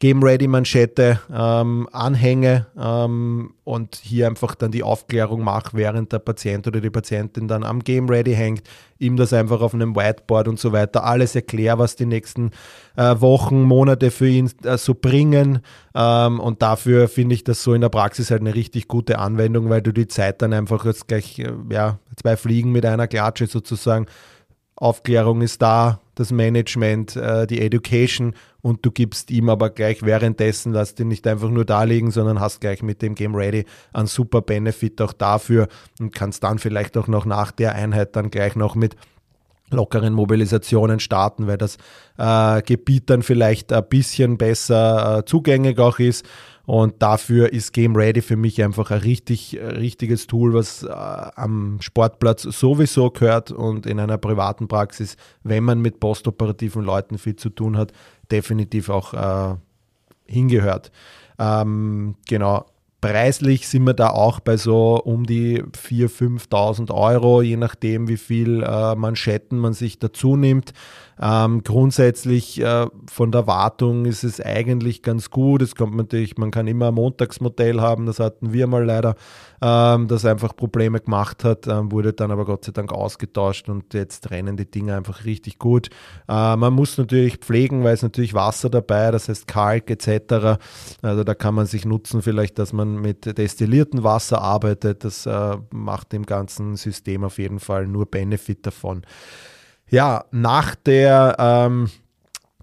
Game 0.00 0.22
Ready 0.22 0.48
Manschette 0.48 1.20
ähm, 1.30 1.86
anhänge 1.92 2.66
ähm, 2.76 3.52
und 3.64 4.00
hier 4.02 4.28
einfach 4.28 4.54
dann 4.54 4.70
die 4.70 4.82
Aufklärung 4.82 5.44
mache, 5.44 5.76
während 5.76 6.10
der 6.12 6.20
Patient 6.20 6.66
oder 6.66 6.80
die 6.80 6.88
Patientin 6.88 7.48
dann 7.48 7.64
am 7.64 7.80
Game 7.84 8.08
Ready 8.08 8.32
hängt, 8.34 8.62
ihm 8.98 9.18
das 9.18 9.34
einfach 9.34 9.60
auf 9.60 9.74
einem 9.74 9.94
Whiteboard 9.94 10.48
und 10.48 10.58
so 10.58 10.72
weiter 10.72 11.04
alles 11.04 11.34
erkläre, 11.34 11.78
was 11.78 11.96
die 11.96 12.06
nächsten 12.06 12.50
äh, 12.96 13.20
Wochen, 13.20 13.62
Monate 13.62 14.10
für 14.10 14.26
ihn 14.26 14.50
äh, 14.64 14.78
so 14.78 14.94
bringen. 14.94 15.60
Ähm, 15.94 16.40
und 16.40 16.62
dafür 16.62 17.06
finde 17.06 17.34
ich 17.34 17.44
das 17.44 17.62
so 17.62 17.74
in 17.74 17.82
der 17.82 17.90
Praxis 17.90 18.30
halt 18.30 18.40
eine 18.40 18.54
richtig 18.54 18.88
gute 18.88 19.18
Anwendung, 19.18 19.68
weil 19.68 19.82
du 19.82 19.92
die 19.92 20.08
Zeit 20.08 20.40
dann 20.40 20.54
einfach 20.54 20.86
jetzt 20.86 21.08
gleich, 21.08 21.38
äh, 21.40 21.52
ja, 21.70 21.98
zwei 22.16 22.38
Fliegen 22.38 22.72
mit 22.72 22.86
einer 22.86 23.06
Klatsche 23.06 23.46
sozusagen 23.46 24.06
Aufklärung 24.80 25.42
ist 25.42 25.60
da, 25.60 26.00
das 26.14 26.32
Management, 26.32 27.14
äh, 27.14 27.46
die 27.46 27.60
Education 27.60 28.34
und 28.62 28.84
du 28.84 28.90
gibst 28.90 29.30
ihm 29.30 29.50
aber 29.50 29.68
gleich 29.70 30.02
währenddessen, 30.02 30.72
lass 30.72 30.94
den 30.94 31.08
nicht 31.08 31.26
einfach 31.26 31.50
nur 31.50 31.66
da 31.66 31.84
liegen, 31.84 32.10
sondern 32.10 32.40
hast 32.40 32.62
gleich 32.62 32.82
mit 32.82 33.02
dem 33.02 33.14
Game 33.14 33.34
Ready 33.34 33.66
einen 33.92 34.06
super 34.06 34.40
Benefit 34.40 35.00
auch 35.02 35.12
dafür 35.12 35.68
und 36.00 36.14
kannst 36.14 36.42
dann 36.42 36.58
vielleicht 36.58 36.96
auch 36.96 37.08
noch 37.08 37.26
nach 37.26 37.52
der 37.52 37.74
Einheit 37.74 38.16
dann 38.16 38.30
gleich 38.30 38.56
noch 38.56 38.74
mit 38.74 38.96
lockeren 39.70 40.14
Mobilisationen 40.14 40.98
starten, 40.98 41.46
weil 41.46 41.58
das 41.58 41.76
äh, 42.16 42.62
Gebiet 42.62 43.10
dann 43.10 43.22
vielleicht 43.22 43.72
ein 43.72 43.86
bisschen 43.88 44.38
besser 44.38 45.18
äh, 45.18 45.24
zugänglich 45.26 45.78
auch 45.78 45.98
ist 45.98 46.26
und 46.70 47.02
dafür 47.02 47.52
ist 47.52 47.72
Game 47.72 47.96
Ready 47.96 48.22
für 48.22 48.36
mich 48.36 48.62
einfach 48.62 48.92
ein 48.92 49.00
richtig, 49.00 49.58
richtiges 49.60 50.28
Tool, 50.28 50.54
was 50.54 50.84
äh, 50.84 50.88
am 50.88 51.78
Sportplatz 51.80 52.42
sowieso 52.42 53.10
gehört 53.10 53.50
und 53.50 53.86
in 53.86 53.98
einer 53.98 54.18
privaten 54.18 54.68
Praxis, 54.68 55.16
wenn 55.42 55.64
man 55.64 55.80
mit 55.80 55.98
postoperativen 55.98 56.84
Leuten 56.84 57.18
viel 57.18 57.34
zu 57.34 57.50
tun 57.50 57.76
hat, 57.76 57.90
definitiv 58.30 58.88
auch 58.88 59.14
äh, 59.14 59.56
hingehört. 60.26 60.92
Ähm, 61.40 62.14
genau. 62.28 62.66
Preislich 63.00 63.66
sind 63.66 63.84
wir 63.84 63.94
da 63.94 64.10
auch 64.10 64.38
bei 64.38 64.56
so 64.56 65.02
um 65.02 65.26
die 65.26 65.64
4.000, 65.64 66.50
5.000 66.50 66.94
Euro, 66.94 67.42
je 67.42 67.56
nachdem, 67.56 68.06
wie 68.06 68.18
viel 68.18 68.62
äh, 68.62 68.94
Manschetten 68.94 69.58
man 69.58 69.72
sich 69.72 69.98
dazu 69.98 70.36
nimmt. 70.36 70.72
Ähm, 71.22 71.62
grundsätzlich 71.62 72.60
äh, 72.60 72.86
von 73.10 73.30
der 73.30 73.46
Wartung 73.46 74.06
ist 74.06 74.24
es 74.24 74.40
eigentlich 74.40 75.02
ganz 75.02 75.28
gut. 75.30 75.60
Es 75.60 75.74
kommt 75.74 75.94
natürlich, 75.94 76.38
man 76.38 76.50
kann 76.50 76.66
immer 76.66 76.88
ein 76.88 76.94
Montagsmodell 76.94 77.80
haben, 77.80 78.06
das 78.06 78.20
hatten 78.20 78.54
wir 78.54 78.66
mal 78.66 78.84
leider, 78.84 79.16
ähm, 79.60 80.08
das 80.08 80.24
einfach 80.24 80.56
Probleme 80.56 80.98
gemacht 80.98 81.44
hat, 81.44 81.66
ähm, 81.66 81.92
wurde 81.92 82.14
dann 82.14 82.30
aber 82.30 82.46
Gott 82.46 82.64
sei 82.64 82.72
Dank 82.72 82.92
ausgetauscht 82.92 83.68
und 83.68 83.92
jetzt 83.92 84.30
rennen 84.30 84.56
die 84.56 84.70
Dinge 84.70 84.96
einfach 84.96 85.26
richtig 85.26 85.58
gut. 85.58 85.90
Äh, 86.26 86.56
man 86.56 86.72
muss 86.72 86.96
natürlich 86.96 87.36
pflegen, 87.36 87.84
weil 87.84 87.94
es 87.94 88.02
natürlich 88.02 88.32
Wasser 88.32 88.70
dabei, 88.70 89.10
das 89.10 89.28
heißt 89.28 89.46
Kalk 89.46 89.90
etc. 89.90 90.58
Also 91.02 91.24
da 91.24 91.34
kann 91.34 91.54
man 91.54 91.66
sich 91.66 91.84
nutzen, 91.84 92.22
vielleicht, 92.22 92.58
dass 92.58 92.72
man 92.72 92.96
mit 92.96 93.36
destilliertem 93.36 94.02
Wasser 94.02 94.40
arbeitet. 94.40 95.04
Das 95.04 95.26
äh, 95.26 95.56
macht 95.70 96.12
dem 96.12 96.24
ganzen 96.24 96.76
System 96.76 97.24
auf 97.24 97.38
jeden 97.38 97.60
Fall 97.60 97.86
nur 97.86 98.06
Benefit 98.06 98.64
davon 98.64 99.02
ja, 99.90 100.24
nach 100.30 100.74
der 100.74 101.36
ähm, 101.38 101.90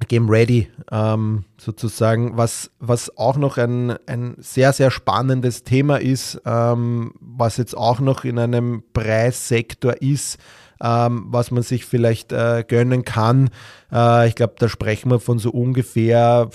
Game 0.08 0.30
Ready 0.30 0.70
ähm, 0.92 1.46
sozusagen, 1.58 2.38
was, 2.38 2.72
was 2.80 3.18
auch 3.18 3.38
noch 3.38 3.58
ein, 3.58 3.98
ein 4.06 4.36
sehr, 4.38 4.74
sehr 4.74 4.92
spannendes 4.92 5.64
Thema 5.64 6.00
ist, 6.00 6.42
ähm, 6.46 7.14
was 7.20 7.58
jetzt 7.58 7.76
auch 7.76 8.00
noch 8.00 8.24
in 8.24 8.38
einem 8.38 8.84
Preissektor 8.94 10.02
ist, 10.02 10.38
ähm, 10.82 11.26
was 11.30 11.52
man 11.52 11.64
sich 11.64 11.86
vielleicht 11.86 12.32
äh, 12.32 12.64
gönnen 12.68 13.04
kann. 13.04 13.50
Äh, 13.92 14.28
ich 14.28 14.36
glaube, 14.36 14.56
da 14.60 14.70
sprechen 14.70 15.10
wir 15.10 15.20
von 15.20 15.40
so 15.40 15.50
ungefähr, 15.50 16.50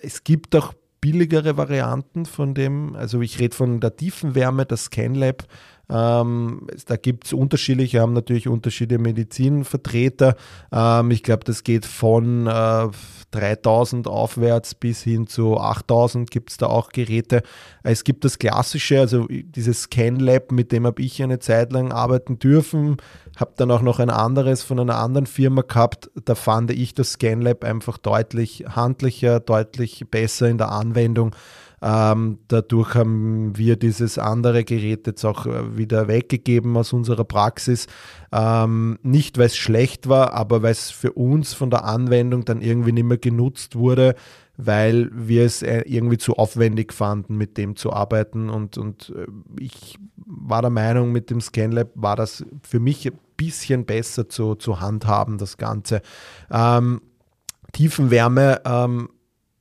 es 0.00 0.24
gibt 0.24 0.56
auch 0.56 0.72
billigere 1.00 1.56
Varianten 1.56 2.26
von 2.26 2.54
dem, 2.54 2.94
also 2.94 3.20
ich 3.20 3.38
rede 3.38 3.56
von 3.56 3.80
der 3.80 3.96
Tiefenwärme, 3.96 4.66
das 4.66 4.86
ScanLab, 4.86 5.44
ähm, 5.90 6.66
da 6.86 6.96
gibt 6.96 7.26
es 7.26 7.32
unterschiedliche, 7.32 8.00
haben 8.00 8.12
natürlich 8.12 8.48
unterschiedliche 8.48 9.02
Medizinvertreter. 9.02 10.36
Ähm, 10.72 11.10
ich 11.10 11.22
glaube, 11.22 11.44
das 11.44 11.64
geht 11.64 11.86
von 11.86 12.46
äh, 12.46 12.88
3000 13.30 14.08
aufwärts 14.08 14.74
bis 14.74 15.02
hin 15.02 15.26
zu 15.26 15.58
8000 15.58 16.30
gibt 16.30 16.50
es 16.50 16.56
da 16.56 16.66
auch 16.66 16.90
Geräte. 16.90 17.42
Es 17.82 18.04
gibt 18.04 18.24
das 18.24 18.38
klassische, 18.38 19.00
also 19.00 19.26
dieses 19.28 19.82
ScanLab, 19.82 20.52
mit 20.52 20.72
dem 20.72 20.86
habe 20.86 21.02
ich 21.02 21.22
eine 21.22 21.38
Zeit 21.38 21.72
lang 21.72 21.92
arbeiten 21.92 22.38
dürfen. 22.38 22.96
Habe 23.36 23.52
dann 23.56 23.70
auch 23.70 23.82
noch 23.82 24.00
ein 24.00 24.10
anderes 24.10 24.62
von 24.62 24.80
einer 24.80 24.98
anderen 24.98 25.26
Firma 25.26 25.62
gehabt. 25.62 26.10
Da 26.24 26.34
fand 26.34 26.70
ich 26.72 26.94
das 26.94 27.12
ScanLab 27.12 27.64
einfach 27.64 27.98
deutlich 27.98 28.64
handlicher, 28.68 29.40
deutlich 29.40 30.06
besser 30.10 30.48
in 30.48 30.58
der 30.58 30.72
Anwendung. 30.72 31.34
Ähm, 31.82 32.38
dadurch 32.48 32.94
haben 32.94 33.56
wir 33.56 33.76
dieses 33.76 34.18
andere 34.18 34.64
Gerät 34.64 35.06
jetzt 35.06 35.24
auch 35.24 35.46
äh, 35.46 35.76
wieder 35.78 36.08
weggegeben 36.08 36.76
aus 36.76 36.92
unserer 36.92 37.24
Praxis. 37.24 37.86
Ähm, 38.32 38.98
nicht, 39.02 39.38
weil 39.38 39.46
es 39.46 39.56
schlecht 39.56 40.08
war, 40.08 40.34
aber 40.34 40.62
weil 40.62 40.72
es 40.72 40.90
für 40.90 41.12
uns 41.12 41.54
von 41.54 41.70
der 41.70 41.84
Anwendung 41.84 42.44
dann 42.44 42.60
irgendwie 42.60 42.92
nicht 42.92 43.04
mehr 43.04 43.18
genutzt 43.18 43.76
wurde, 43.76 44.14
weil 44.56 45.10
wir 45.12 45.44
es 45.44 45.62
äh, 45.62 45.82
irgendwie 45.86 46.18
zu 46.18 46.36
aufwendig 46.36 46.92
fanden, 46.92 47.36
mit 47.36 47.56
dem 47.56 47.76
zu 47.76 47.92
arbeiten. 47.92 48.50
Und, 48.50 48.76
und 48.76 49.14
äh, 49.16 49.26
ich 49.58 49.98
war 50.16 50.60
der 50.60 50.70
Meinung, 50.70 51.12
mit 51.12 51.30
dem 51.30 51.40
ScanLab 51.40 51.88
war 51.94 52.16
das 52.16 52.44
für 52.62 52.78
mich 52.78 53.06
ein 53.06 53.18
bisschen 53.36 53.86
besser 53.86 54.28
zu, 54.28 54.54
zu 54.54 54.80
handhaben, 54.80 55.38
das 55.38 55.56
Ganze. 55.56 56.02
Ähm, 56.50 57.00
Tiefenwärme 57.72 58.60
ähm, 58.64 59.08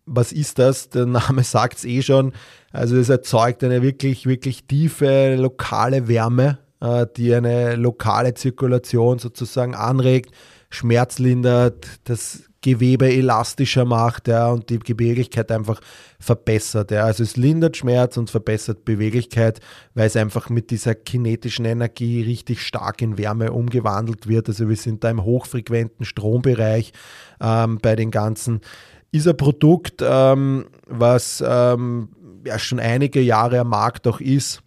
was 0.10 0.32
ist 0.32 0.60
das? 0.60 0.89
Der 0.89 1.05
Name 1.05 1.43
sagt 1.43 1.78
es 1.78 1.86
eh 1.86 2.01
schon. 2.01 2.34
Also 2.72 2.97
es 2.97 3.10
erzeugt 3.10 3.64
eine 3.64 3.82
wirklich, 3.82 4.26
wirklich 4.26 4.66
tiefe 4.66 5.36
lokale 5.36 6.07
Wärme, 6.07 6.60
äh, 6.82 7.05
die 7.16 7.34
eine 7.34 7.76
lokale 7.76 8.34
Zirkulation 8.34 9.20
sozusagen 9.20 9.76
anregt, 9.76 10.32
schmerzlindert, 10.70 11.88
das 12.03 12.43
Gewebe 12.62 13.10
elastischer 13.10 13.86
macht 13.86 14.28
ja, 14.28 14.49
und 14.49 14.70
die 14.70 14.80
Beweglichkeit 14.80 15.49
einfach 15.49 15.80
verbessert. 16.20 16.91
Ja. 16.91 17.05
Also 17.05 17.24
es 17.24 17.38
lindert 17.38 17.78
Schmerz 17.78 18.18
und 18.18 18.30
verbessert 18.30 18.84
Beweglichkeit, 18.84 19.62
weil 19.93 20.07
es 20.07 20.18
einfach 20.18 20.49
mit 20.49 20.70
dieser 20.70 20.93
kinetischen 20.93 21.64
Energie 21.64 22.22
richtig 22.22 22.62
stark 22.62 23.01
in 23.01 23.18
Wärme 23.18 23.53
umgewandelt 23.53 24.28
wird. 24.28 24.49
Also 24.49 24.68
wir 24.68 24.76
sind 24.76 25.05
da 25.05 25.10
im 25.10 25.24
hochfrequenten 25.24 26.05
Strombereich 26.05 26.91
ähm, 27.39 27.80
bei 27.82 27.95
den 27.95 28.12
ganzen 28.12 28.60
ist 29.12 29.28
ein 29.28 29.38
Produkt, 29.38 30.01
ähm, 30.01 30.66
was 30.88 31.43
ähm, 31.45 32.10
ja 32.45 32.60
schon 32.60 32.80
einige 32.80 33.22
Jahre 33.22 33.60
am 33.60 33.70
Markt 33.70 34.07
auch 34.07 34.20
ist, 34.20 34.62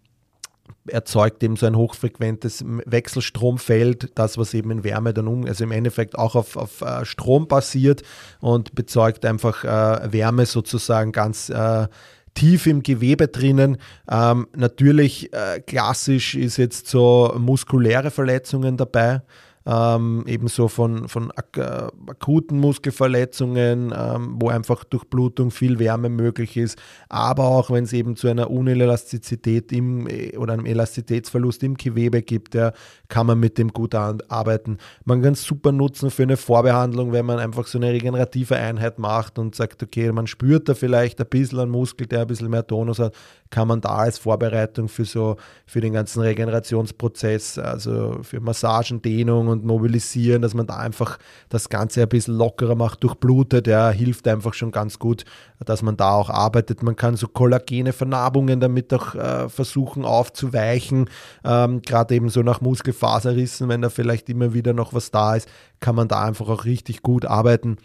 erzeugt 0.88 1.42
eben 1.42 1.56
so 1.56 1.66
ein 1.66 1.76
hochfrequentes 1.76 2.64
Wechselstromfeld, 2.86 4.10
das 4.16 4.36
was 4.36 4.52
eben 4.54 4.70
in 4.70 4.84
Wärme 4.84 5.14
dann 5.14 5.28
um, 5.28 5.44
also 5.44 5.64
im 5.64 5.70
Endeffekt 5.70 6.18
auch 6.18 6.34
auf, 6.34 6.56
auf 6.56 6.82
uh, 6.82 7.04
Strom 7.04 7.46
basiert 7.46 8.02
und 8.40 8.74
bezeugt 8.74 9.24
einfach 9.24 9.64
uh, 9.64 10.12
Wärme 10.12 10.46
sozusagen 10.46 11.12
ganz 11.12 11.50
uh, 11.50 11.86
tief 12.34 12.66
im 12.66 12.82
Gewebe 12.82 13.28
drinnen. 13.28 13.76
Ähm, 14.10 14.48
natürlich 14.56 15.32
äh, 15.32 15.60
klassisch 15.60 16.34
ist 16.34 16.56
jetzt 16.56 16.88
so 16.88 17.34
muskuläre 17.38 18.10
Verletzungen 18.10 18.76
dabei 18.76 19.22
ähm, 19.66 20.24
ebenso 20.26 20.68
von, 20.68 21.08
von 21.08 21.30
ak 21.30 21.56
äh, 21.56 21.88
akuten 22.06 22.58
Muskelverletzungen, 22.58 23.94
ähm, 23.96 24.36
wo 24.38 24.48
einfach 24.48 24.84
durch 24.84 25.04
Blutung 25.04 25.50
viel 25.50 25.78
Wärme 25.78 26.08
möglich 26.08 26.56
ist, 26.56 26.78
aber 27.08 27.44
auch 27.44 27.70
wenn 27.70 27.84
es 27.84 27.92
eben 27.92 28.16
zu 28.16 28.28
einer 28.28 28.50
Unelastizität 28.50 29.72
im, 29.72 30.06
äh, 30.08 30.36
oder 30.36 30.54
einem 30.54 30.66
Elastizitätsverlust 30.66 31.62
im 31.62 31.76
Gewebe 31.76 32.22
gibt, 32.22 32.54
ja, 32.54 32.72
kann 33.08 33.26
man 33.26 33.38
mit 33.38 33.58
dem 33.58 33.72
gut 33.72 33.94
arbeiten. 33.94 34.78
Man 35.04 35.22
kann 35.22 35.34
es 35.34 35.44
super 35.44 35.72
nutzen 35.72 36.10
für 36.10 36.22
eine 36.24 36.36
Vorbehandlung, 36.36 37.12
wenn 37.12 37.26
man 37.26 37.38
einfach 37.38 37.66
so 37.66 37.78
eine 37.78 37.90
regenerative 37.92 38.56
Einheit 38.56 38.98
macht 38.98 39.38
und 39.38 39.54
sagt, 39.54 39.82
okay, 39.82 40.10
man 40.12 40.26
spürt 40.26 40.68
da 40.68 40.74
vielleicht 40.74 41.20
ein 41.20 41.26
bisschen 41.28 41.60
einen 41.60 41.70
Muskel, 41.70 42.06
der 42.06 42.22
ein 42.22 42.26
bisschen 42.26 42.50
mehr 42.50 42.66
Tonus 42.66 42.98
hat, 42.98 43.14
kann 43.52 43.68
man 43.68 43.82
da 43.82 43.90
als 43.90 44.18
Vorbereitung 44.18 44.88
für 44.88 45.04
so 45.04 45.36
für 45.66 45.82
den 45.82 45.92
ganzen 45.92 46.22
Regenerationsprozess, 46.22 47.58
also 47.58 48.20
für 48.22 48.40
Massagen, 48.40 49.02
Dehnung 49.02 49.48
und 49.48 49.64
Mobilisieren, 49.64 50.40
dass 50.40 50.54
man 50.54 50.66
da 50.66 50.78
einfach 50.78 51.18
das 51.50 51.68
Ganze 51.68 52.02
ein 52.02 52.08
bisschen 52.08 52.34
lockerer 52.34 52.74
macht, 52.74 53.04
durchblutet, 53.04 53.66
ja, 53.66 53.90
hilft 53.90 54.26
einfach 54.26 54.54
schon 54.54 54.70
ganz 54.70 54.98
gut, 54.98 55.26
dass 55.64 55.82
man 55.82 55.98
da 55.98 56.12
auch 56.12 56.30
arbeitet. 56.30 56.82
Man 56.82 56.96
kann 56.96 57.14
so 57.16 57.28
kollagene 57.28 57.92
Vernarbungen 57.92 58.58
damit 58.58 58.92
auch 58.94 59.14
äh, 59.14 59.50
versuchen 59.50 60.06
aufzuweichen, 60.06 61.10
ähm, 61.44 61.82
gerade 61.82 62.14
eben 62.14 62.30
so 62.30 62.40
nach 62.42 62.62
Muskelfaserrissen, 62.62 63.68
wenn 63.68 63.82
da 63.82 63.90
vielleicht 63.90 64.30
immer 64.30 64.54
wieder 64.54 64.72
noch 64.72 64.94
was 64.94 65.10
da 65.10 65.36
ist, 65.36 65.46
kann 65.78 65.94
man 65.94 66.08
da 66.08 66.24
einfach 66.24 66.48
auch 66.48 66.64
richtig 66.64 67.02
gut 67.02 67.26
arbeiten. 67.26 67.76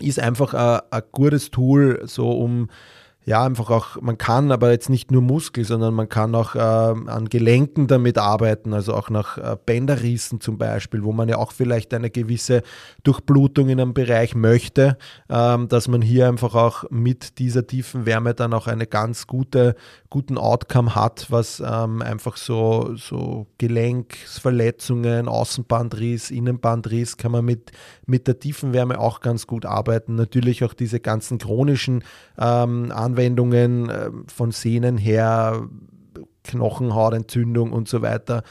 Ist 0.00 0.18
einfach 0.18 0.54
äh, 0.54 0.80
ein 0.90 1.02
gutes 1.12 1.50
Tool, 1.50 2.00
so 2.06 2.30
um 2.30 2.68
ja, 3.28 3.44
einfach 3.44 3.68
auch, 3.68 4.00
man 4.00 4.16
kann 4.16 4.50
aber 4.50 4.70
jetzt 4.70 4.88
nicht 4.88 5.10
nur 5.10 5.20
Muskel, 5.20 5.62
sondern 5.66 5.92
man 5.92 6.08
kann 6.08 6.34
auch 6.34 6.54
äh, 6.54 6.58
an 6.58 7.28
Gelenken 7.28 7.86
damit 7.86 8.16
arbeiten, 8.16 8.72
also 8.72 8.94
auch 8.94 9.10
nach 9.10 9.36
äh, 9.36 9.54
Bänderrissen 9.66 10.40
zum 10.40 10.56
Beispiel, 10.56 11.04
wo 11.04 11.12
man 11.12 11.28
ja 11.28 11.36
auch 11.36 11.52
vielleicht 11.52 11.92
eine 11.92 12.08
gewisse 12.08 12.62
Durchblutung 13.02 13.68
in 13.68 13.82
einem 13.82 13.92
Bereich 13.92 14.34
möchte, 14.34 14.96
ähm, 15.28 15.68
dass 15.68 15.88
man 15.88 16.00
hier 16.00 16.26
einfach 16.26 16.54
auch 16.54 16.84
mit 16.88 17.38
dieser 17.38 17.66
tiefen 17.66 18.06
Wärme 18.06 18.32
dann 18.32 18.54
auch 18.54 18.66
eine 18.66 18.86
ganz 18.86 19.26
gute, 19.26 19.76
guten 20.08 20.38
Outcome 20.38 20.94
hat, 20.94 21.26
was 21.28 21.60
ähm, 21.60 22.00
einfach 22.00 22.38
so, 22.38 22.94
so 22.96 23.46
Gelenksverletzungen, 23.58 25.28
Außenbandriss, 25.28 26.30
Innenbandriss 26.30 27.18
kann 27.18 27.32
man 27.32 27.44
mit, 27.44 27.72
mit 28.06 28.26
der 28.26 28.38
tiefen 28.38 28.72
Wärme 28.72 28.98
auch 28.98 29.20
ganz 29.20 29.46
gut 29.46 29.66
arbeiten. 29.66 30.14
Natürlich 30.14 30.64
auch 30.64 30.72
diese 30.72 30.98
ganzen 30.98 31.36
chronischen 31.36 32.04
ähm, 32.38 32.90
Anwendungen 32.90 33.17
Anwendungen 33.18 33.90
äh, 33.90 34.10
von 34.32 34.52
Sehnen 34.52 34.96
her, 34.96 35.68
Knochenhautentzündung 36.44 37.72
und 37.72 37.88
so 37.88 38.00
weiter. 38.02 38.42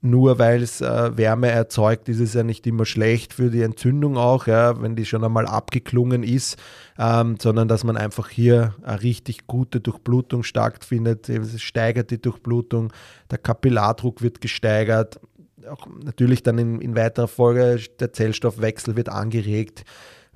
Nur 0.00 0.38
weil 0.38 0.62
es 0.62 0.80
äh, 0.80 1.16
Wärme 1.16 1.48
erzeugt, 1.48 2.08
ist 2.08 2.20
es 2.20 2.34
ja 2.34 2.42
nicht 2.42 2.66
immer 2.66 2.84
schlecht 2.84 3.34
für 3.34 3.50
die 3.50 3.62
Entzündung 3.62 4.16
auch, 4.16 4.46
ja, 4.46 4.80
wenn 4.80 4.94
die 4.94 5.04
schon 5.04 5.24
einmal 5.24 5.46
abgeklungen 5.46 6.22
ist, 6.22 6.56
ähm, 6.98 7.36
sondern 7.40 7.66
dass 7.66 7.82
man 7.82 7.96
einfach 7.96 8.28
hier 8.28 8.74
eine 8.82 9.02
richtig 9.02 9.46
gute 9.46 9.80
Durchblutung 9.80 10.42
stattfindet. 10.42 11.28
Es 11.28 11.60
steigert 11.60 12.10
die 12.10 12.20
Durchblutung, 12.20 12.92
der 13.30 13.38
Kapillardruck 13.38 14.22
wird 14.22 14.40
gesteigert, 14.40 15.20
auch 15.68 15.86
natürlich 16.04 16.42
dann 16.42 16.58
in, 16.58 16.80
in 16.80 16.94
weiterer 16.94 17.28
Folge 17.28 17.80
der 17.98 18.12
Zellstoffwechsel 18.12 18.96
wird 18.96 19.08
angeregt. 19.08 19.84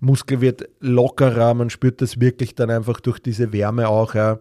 Muskel 0.01 0.41
wird 0.41 0.69
lockerer, 0.81 1.55
man 1.55 1.71
spürt 1.71 2.01
das 2.01 2.21
wirklich 2.21 2.55
dann 2.55 2.71
einfach 2.71 3.01
durch 3.01 3.21
diese 3.21 3.53
Wärme 3.53 3.89
auch. 3.89 4.15
Ja. 4.15 4.41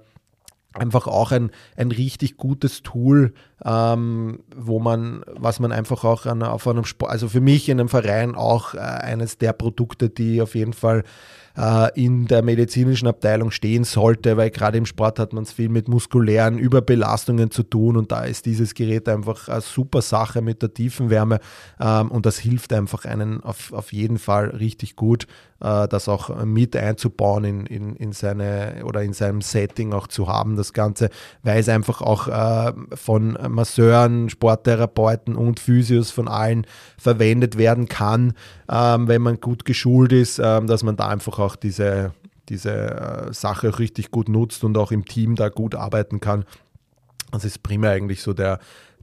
Einfach 0.74 1.08
auch 1.08 1.32
ein, 1.32 1.50
ein 1.76 1.92
richtig 1.92 2.38
gutes 2.38 2.84
Tool, 2.84 3.34
ähm, 3.66 4.44
wo 4.56 4.80
man, 4.80 5.24
was 5.26 5.60
man 5.60 5.72
einfach 5.72 6.04
auch 6.04 6.28
an, 6.28 6.44
auf 6.44 6.68
einem 6.68 6.86
Sport, 6.86 7.12
also 7.12 7.28
für 7.28 7.42
mich 7.42 7.70
in 7.70 7.80
einem 7.80 7.90
Verein 7.90 8.36
auch 8.36 8.76
äh, 8.76 8.78
eines 8.78 9.40
der 9.40 9.54
Produkte, 9.54 10.10
die 10.10 10.44
auf 10.44 10.54
jeden 10.54 10.74
Fall 10.74 11.04
äh, 11.60 11.90
in 12.02 12.28
der 12.28 12.42
medizinischen 12.42 13.08
Abteilung 13.08 13.52
stehen 13.52 13.84
sollte, 13.84 14.38
weil 14.38 14.50
gerade 14.50 14.78
im 14.78 14.86
Sport 14.86 15.20
hat 15.20 15.34
man 15.34 15.44
es 15.44 15.52
viel 15.52 15.70
mit 15.70 15.88
muskulären 15.88 16.58
Überbelastungen 16.58 17.52
zu 17.52 17.64
tun 17.64 17.98
und 17.98 18.12
da 18.12 18.24
ist 18.24 18.46
dieses 18.46 18.74
Gerät 18.74 19.10
einfach 19.10 19.50
eine 19.50 19.62
super 19.62 20.02
Sache 20.02 20.42
mit 20.42 20.62
der 20.62 20.74
Tiefenwärme 20.74 21.40
ähm, 21.80 22.12
und 22.12 22.26
das 22.26 22.38
hilft 22.38 22.72
einfach 22.74 23.06
einen 23.06 23.44
auf, 23.44 23.74
auf 23.74 23.92
jeden 23.92 24.20
Fall 24.20 24.50
richtig 24.50 24.96
gut, 24.96 25.28
das 25.60 26.08
auch 26.08 26.44
mit 26.46 26.76
einzubauen 26.76 27.44
in, 27.44 27.66
in, 27.66 27.96
in 27.96 28.12
seine 28.14 28.84
oder 28.86 29.04
in 29.04 29.14
seinem 29.14 29.42
Setting 29.42 29.94
auch 29.94 30.08
zu 30.08 30.28
haben, 30.28 30.56
das 30.56 30.72
Ganze, 30.72 31.10
weil 31.44 31.60
es 31.60 31.68
einfach 31.68 32.02
auch 32.02 32.28
äh, 32.28 32.74
von 32.94 33.38
Masseuren, 33.50 34.30
Sporttherapeuten 34.30 35.36
und 35.36 35.60
Physios 35.60 36.12
von 36.12 36.28
allen 36.28 36.66
verwendet 36.98 37.58
werden 37.58 37.88
kann, 37.88 38.34
ähm, 38.72 39.08
wenn 39.08 39.22
man 39.22 39.40
gut 39.40 39.66
geschult 39.66 40.14
ist, 40.14 40.40
ähm, 40.40 40.68
dass 40.68 40.84
man 40.84 40.96
da 40.96 41.10
einfach 41.10 41.40
auch 41.40 41.56
diese, 41.56 42.14
diese 42.48 42.72
äh, 42.72 43.34
Sache 43.34 43.80
richtig 43.80 44.12
gut 44.12 44.30
nutzt 44.30 44.64
und 44.64 44.78
auch 44.78 44.92
im 44.92 45.06
Team 45.06 45.36
da 45.36 45.50
gut 45.50 45.76
arbeiten 45.76 46.20
kann. 46.20 46.46
Das 47.32 47.46
ist 47.46 47.62
primär 47.64 47.92
eigentlich 47.92 48.22
so 48.22 48.34
der, 48.34 48.60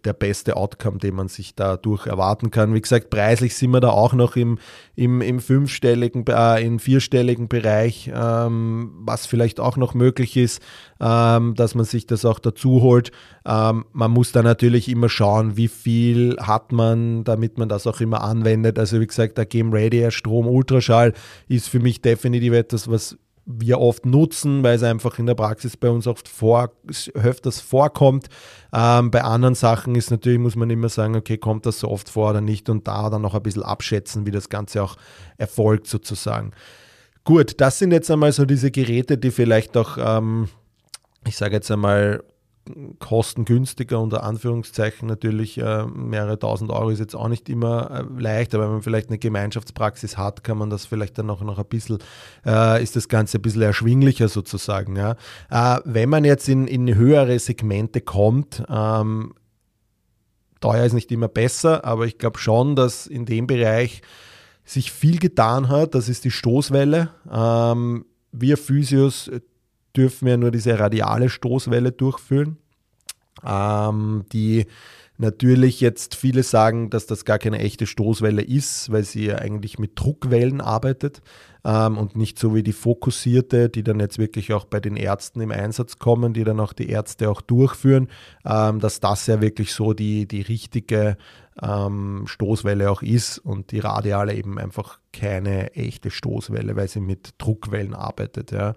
der 0.06 0.12
beste 0.12 0.56
Outcome, 0.56 0.98
den 0.98 1.14
man 1.14 1.28
sich 1.28 1.54
dadurch 1.54 2.06
erwarten 2.06 2.50
kann. 2.50 2.72
Wie 2.72 2.80
gesagt, 2.80 3.10
preislich 3.10 3.56
sind 3.56 3.72
wir 3.72 3.80
da 3.80 3.90
auch 3.90 4.14
noch 4.14 4.36
im, 4.36 4.58
im, 4.94 5.20
im 5.20 5.40
fünfstelligen, 5.40 6.24
äh, 6.28 6.64
im 6.64 6.78
vierstelligen 6.78 7.48
Bereich, 7.48 8.10
ähm, 8.14 8.92
was 9.00 9.26
vielleicht 9.26 9.60
auch 9.60 9.76
noch 9.76 9.94
möglich 9.94 10.36
ist, 10.36 10.62
ähm, 11.00 11.54
dass 11.56 11.74
man 11.74 11.84
sich 11.84 12.06
das 12.06 12.24
auch 12.24 12.38
dazu 12.38 12.80
holt. 12.80 13.10
Ähm, 13.44 13.84
man 13.92 14.10
muss 14.12 14.32
da 14.32 14.42
natürlich 14.42 14.88
immer 14.88 15.08
schauen, 15.08 15.56
wie 15.56 15.68
viel 15.68 16.36
hat 16.40 16.72
man, 16.72 17.24
damit 17.24 17.58
man 17.58 17.68
das 17.68 17.86
auch 17.86 18.00
immer 18.00 18.22
anwendet. 18.22 18.78
Also 18.78 19.00
wie 19.00 19.06
gesagt, 19.06 19.36
der 19.36 19.46
Game 19.46 19.70
Radio 19.72 20.10
Strom 20.10 20.46
Ultraschall 20.46 21.12
ist 21.48 21.68
für 21.68 21.80
mich 21.80 22.00
definitiv 22.00 22.52
etwas, 22.52 22.88
was 22.88 23.18
wir 23.46 23.80
oft 23.80 24.04
nutzen, 24.04 24.64
weil 24.64 24.74
es 24.74 24.82
einfach 24.82 25.20
in 25.20 25.26
der 25.26 25.36
Praxis 25.36 25.76
bei 25.76 25.88
uns 25.88 26.08
oft 26.08 26.28
vor, 26.28 26.72
öfters 27.14 27.60
vorkommt. 27.60 28.26
Ähm, 28.72 29.12
bei 29.12 29.22
anderen 29.22 29.54
Sachen 29.54 29.94
ist 29.94 30.10
natürlich, 30.10 30.40
muss 30.40 30.56
man 30.56 30.68
immer 30.68 30.88
sagen, 30.88 31.14
okay, 31.14 31.38
kommt 31.38 31.64
das 31.64 31.78
so 31.78 31.88
oft 31.88 32.08
vor 32.10 32.30
oder 32.30 32.40
nicht 32.40 32.68
und 32.68 32.88
da 32.88 33.08
dann 33.08 33.22
noch 33.22 33.34
ein 33.34 33.42
bisschen 33.42 33.62
abschätzen, 33.62 34.26
wie 34.26 34.32
das 34.32 34.48
Ganze 34.48 34.82
auch 34.82 34.96
erfolgt 35.38 35.86
sozusagen. 35.86 36.50
Gut, 37.22 37.60
das 37.60 37.78
sind 37.78 37.92
jetzt 37.92 38.10
einmal 38.10 38.32
so 38.32 38.44
diese 38.44 38.72
Geräte, 38.72 39.16
die 39.16 39.30
vielleicht 39.30 39.76
auch, 39.76 39.96
ähm, 39.98 40.48
ich 41.24 41.36
sage 41.36 41.54
jetzt 41.54 41.70
einmal, 41.70 42.24
kostengünstiger 42.98 44.00
unter 44.00 44.24
Anführungszeichen 44.24 45.08
natürlich 45.08 45.58
äh, 45.58 45.86
mehrere 45.86 46.38
tausend 46.38 46.70
Euro 46.70 46.90
ist 46.90 46.98
jetzt 46.98 47.14
auch 47.14 47.28
nicht 47.28 47.48
immer 47.48 47.90
äh, 47.90 48.20
leicht, 48.20 48.54
aber 48.54 48.64
wenn 48.64 48.72
man 48.72 48.82
vielleicht 48.82 49.08
eine 49.08 49.18
Gemeinschaftspraxis 49.18 50.16
hat, 50.16 50.44
kann 50.44 50.58
man 50.58 50.70
das 50.70 50.86
vielleicht 50.86 51.18
dann 51.18 51.30
auch 51.30 51.42
noch 51.42 51.58
ein 51.58 51.66
bisschen, 51.66 51.98
äh, 52.44 52.82
ist 52.82 52.96
das 52.96 53.08
Ganze 53.08 53.38
ein 53.38 53.42
bisschen 53.42 53.62
erschwinglicher 53.62 54.28
sozusagen. 54.28 54.96
Ja. 54.96 55.16
Äh, 55.50 55.80
wenn 55.84 56.08
man 56.08 56.24
jetzt 56.24 56.48
in, 56.48 56.66
in 56.66 56.94
höhere 56.94 57.38
Segmente 57.38 58.00
kommt, 58.00 58.62
ähm, 58.68 59.34
teuer 60.60 60.84
ist 60.84 60.92
nicht 60.92 61.12
immer 61.12 61.28
besser, 61.28 61.84
aber 61.84 62.06
ich 62.06 62.18
glaube 62.18 62.38
schon, 62.38 62.76
dass 62.76 63.06
in 63.06 63.26
dem 63.26 63.46
Bereich 63.46 64.02
sich 64.64 64.90
viel 64.90 65.18
getan 65.18 65.68
hat. 65.68 65.94
Das 65.94 66.08
ist 66.08 66.24
die 66.24 66.30
Stoßwelle. 66.30 67.10
Ähm, 67.32 68.04
wir 68.32 68.58
Physios 68.58 69.30
dürfen 69.96 70.26
wir 70.26 70.36
nur 70.36 70.50
diese 70.50 70.78
radiale 70.78 71.28
Stoßwelle 71.28 71.92
durchführen, 71.92 72.58
ähm, 73.44 74.24
die 74.32 74.66
natürlich 75.18 75.80
jetzt 75.80 76.14
viele 76.14 76.42
sagen, 76.42 76.90
dass 76.90 77.06
das 77.06 77.24
gar 77.24 77.38
keine 77.38 77.58
echte 77.58 77.86
Stoßwelle 77.86 78.42
ist, 78.42 78.92
weil 78.92 79.04
sie 79.04 79.26
ja 79.26 79.36
eigentlich 79.36 79.78
mit 79.78 79.92
Druckwellen 79.94 80.60
arbeitet 80.60 81.22
ähm, 81.64 81.96
und 81.96 82.16
nicht 82.16 82.38
so 82.38 82.54
wie 82.54 82.62
die 82.62 82.72
fokussierte, 82.72 83.68
die 83.68 83.82
dann 83.82 84.00
jetzt 84.00 84.18
wirklich 84.18 84.52
auch 84.52 84.66
bei 84.66 84.80
den 84.80 84.96
Ärzten 84.96 85.40
im 85.40 85.50
Einsatz 85.50 85.98
kommen, 85.98 86.34
die 86.34 86.44
dann 86.44 86.60
auch 86.60 86.72
die 86.72 86.90
Ärzte 86.90 87.30
auch 87.30 87.40
durchführen, 87.40 88.08
ähm, 88.44 88.80
dass 88.80 89.00
das 89.00 89.26
ja 89.26 89.40
wirklich 89.40 89.72
so 89.72 89.94
die, 89.94 90.28
die 90.28 90.42
richtige 90.42 91.16
ähm, 91.62 92.24
Stoßwelle 92.26 92.90
auch 92.90 93.02
ist 93.02 93.38
und 93.38 93.72
die 93.72 93.78
radiale 93.78 94.34
eben 94.34 94.58
einfach 94.58 94.98
keine 95.12 95.72
echte 95.74 96.10
Stoßwelle, 96.10 96.76
weil 96.76 96.88
sie 96.88 97.00
mit 97.00 97.34
Druckwellen 97.38 97.94
arbeitet. 97.94 98.52
Ja. 98.52 98.74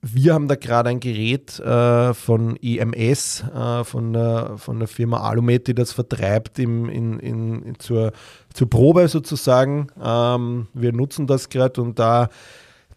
Wir 0.00 0.32
haben 0.32 0.46
da 0.46 0.54
gerade 0.54 0.90
ein 0.90 1.00
Gerät 1.00 1.58
äh, 1.58 2.14
von 2.14 2.56
EMS, 2.62 3.44
äh, 3.52 3.82
von, 3.82 4.12
der, 4.12 4.52
von 4.56 4.78
der 4.78 4.86
Firma 4.86 5.28
Alumet, 5.28 5.66
die 5.66 5.74
das 5.74 5.92
vertreibt 5.92 6.60
im, 6.60 6.88
in, 6.88 7.18
in, 7.18 7.74
zur, 7.78 8.12
zur 8.54 8.70
Probe 8.70 9.08
sozusagen. 9.08 9.88
Ähm, 10.00 10.68
wir 10.72 10.92
nutzen 10.92 11.26
das 11.26 11.48
gerade 11.48 11.82
und 11.82 11.98
da 11.98 12.28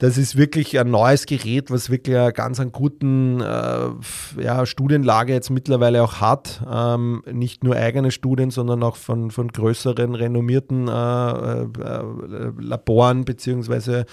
das 0.02 0.18
ist 0.18 0.36
wirklich 0.36 0.80
ein 0.80 0.89
neues 0.89 1.28
Gerät, 1.28 1.70
was 1.70 1.91
wirklich 1.91 2.18
eine 2.18 2.34
ganz 2.34 2.60
einen 2.60 2.72
guten 2.72 3.39
äh, 3.39 3.89
ja, 4.41 4.66
Studienlage 4.66 5.32
jetzt 5.32 5.52
mittlerweile 5.52 6.02
auch 6.02 6.16
hat. 6.16 6.64
Ähm, 6.68 7.22
nicht 7.32 7.64
nur 7.64 7.76
eigene 7.76 8.10
Studien, 8.10 8.49
sondern 8.49 8.82
auch 8.82 8.95
von, 8.95 9.30
von 9.30 9.49
größeren, 9.49 10.16
renommierten 10.16 10.88
äh, 10.88 11.62
äh, 11.62 12.52
Laboren 12.60 13.26
bzw. 13.26 14.06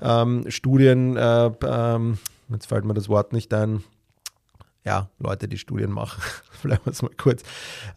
ähm, 0.00 0.46
Studien 0.48 1.18
äh, 1.18 1.50
ähm, 1.66 2.16
jetzt 2.54 2.66
fällt 2.66 2.84
mir 2.84 2.94
das 2.94 3.08
Wort 3.08 3.32
nicht 3.32 3.52
ein, 3.52 3.84
ja, 4.84 5.08
Leute, 5.18 5.48
die 5.48 5.56
Studien 5.56 5.90
machen, 5.90 6.22
vielleicht 6.60 7.02
mal 7.02 7.10
kurz. 7.16 7.42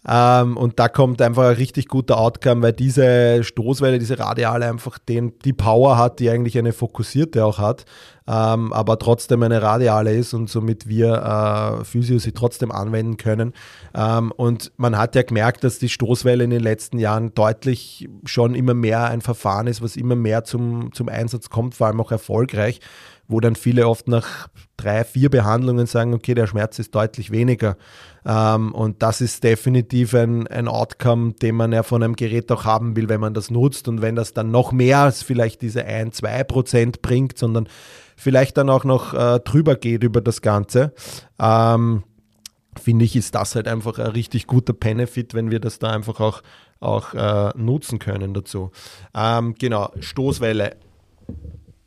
Ähm, 0.07 0.55
und 0.55 0.79
da 0.79 0.87
kommt 0.87 1.21
einfach 1.21 1.43
ein 1.43 1.55
richtig 1.55 1.89
guter 1.89 2.17
Outcome, 2.17 2.61
weil 2.61 2.73
diese 2.73 3.43
Stoßwelle, 3.43 3.99
diese 3.99 4.19
Radiale 4.19 4.69
einfach 4.69 4.97
den, 4.97 5.37
die 5.39 5.51
Power 5.51 5.97
hat, 5.97 6.19
die 6.19 6.29
eigentlich 6.29 6.57
eine 6.57 6.71
fokussierte 6.71 7.43
auch 7.43 7.57
hat, 7.57 7.85
ähm, 8.25 8.71
aber 8.71 8.99
trotzdem 8.99 9.43
eine 9.43 9.61
Radiale 9.61 10.13
ist 10.13 10.33
und 10.33 10.49
somit 10.49 10.87
wir 10.87 11.81
äh, 11.81 11.83
Physio 11.83 12.19
sie 12.19 12.31
trotzdem 12.31 12.71
anwenden 12.71 13.17
können. 13.17 13.53
Ähm, 13.93 14.31
und 14.31 14.71
man 14.77 14.97
hat 14.97 15.15
ja 15.15 15.23
gemerkt, 15.23 15.65
dass 15.65 15.79
die 15.79 15.89
Stoßwelle 15.89 16.45
in 16.45 16.51
den 16.51 16.63
letzten 16.63 16.99
Jahren 16.99 17.33
deutlich 17.33 18.07
schon 18.23 18.55
immer 18.55 18.73
mehr 18.73 19.05
ein 19.05 19.21
Verfahren 19.21 19.67
ist, 19.67 19.81
was 19.81 19.97
immer 19.97 20.15
mehr 20.15 20.45
zum, 20.45 20.93
zum 20.93 21.09
Einsatz 21.09 21.49
kommt, 21.49 21.75
vor 21.75 21.87
allem 21.87 21.99
auch 21.99 22.11
erfolgreich 22.11 22.79
wo 23.27 23.39
dann 23.39 23.55
viele 23.55 23.87
oft 23.87 24.07
nach 24.07 24.47
drei, 24.77 25.03
vier 25.03 25.29
Behandlungen 25.29 25.85
sagen, 25.85 26.13
okay, 26.13 26.33
der 26.33 26.47
Schmerz 26.47 26.79
ist 26.79 26.95
deutlich 26.95 27.31
weniger. 27.31 27.77
Ähm, 28.25 28.73
und 28.73 29.03
das 29.03 29.21
ist 29.21 29.43
definitiv 29.43 30.13
ein, 30.13 30.47
ein 30.47 30.67
Outcome, 30.67 31.33
den 31.33 31.55
man 31.55 31.71
ja 31.71 31.83
von 31.83 32.03
einem 32.03 32.15
Gerät 32.15 32.51
auch 32.51 32.63
haben 32.65 32.95
will, 32.95 33.09
wenn 33.09 33.19
man 33.19 33.33
das 33.33 33.51
nutzt. 33.51 33.87
Und 33.87 34.01
wenn 34.01 34.15
das 34.15 34.33
dann 34.33 34.51
noch 34.51 34.71
mehr 34.71 34.99
als 34.99 35.23
vielleicht 35.23 35.61
diese 35.61 35.83
ein, 35.83 36.11
zwei 36.11 36.43
Prozent 36.43 37.01
bringt, 37.01 37.37
sondern 37.37 37.67
vielleicht 38.15 38.57
dann 38.57 38.69
auch 38.69 38.83
noch 38.83 39.13
äh, 39.13 39.39
drüber 39.39 39.75
geht 39.75 40.03
über 40.03 40.21
das 40.21 40.41
Ganze, 40.41 40.93
ähm, 41.39 42.03
finde 42.79 43.05
ich, 43.05 43.15
ist 43.15 43.35
das 43.35 43.55
halt 43.55 43.67
einfach 43.67 43.99
ein 43.99 44.07
richtig 44.07 44.47
guter 44.47 44.73
Benefit, 44.73 45.33
wenn 45.33 45.51
wir 45.51 45.59
das 45.59 45.79
da 45.79 45.89
einfach 45.91 46.19
auch, 46.19 46.43
auch 46.79 47.13
äh, 47.13 47.51
nutzen 47.57 47.99
können 47.99 48.33
dazu. 48.33 48.71
Ähm, 49.13 49.55
genau, 49.59 49.91
Stoßwelle 49.99 50.77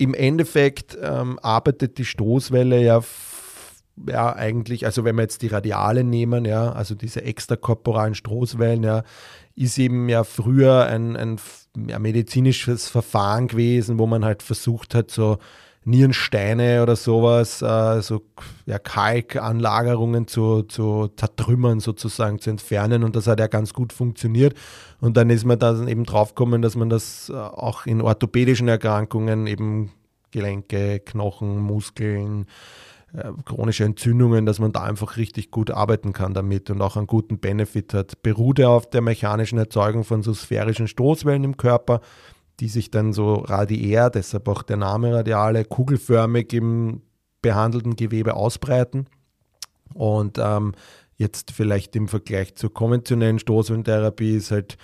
im 0.01 0.15
Endeffekt 0.15 0.97
ähm, 1.03 1.39
arbeitet 1.43 1.99
die 1.99 2.07
Stoßwelle 2.07 2.83
ja, 2.83 3.03
ja 4.09 4.35
eigentlich, 4.35 4.87
also 4.87 5.05
wenn 5.05 5.17
wir 5.17 5.23
jetzt 5.23 5.43
die 5.43 5.49
Radiale 5.49 6.05
nehmen, 6.05 6.47
ja, 6.47 6.73
also 6.73 6.95
diese 6.95 7.23
extrakorporalen 7.23 8.15
Stoßwellen, 8.15 8.83
ja, 8.83 9.03
ist 9.57 9.79
eben 9.79 10.09
ja 10.09 10.25
früher 10.25 10.87
ein, 10.87 11.17
ein 11.17 11.39
ja, 11.87 11.99
medizinisches 11.99 12.89
Verfahren 12.89 13.49
gewesen, 13.49 13.99
wo 13.99 14.07
man 14.07 14.25
halt 14.25 14.43
versucht 14.43 14.95
hat, 14.95 15.11
so 15.11 15.37
Nierensteine 15.85 16.83
oder 16.83 16.95
sowas, 16.95 17.63
äh, 17.63 18.03
so 18.03 18.23
ja, 18.67 18.79
Kalkanlagerungen 18.79 20.27
zu, 20.27 20.63
zu 20.63 21.09
zertrümmern 21.17 21.81
sozusagen, 21.81 22.39
zu 22.39 22.51
entfernen 22.51 23.03
und 23.03 23.17
das 23.17 23.27
hat 23.27 23.41
ja 23.41 23.47
ganz 23.47 23.73
gut 23.73 23.93
funktioniert. 23.93 24.55
Und 25.01 25.17
dann 25.17 25.31
ist 25.31 25.45
man 25.45 25.59
dann 25.59 25.89
eben 25.89 26.05
draufgekommen, 26.05 26.61
dass 26.61 26.77
man 26.77 26.91
das 26.91 27.31
äh, 27.31 27.35
auch 27.35 27.87
in 27.87 28.03
orthopädischen 28.03 28.69
Erkrankungen 28.69 29.47
eben 29.47 29.93
Gelenke, 30.31 31.01
Knochen, 31.01 31.59
Muskeln, 31.59 32.47
äh, 33.15 33.31
chronische 33.45 33.85
Entzündungen, 33.85 34.47
dass 34.47 34.59
man 34.59 34.73
da 34.73 34.83
einfach 34.83 35.17
richtig 35.17 35.51
gut 35.51 35.71
arbeiten 35.71 36.13
kann 36.13 36.35
damit 36.35 36.71
und 36.71 36.83
auch 36.83 36.97
einen 36.97 37.07
guten 37.07 37.39
Benefit 37.39 37.95
hat. 37.95 38.23
Beruht 38.23 38.59
er 38.59 38.71
auf 38.71 38.89
der 38.89 39.01
mechanischen 39.01 39.59
Erzeugung 39.59 40.05
von 40.05 40.23
so 40.23 40.35
sphärischen 40.35 40.89
Stoßwellen 40.89 41.43
im 41.43 41.57
Körper, 41.57 42.03
die 42.61 42.69
sich 42.69 42.91
dann 42.91 43.13
so 43.13 43.35
radiär, 43.35 44.11
deshalb 44.11 44.47
auch 44.49 44.63
der 44.63 44.77
Name 44.77 45.15
radiale, 45.15 45.65
kugelförmig 45.65 46.53
im 46.53 47.03
behandelten 47.43 47.97
Gewebe 47.97 48.35
ausbreiten. 48.35 49.07
Und 49.95 50.39
ähm, 50.39 50.73
jetzt 51.17 51.53
vielleicht 51.53 51.97
im 51.97 52.07
Vergleich 52.09 52.55
zur 52.57 52.73
konventionellen 52.73 53.39
Stoßwellentherapie 53.39 54.37
ist 54.37 54.51
halt 54.51 54.77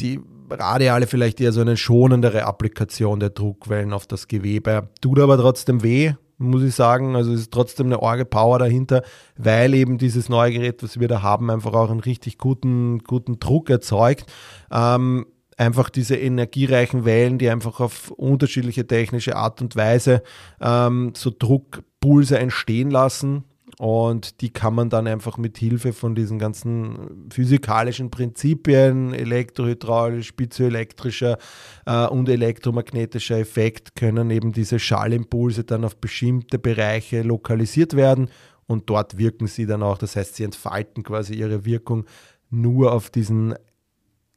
die 0.00 0.20
Radiale 0.48 1.06
vielleicht 1.06 1.40
eher 1.40 1.52
so 1.52 1.60
eine 1.60 1.76
schonendere 1.76 2.44
Applikation 2.44 3.20
der 3.20 3.30
Druckwellen 3.30 3.92
auf 3.92 4.06
das 4.06 4.28
Gewebe. 4.28 4.88
Tut 5.00 5.18
aber 5.18 5.36
trotzdem 5.38 5.82
weh, 5.82 6.12
muss 6.38 6.62
ich 6.62 6.74
sagen. 6.74 7.16
Also 7.16 7.32
es 7.32 7.40
ist 7.42 7.52
trotzdem 7.52 7.86
eine 7.86 8.00
Orge 8.00 8.24
Power 8.24 8.58
dahinter, 8.58 9.02
weil 9.36 9.74
eben 9.74 9.98
dieses 9.98 10.28
neue 10.28 10.52
Gerät, 10.52 10.82
was 10.82 11.00
wir 11.00 11.08
da 11.08 11.22
haben, 11.22 11.50
einfach 11.50 11.72
auch 11.72 11.90
einen 11.90 12.00
richtig 12.00 12.38
guten, 12.38 13.00
guten 13.00 13.40
Druck 13.40 13.70
erzeugt. 13.70 14.26
Ähm, 14.70 15.26
einfach 15.60 15.90
diese 15.90 16.16
energiereichen 16.16 17.04
Wellen, 17.04 17.38
die 17.38 17.50
einfach 17.50 17.80
auf 17.80 18.10
unterschiedliche 18.12 18.86
technische 18.86 19.36
Art 19.36 19.60
und 19.60 19.76
Weise 19.76 20.22
ähm, 20.60 21.12
so 21.14 21.30
Druckpulse 21.30 22.38
entstehen 22.38 22.90
lassen. 22.90 23.44
Und 23.78 24.40
die 24.40 24.50
kann 24.50 24.74
man 24.74 24.90
dann 24.90 25.06
einfach 25.06 25.38
mit 25.38 25.58
Hilfe 25.58 25.92
von 25.92 26.14
diesen 26.14 26.38
ganzen 26.38 27.28
physikalischen 27.30 28.10
Prinzipien, 28.10 29.12
elektrohydraulisch, 29.14 30.32
piezoelektrischer 30.32 31.38
äh, 31.86 32.06
und 32.06 32.28
elektromagnetischer 32.28 33.38
Effekt, 33.38 33.94
können 33.96 34.30
eben 34.30 34.52
diese 34.52 34.78
Schallimpulse 34.78 35.64
dann 35.64 35.84
auf 35.84 35.96
bestimmte 35.96 36.58
Bereiche 36.58 37.22
lokalisiert 37.22 37.96
werden 37.96 38.30
und 38.66 38.88
dort 38.88 39.18
wirken 39.18 39.46
sie 39.46 39.66
dann 39.66 39.82
auch. 39.82 39.98
Das 39.98 40.16
heißt, 40.16 40.36
sie 40.36 40.44
entfalten 40.44 41.02
quasi 41.02 41.34
ihre 41.34 41.64
Wirkung 41.64 42.06
nur 42.50 42.92
auf 42.92 43.10
diesen 43.10 43.54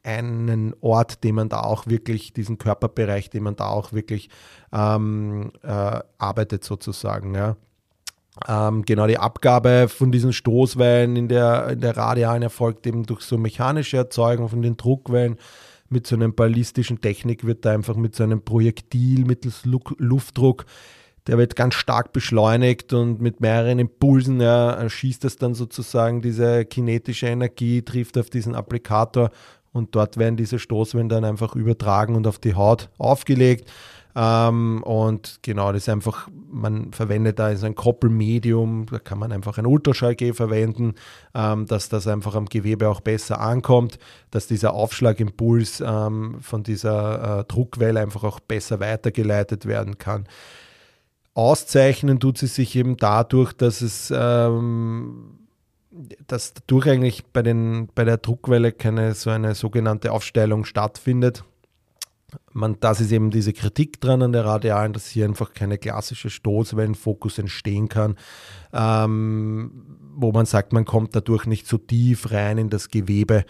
einen 0.04 0.76
Ort, 0.82 1.24
den 1.24 1.36
man 1.36 1.50
da 1.50 1.62
auch 1.62 1.88
wirklich, 1.88 2.34
diesen 2.34 2.58
Körperbereich, 2.58 3.30
den 3.30 3.44
man 3.44 3.56
da 3.56 3.68
auch 3.68 3.94
wirklich 3.94 4.30
ähm, 4.74 5.52
äh, 5.64 6.00
arbeitet 6.18 6.64
sozusagen. 6.64 7.34
Ja. 7.34 7.56
Ähm, 8.48 8.84
genau, 8.84 9.08
die 9.08 9.20
Abgabe 9.20 9.88
von 9.88 10.12
diesen 10.12 10.34
Stoßwellen 10.34 11.16
in 11.16 11.28
der, 11.28 11.70
in 11.70 11.82
der 11.82 11.96
Radialen 11.96 12.44
erfolgt 12.44 12.86
eben 12.88 13.06
durch 13.06 13.22
so 13.22 13.38
mechanische 13.38 13.98
Erzeugung 13.98 14.50
von 14.50 14.62
den 14.62 14.76
Druckwellen. 14.76 15.38
Mit 15.90 16.08
so 16.08 16.16
einem 16.16 16.34
ballistischen 16.34 17.02
Technik 17.02 17.46
wird 17.46 17.66
da 17.66 17.72
einfach 17.72 17.96
mit 17.96 18.16
so 18.16 18.24
einem 18.24 18.42
Projektil 18.42 19.26
mittels 19.26 19.64
Luftdruck, 19.66 20.66
der 21.28 21.38
wird 21.38 21.56
ganz 21.56 21.76
stark 21.76 22.12
beschleunigt 22.12 22.92
und 22.94 23.22
mit 23.22 23.40
mehreren 23.40 23.80
Impulsen 23.80 24.42
ja, 24.42 24.90
schießt 24.90 25.24
es 25.26 25.38
dann 25.38 25.54
sozusagen 25.54 26.22
diese 26.22 26.66
kinetische 26.66 27.28
Energie, 27.28 27.84
trifft 27.84 28.18
auf 28.18 28.30
diesen 28.30 28.56
Applikator 28.56 29.30
und 29.74 29.96
dort 29.96 30.18
werden 30.18 30.38
diese 30.38 30.60
Stoßwellen 30.60 31.10
dann 31.10 31.26
einfach 31.26 31.56
übertragen 31.56 32.16
und 32.16 32.28
auf 32.28 32.40
die 32.40 32.56
Haut 32.56 32.90
aufgelegt. 32.98 33.70
Ähm, 34.16 34.84
und 34.84 35.40
genau, 35.42 35.72
das 35.72 35.84
ist 35.84 35.90
einfach, 35.90 36.30
man 36.52 36.94
verwendet 36.94 37.40
da 37.40 37.56
so 37.56 37.66
ein 37.66 37.74
Koppelmedium, 37.74 38.86
da 38.90 39.00
kann 39.00 39.18
man 39.18 39.32
einfach 39.32 39.58
ein 39.58 39.66
Ultraschallgel 39.66 40.36
verwenden, 40.36 40.94
ähm, 41.34 41.66
dass 41.66 41.90
das 41.90 42.08
einfach 42.08 42.36
am 42.36 42.46
Gewebe 42.46 42.90
auch 42.90 43.02
besser 43.02 43.42
ankommt, 43.42 43.98
dass 44.30 44.46
dieser 44.46 44.74
Aufschlagimpuls 44.74 45.84
ähm, 45.86 46.38
von 46.42 46.62
dieser 46.62 47.40
äh, 47.40 47.44
Druckwelle 47.46 48.00
einfach 48.00 48.24
auch 48.24 48.40
besser 48.40 48.80
weitergeleitet 48.80 49.66
werden 49.66 49.98
kann. 49.98 50.28
Auszeichnen 51.34 52.20
tut 52.20 52.38
sie 52.38 52.46
sich 52.46 52.76
eben 52.76 52.98
dadurch, 52.98 53.54
dass 53.54 53.82
es 53.82 54.14
ähm, 54.16 55.40
dass 56.28 56.54
dadurch 56.54 56.90
eigentlich 56.90 57.26
bei, 57.26 57.42
den, 57.42 57.90
bei 57.94 58.04
der 58.04 58.18
Druckwelle 58.18 58.72
keine 58.72 59.14
so 59.14 59.30
eine 59.30 59.56
sogenannte 59.56 60.12
Aufstellung 60.12 60.66
stattfindet. 60.66 61.44
Man, 62.52 62.80
das 62.80 63.00
ist 63.00 63.12
eben 63.12 63.30
diese 63.30 63.54
Kritik 63.54 64.02
dran 64.02 64.24
an 64.24 64.32
der 64.32 64.46
Radialen, 64.46 64.94
dass 64.94 65.08
hier 65.08 65.26
einfach 65.26 65.54
keine 65.54 65.78
klassische 65.78 66.32
Stoßwellenfokus 66.32 67.38
entstehen 67.38 67.90
kann, 67.90 68.18
ähm, 68.74 69.94
wo 70.16 70.32
man 70.32 70.46
sagt, 70.46 70.74
man 70.74 70.86
kommt 70.86 71.16
dadurch 71.16 71.46
nicht 71.46 71.68
so 71.68 71.78
tief 71.78 72.32
rein 72.32 72.58
in 72.58 72.70
das 72.70 72.90
Gewebe. 72.90 73.46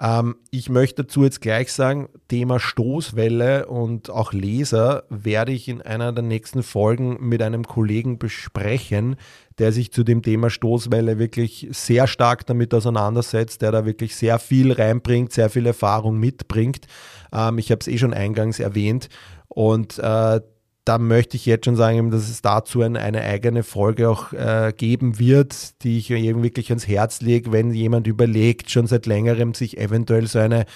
Ähm, 0.00 0.36
ich 0.50 0.68
möchte 0.68 1.02
dazu 1.02 1.24
jetzt 1.24 1.40
gleich 1.40 1.72
sagen, 1.72 2.08
Thema 2.28 2.60
Stoßwelle 2.60 3.66
und 3.66 4.10
auch 4.10 4.32
Laser 4.32 5.04
werde 5.08 5.52
ich 5.52 5.68
in 5.68 5.82
einer 5.82 6.12
der 6.12 6.24
nächsten 6.24 6.62
Folgen 6.62 7.16
mit 7.20 7.42
einem 7.42 7.64
Kollegen 7.64 8.18
besprechen, 8.18 9.16
der 9.58 9.72
sich 9.72 9.92
zu 9.92 10.02
dem 10.02 10.22
Thema 10.22 10.50
Stoßwelle 10.50 11.18
wirklich 11.18 11.68
sehr 11.70 12.06
stark 12.06 12.46
damit 12.46 12.74
auseinandersetzt, 12.74 13.62
der 13.62 13.72
da 13.72 13.86
wirklich 13.86 14.16
sehr 14.16 14.38
viel 14.38 14.72
reinbringt, 14.72 15.32
sehr 15.32 15.50
viel 15.50 15.66
Erfahrung 15.66 16.18
mitbringt. 16.18 16.86
Ähm, 17.32 17.58
ich 17.58 17.70
habe 17.70 17.80
es 17.80 17.88
eh 17.88 17.98
schon 17.98 18.14
eingangs 18.14 18.60
erwähnt. 18.60 19.08
Und 19.48 19.98
äh, 19.98 20.40
da 20.84 20.98
möchte 20.98 21.36
ich 21.36 21.46
jetzt 21.46 21.64
schon 21.64 21.76
sagen, 21.76 22.10
dass 22.10 22.28
es 22.28 22.42
dazu 22.42 22.82
ein, 22.82 22.96
eine 22.96 23.22
eigene 23.22 23.62
Folge 23.62 24.10
auch 24.10 24.32
äh, 24.32 24.72
geben 24.76 25.18
wird, 25.18 25.82
die 25.82 25.98
ich 25.98 26.10
wirklich 26.10 26.68
ans 26.70 26.86
Herz 26.86 27.22
lege, 27.22 27.52
wenn 27.52 27.72
jemand 27.72 28.06
überlegt, 28.06 28.70
schon 28.70 28.86
seit 28.86 29.06
längerem 29.06 29.54
sich 29.54 29.78
eventuell 29.78 30.26
so 30.26 30.38
eine 30.38 30.66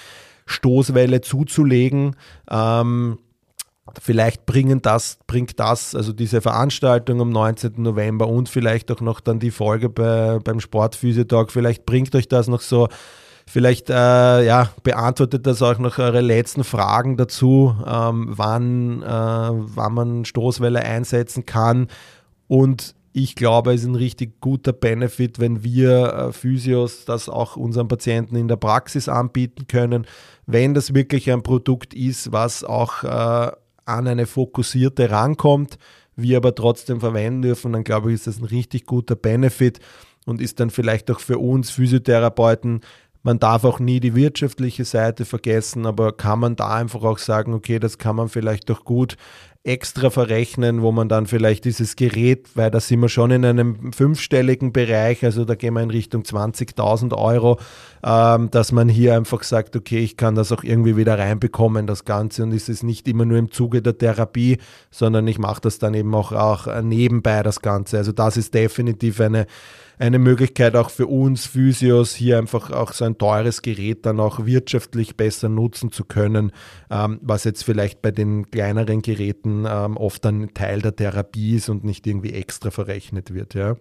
Stoßwelle 0.46 1.20
zuzulegen. 1.20 2.16
Ähm, 2.50 3.18
vielleicht 4.00 4.46
bringen 4.46 4.80
das, 4.80 5.18
bringt 5.26 5.60
das, 5.60 5.94
also 5.94 6.12
diese 6.12 6.40
Veranstaltung 6.40 7.20
am 7.20 7.30
19. 7.30 7.74
November 7.76 8.28
und 8.28 8.48
vielleicht 8.48 8.90
auch 8.90 9.00
noch 9.00 9.20
dann 9.20 9.38
die 9.38 9.50
Folge 9.50 9.90
bei, 9.90 10.38
beim 10.42 10.60
Sportphysiotag, 10.60 11.52
vielleicht 11.52 11.84
bringt 11.84 12.14
euch 12.14 12.28
das 12.28 12.48
noch 12.48 12.62
so 12.62 12.88
Vielleicht 13.50 13.88
äh, 13.88 14.44
ja, 14.44 14.70
beantwortet 14.82 15.46
das 15.46 15.62
auch 15.62 15.78
noch 15.78 15.96
eure 15.98 16.20
letzten 16.20 16.64
Fragen 16.64 17.16
dazu, 17.16 17.74
ähm, 17.86 18.26
wann, 18.28 19.00
äh, 19.02 19.06
wann 19.06 19.94
man 19.94 20.24
Stoßwelle 20.26 20.80
einsetzen 20.82 21.46
kann. 21.46 21.88
Und 22.46 22.94
ich 23.14 23.36
glaube, 23.36 23.72
es 23.72 23.80
ist 23.80 23.86
ein 23.86 23.94
richtig 23.94 24.42
guter 24.42 24.74
Benefit, 24.74 25.38
wenn 25.38 25.64
wir 25.64 26.12
äh, 26.12 26.32
Physios 26.32 27.06
das 27.06 27.30
auch 27.30 27.56
unseren 27.56 27.88
Patienten 27.88 28.36
in 28.36 28.48
der 28.48 28.56
Praxis 28.56 29.08
anbieten 29.08 29.66
können, 29.66 30.06
wenn 30.44 30.74
das 30.74 30.92
wirklich 30.92 31.32
ein 31.32 31.42
Produkt 31.42 31.94
ist, 31.94 32.32
was 32.32 32.64
auch 32.64 33.02
äh, 33.02 33.50
an 33.86 34.06
eine 34.06 34.26
fokussierte 34.26 35.10
rankommt, 35.10 35.78
wir 36.16 36.36
aber 36.36 36.54
trotzdem 36.54 37.00
verwenden 37.00 37.40
dürfen, 37.40 37.72
dann 37.72 37.84
glaube 37.84 38.10
ich, 38.10 38.16
ist 38.16 38.26
das 38.26 38.40
ein 38.40 38.44
richtig 38.44 38.84
guter 38.84 39.16
Benefit 39.16 39.80
und 40.26 40.42
ist 40.42 40.60
dann 40.60 40.68
vielleicht 40.68 41.10
auch 41.10 41.20
für 41.20 41.38
uns 41.38 41.70
Physiotherapeuten 41.70 42.82
man 43.22 43.38
darf 43.38 43.64
auch 43.64 43.80
nie 43.80 44.00
die 44.00 44.14
wirtschaftliche 44.14 44.84
Seite 44.84 45.24
vergessen, 45.24 45.86
aber 45.86 46.12
kann 46.12 46.40
man 46.40 46.56
da 46.56 46.74
einfach 46.74 47.02
auch 47.02 47.18
sagen, 47.18 47.52
okay, 47.54 47.78
das 47.78 47.98
kann 47.98 48.16
man 48.16 48.28
vielleicht 48.28 48.70
doch 48.70 48.84
gut 48.84 49.16
extra 49.64 50.08
verrechnen, 50.08 50.80
wo 50.80 50.92
man 50.92 51.08
dann 51.08 51.26
vielleicht 51.26 51.64
dieses 51.64 51.94
Gerät, 51.94 52.48
weil 52.54 52.70
da 52.70 52.80
sind 52.80 53.00
wir 53.00 53.08
schon 53.08 53.30
in 53.30 53.44
einem 53.44 53.92
fünfstelligen 53.92 54.72
Bereich, 54.72 55.24
also 55.24 55.44
da 55.44 55.56
gehen 55.56 55.74
wir 55.74 55.82
in 55.82 55.90
Richtung 55.90 56.22
20.000 56.22 57.14
Euro, 57.14 57.58
ähm, 58.02 58.50
dass 58.50 58.72
man 58.72 58.88
hier 58.88 59.14
einfach 59.14 59.42
sagt, 59.42 59.76
okay, 59.76 59.98
ich 59.98 60.16
kann 60.16 60.36
das 60.36 60.52
auch 60.52 60.62
irgendwie 60.62 60.96
wieder 60.96 61.18
reinbekommen, 61.18 61.86
das 61.86 62.04
Ganze, 62.04 62.44
und 62.44 62.52
ist 62.52 62.70
es 62.70 62.82
nicht 62.82 63.06
immer 63.08 63.26
nur 63.26 63.36
im 63.36 63.50
Zuge 63.50 63.82
der 63.82 63.98
Therapie, 63.98 64.58
sondern 64.90 65.26
ich 65.26 65.38
mache 65.38 65.60
das 65.60 65.78
dann 65.78 65.92
eben 65.92 66.14
auch, 66.14 66.32
auch 66.32 66.80
nebenbei, 66.80 67.42
das 67.42 67.60
Ganze. 67.60 67.98
Also 67.98 68.12
das 68.12 68.38
ist 68.38 68.54
definitiv 68.54 69.20
eine 69.20 69.46
eine 69.98 70.18
Möglichkeit 70.18 70.76
auch 70.76 70.90
für 70.90 71.06
uns 71.06 71.46
Physios, 71.46 72.14
hier 72.14 72.38
einfach 72.38 72.70
auch 72.70 72.92
so 72.92 73.04
ein 73.04 73.18
teures 73.18 73.62
Gerät 73.62 74.06
dann 74.06 74.20
auch 74.20 74.46
wirtschaftlich 74.46 75.16
besser 75.16 75.48
nutzen 75.48 75.90
zu 75.90 76.04
können, 76.04 76.52
ähm, 76.90 77.18
was 77.22 77.44
jetzt 77.44 77.64
vielleicht 77.64 78.00
bei 78.02 78.10
den 78.10 78.50
kleineren 78.50 79.02
Geräten 79.02 79.66
ähm, 79.68 79.96
oft 79.96 80.24
ein 80.26 80.54
Teil 80.54 80.82
der 80.82 80.94
Therapie 80.94 81.56
ist 81.56 81.68
und 81.68 81.84
nicht 81.84 82.06
irgendwie 82.06 82.32
extra 82.32 82.70
verrechnet 82.70 83.34
wird. 83.34 83.54
Ja. 83.54 83.76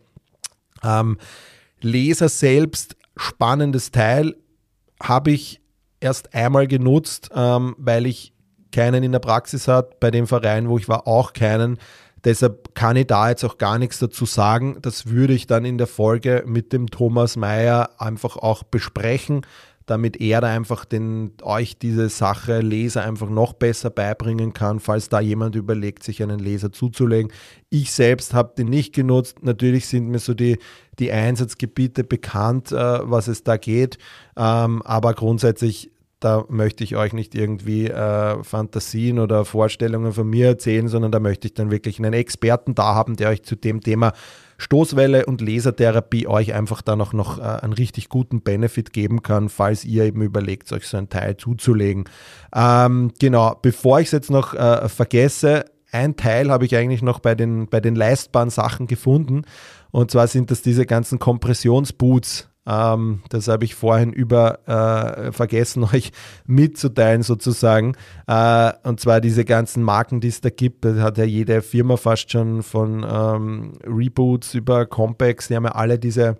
Ähm, 0.83 1.17
Laser 1.81 2.29
selbst, 2.29 2.95
spannendes 3.15 3.91
Teil, 3.91 4.35
habe 5.01 5.31
ich 5.31 5.61
erst 5.99 6.33
einmal 6.33 6.67
genutzt, 6.67 7.29
ähm, 7.33 7.75
weil 7.77 8.07
ich 8.07 8.33
keinen 8.71 9.03
in 9.03 9.11
der 9.11 9.19
Praxis 9.19 9.67
hatte, 9.67 9.95
bei 9.99 10.11
dem 10.11 10.27
Verein, 10.27 10.69
wo 10.69 10.77
ich 10.77 10.89
war, 10.89 11.07
auch 11.07 11.33
keinen. 11.33 11.77
Deshalb 12.23 12.75
kann 12.75 12.95
ich 12.95 13.07
da 13.07 13.29
jetzt 13.29 13.43
auch 13.43 13.57
gar 13.57 13.79
nichts 13.79 13.99
dazu 13.99 14.25
sagen. 14.25 14.77
Das 14.81 15.07
würde 15.07 15.33
ich 15.33 15.47
dann 15.47 15.65
in 15.65 15.77
der 15.77 15.87
Folge 15.87 16.43
mit 16.45 16.73
dem 16.73 16.87
Thomas 16.87 17.35
Mayer 17.35 17.89
einfach 17.99 18.37
auch 18.37 18.63
besprechen, 18.63 19.45
damit 19.85 20.19
er 20.19 20.41
da 20.41 20.47
einfach 20.47 20.83
den, 20.83 21.31
euch 21.41 21.77
diese 21.77 22.09
Sache 22.09 22.59
Leser 22.59 23.03
einfach 23.03 23.29
noch 23.29 23.53
besser 23.53 23.89
beibringen 23.89 24.51
kann, 24.51 24.79
falls 24.81 25.07
da 25.07 25.21
jemand 25.21 25.55
überlegt, 25.55 26.03
sich 26.03 26.21
einen 26.21 26.39
Leser 26.39 26.71
zuzulegen. 26.71 27.31
Ich 27.69 27.91
selbst 27.91 28.33
habe 28.33 28.53
den 28.57 28.67
nicht 28.67 28.93
genutzt. 28.93 29.43
Natürlich 29.43 29.87
sind 29.87 30.09
mir 30.09 30.19
so 30.19 30.33
die, 30.33 30.59
die 30.99 31.11
Einsatzgebiete 31.11 32.03
bekannt, 32.03 32.73
äh, 32.73 32.75
was 32.75 33.29
es 33.29 33.43
da 33.43 33.55
geht. 33.55 33.97
Ähm, 34.35 34.81
aber 34.81 35.13
grundsätzlich 35.13 35.89
da 36.19 36.45
möchte 36.49 36.83
ich 36.83 36.95
euch 36.95 37.13
nicht 37.13 37.35
irgendwie 37.35 37.87
äh, 37.87 38.43
Fantasien 38.43 39.19
oder 39.19 39.45
Vorstellungen 39.45 40.13
von 40.13 40.27
mir 40.27 40.47
erzählen, 40.47 40.87
sondern 40.87 41.11
da 41.11 41.19
möchte 41.19 41.47
ich 41.47 41.53
dann 41.53 41.69
wirklich 41.69 41.99
einen 41.99 42.13
Experten 42.13 42.73
da 42.73 42.95
haben, 42.95 43.15
der 43.15 43.29
euch 43.29 43.43
zu 43.43 43.55
dem 43.55 43.81
Thema 43.81 44.13
Stoßwelle 44.57 45.27
und 45.27 45.41
Lasertherapie 45.41 46.25
euch 46.25 46.55
einfach 46.55 46.81
dann 46.81 47.01
auch 47.01 47.13
noch 47.13 47.37
äh, 47.37 47.41
einen 47.41 47.73
richtig 47.73 48.09
guten 48.09 48.41
Benefit 48.41 48.93
geben 48.93 49.21
kann, 49.21 49.49
falls 49.49 49.85
ihr 49.85 50.05
eben 50.05 50.23
überlegt, 50.23 50.71
euch 50.71 50.87
so 50.87 50.97
ein 50.97 51.09
Teil 51.09 51.37
zuzulegen. 51.37 52.05
Ähm, 52.55 53.11
genau, 53.19 53.55
bevor 53.61 53.99
ich 53.99 54.07
es 54.07 54.11
jetzt 54.13 54.31
noch 54.31 54.55
äh, 54.55 54.89
vergesse, 54.89 55.65
ein 55.91 56.15
Teil 56.15 56.51
habe 56.51 56.65
ich 56.65 56.75
eigentlich 56.75 57.03
noch 57.03 57.19
bei 57.19 57.35
den, 57.35 57.67
bei 57.67 57.79
den 57.79 57.95
leistbaren 57.95 58.49
Sachen 58.49 58.87
gefunden. 58.87 59.43
Und 59.91 60.11
zwar 60.11 60.27
sind 60.27 60.51
das 60.51 60.61
diese 60.61 60.85
ganzen 60.85 61.19
Kompressionsboots, 61.19 62.49
ähm, 62.67 63.21
das 63.29 63.47
habe 63.47 63.63
ich 63.63 63.75
vorhin 63.75 64.11
über 64.11 64.67
äh, 64.67 65.31
vergessen, 65.31 65.83
euch 65.93 66.11
mitzuteilen 66.45 67.23
sozusagen. 67.23 67.95
Äh, 68.27 68.73
und 68.83 68.99
zwar 68.99 69.21
diese 69.21 69.45
ganzen 69.45 69.83
Marken, 69.83 70.19
die 70.19 70.27
es 70.27 70.41
da 70.41 70.49
gibt. 70.49 70.83
Das 70.83 70.99
hat 70.99 71.17
ja 71.17 71.23
jede 71.23 71.61
Firma 71.61 71.95
fast 71.95 72.31
schon 72.31 72.63
von 72.63 73.05
ähm, 73.09 73.73
Reboots 73.85 74.53
über 74.53 74.85
Compex. 74.85 75.47
Die 75.47 75.55
haben 75.55 75.63
ja 75.63 75.71
alle 75.71 75.97
diese 75.97 76.37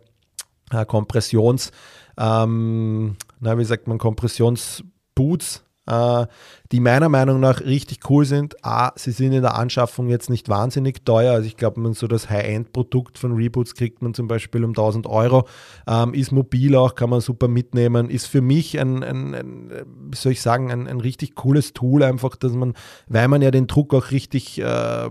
äh, 0.71 0.86
Kompressions, 0.86 1.71
ähm, 2.17 3.15
na, 3.39 3.57
wie 3.57 3.63
sagt 3.63 3.88
man, 3.88 3.97
Kompressionsboots 3.97 5.63
äh, 5.88 6.25
die 6.72 6.80
meiner 6.80 7.09
Meinung 7.09 7.39
nach 7.39 7.61
richtig 7.61 8.09
cool 8.09 8.26
sind. 8.26 8.63
A, 8.65 8.91
sie 8.95 9.11
sind 9.11 9.32
in 9.32 9.41
der 9.41 9.55
Anschaffung 9.55 10.09
jetzt 10.09 10.30
nicht 10.30 10.49
wahnsinnig 10.49 11.05
teuer. 11.05 11.34
Also 11.34 11.47
ich 11.47 11.55
glaube, 11.55 11.80
man 11.80 11.93
so 11.93 12.07
das 12.07 12.30
High-End-Produkt 12.30 13.18
von 13.18 13.34
Reboots 13.34 13.74
kriegt 13.74 14.01
man 14.01 14.13
zum 14.13 14.28
Beispiel 14.28 14.63
um 14.63 14.72
1000 14.72 15.07
Euro. 15.07 15.47
Ähm, 15.88 16.13
ist 16.13 16.32
mobil 16.32 16.76
auch, 16.76 16.95
kann 16.95 17.09
man 17.09 17.22
super 17.22 17.47
mitnehmen. 17.47 18.09
Ist 18.09 18.28
für 18.28 18.41
mich 18.41 18.80
ein, 18.80 19.03
ein, 19.03 19.34
ein 19.34 19.72
wie 20.11 20.18
soll 20.18 20.34
ich 20.34 20.41
sagen, 20.41 20.72
ein, 20.72 20.88
ein, 20.88 20.99
richtig 20.99 21.36
cooles 21.36 21.74
Tool 21.74 22.03
einfach, 22.03 22.36
dass 22.36 22.53
man, 22.53 22.74
weil 23.07 23.28
man 23.28 23.41
ja 23.41 23.51
den 23.51 23.68
Druck 23.68 23.93
auch 23.93 24.11
richtig 24.11 24.59
äh, 24.59 25.09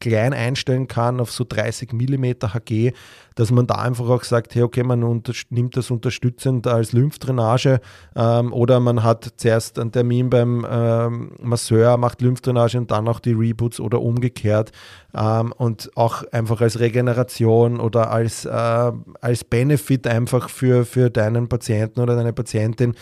klein 0.00 0.34
einstellen 0.34 0.86
kann 0.86 1.20
auf 1.20 1.30
so 1.30 1.44
30 1.48 1.92
mm 1.92 2.24
HG, 2.52 2.92
dass 3.36 3.50
man 3.50 3.66
da 3.66 3.76
einfach 3.76 4.08
auch 4.08 4.24
sagt, 4.24 4.54
hey, 4.54 4.62
okay, 4.62 4.82
man 4.82 5.22
nimmt 5.50 5.76
das 5.76 5.90
unterstützend 5.90 6.66
als 6.66 6.92
Lymphdrainage 6.92 7.80
ähm, 8.14 8.52
oder 8.52 8.80
man 8.80 9.02
hat 9.02 9.32
zuerst 9.36 9.78
einen 9.78 9.92
Termin 9.92 10.28
beim 10.28 10.64
äh, 10.64 10.89
ähm, 10.90 11.32
Masseur 11.40 11.96
macht 11.96 12.20
Lymphdrainage 12.20 12.78
und 12.78 12.90
dann 12.90 13.08
auch 13.08 13.20
die 13.20 13.32
Reboots 13.32 13.80
oder 13.80 14.00
umgekehrt. 14.00 14.72
Ähm, 15.14 15.52
und 15.56 15.90
auch 15.96 16.24
einfach 16.32 16.60
als 16.60 16.80
Regeneration 16.80 17.80
oder 17.80 18.10
als, 18.10 18.44
äh, 18.44 18.92
als 19.20 19.44
Benefit 19.44 20.06
einfach 20.06 20.48
für, 20.48 20.84
für 20.84 21.10
deinen 21.10 21.48
Patienten 21.48 22.00
oder 22.00 22.16
deine 22.16 22.32
Patientin 22.32 22.94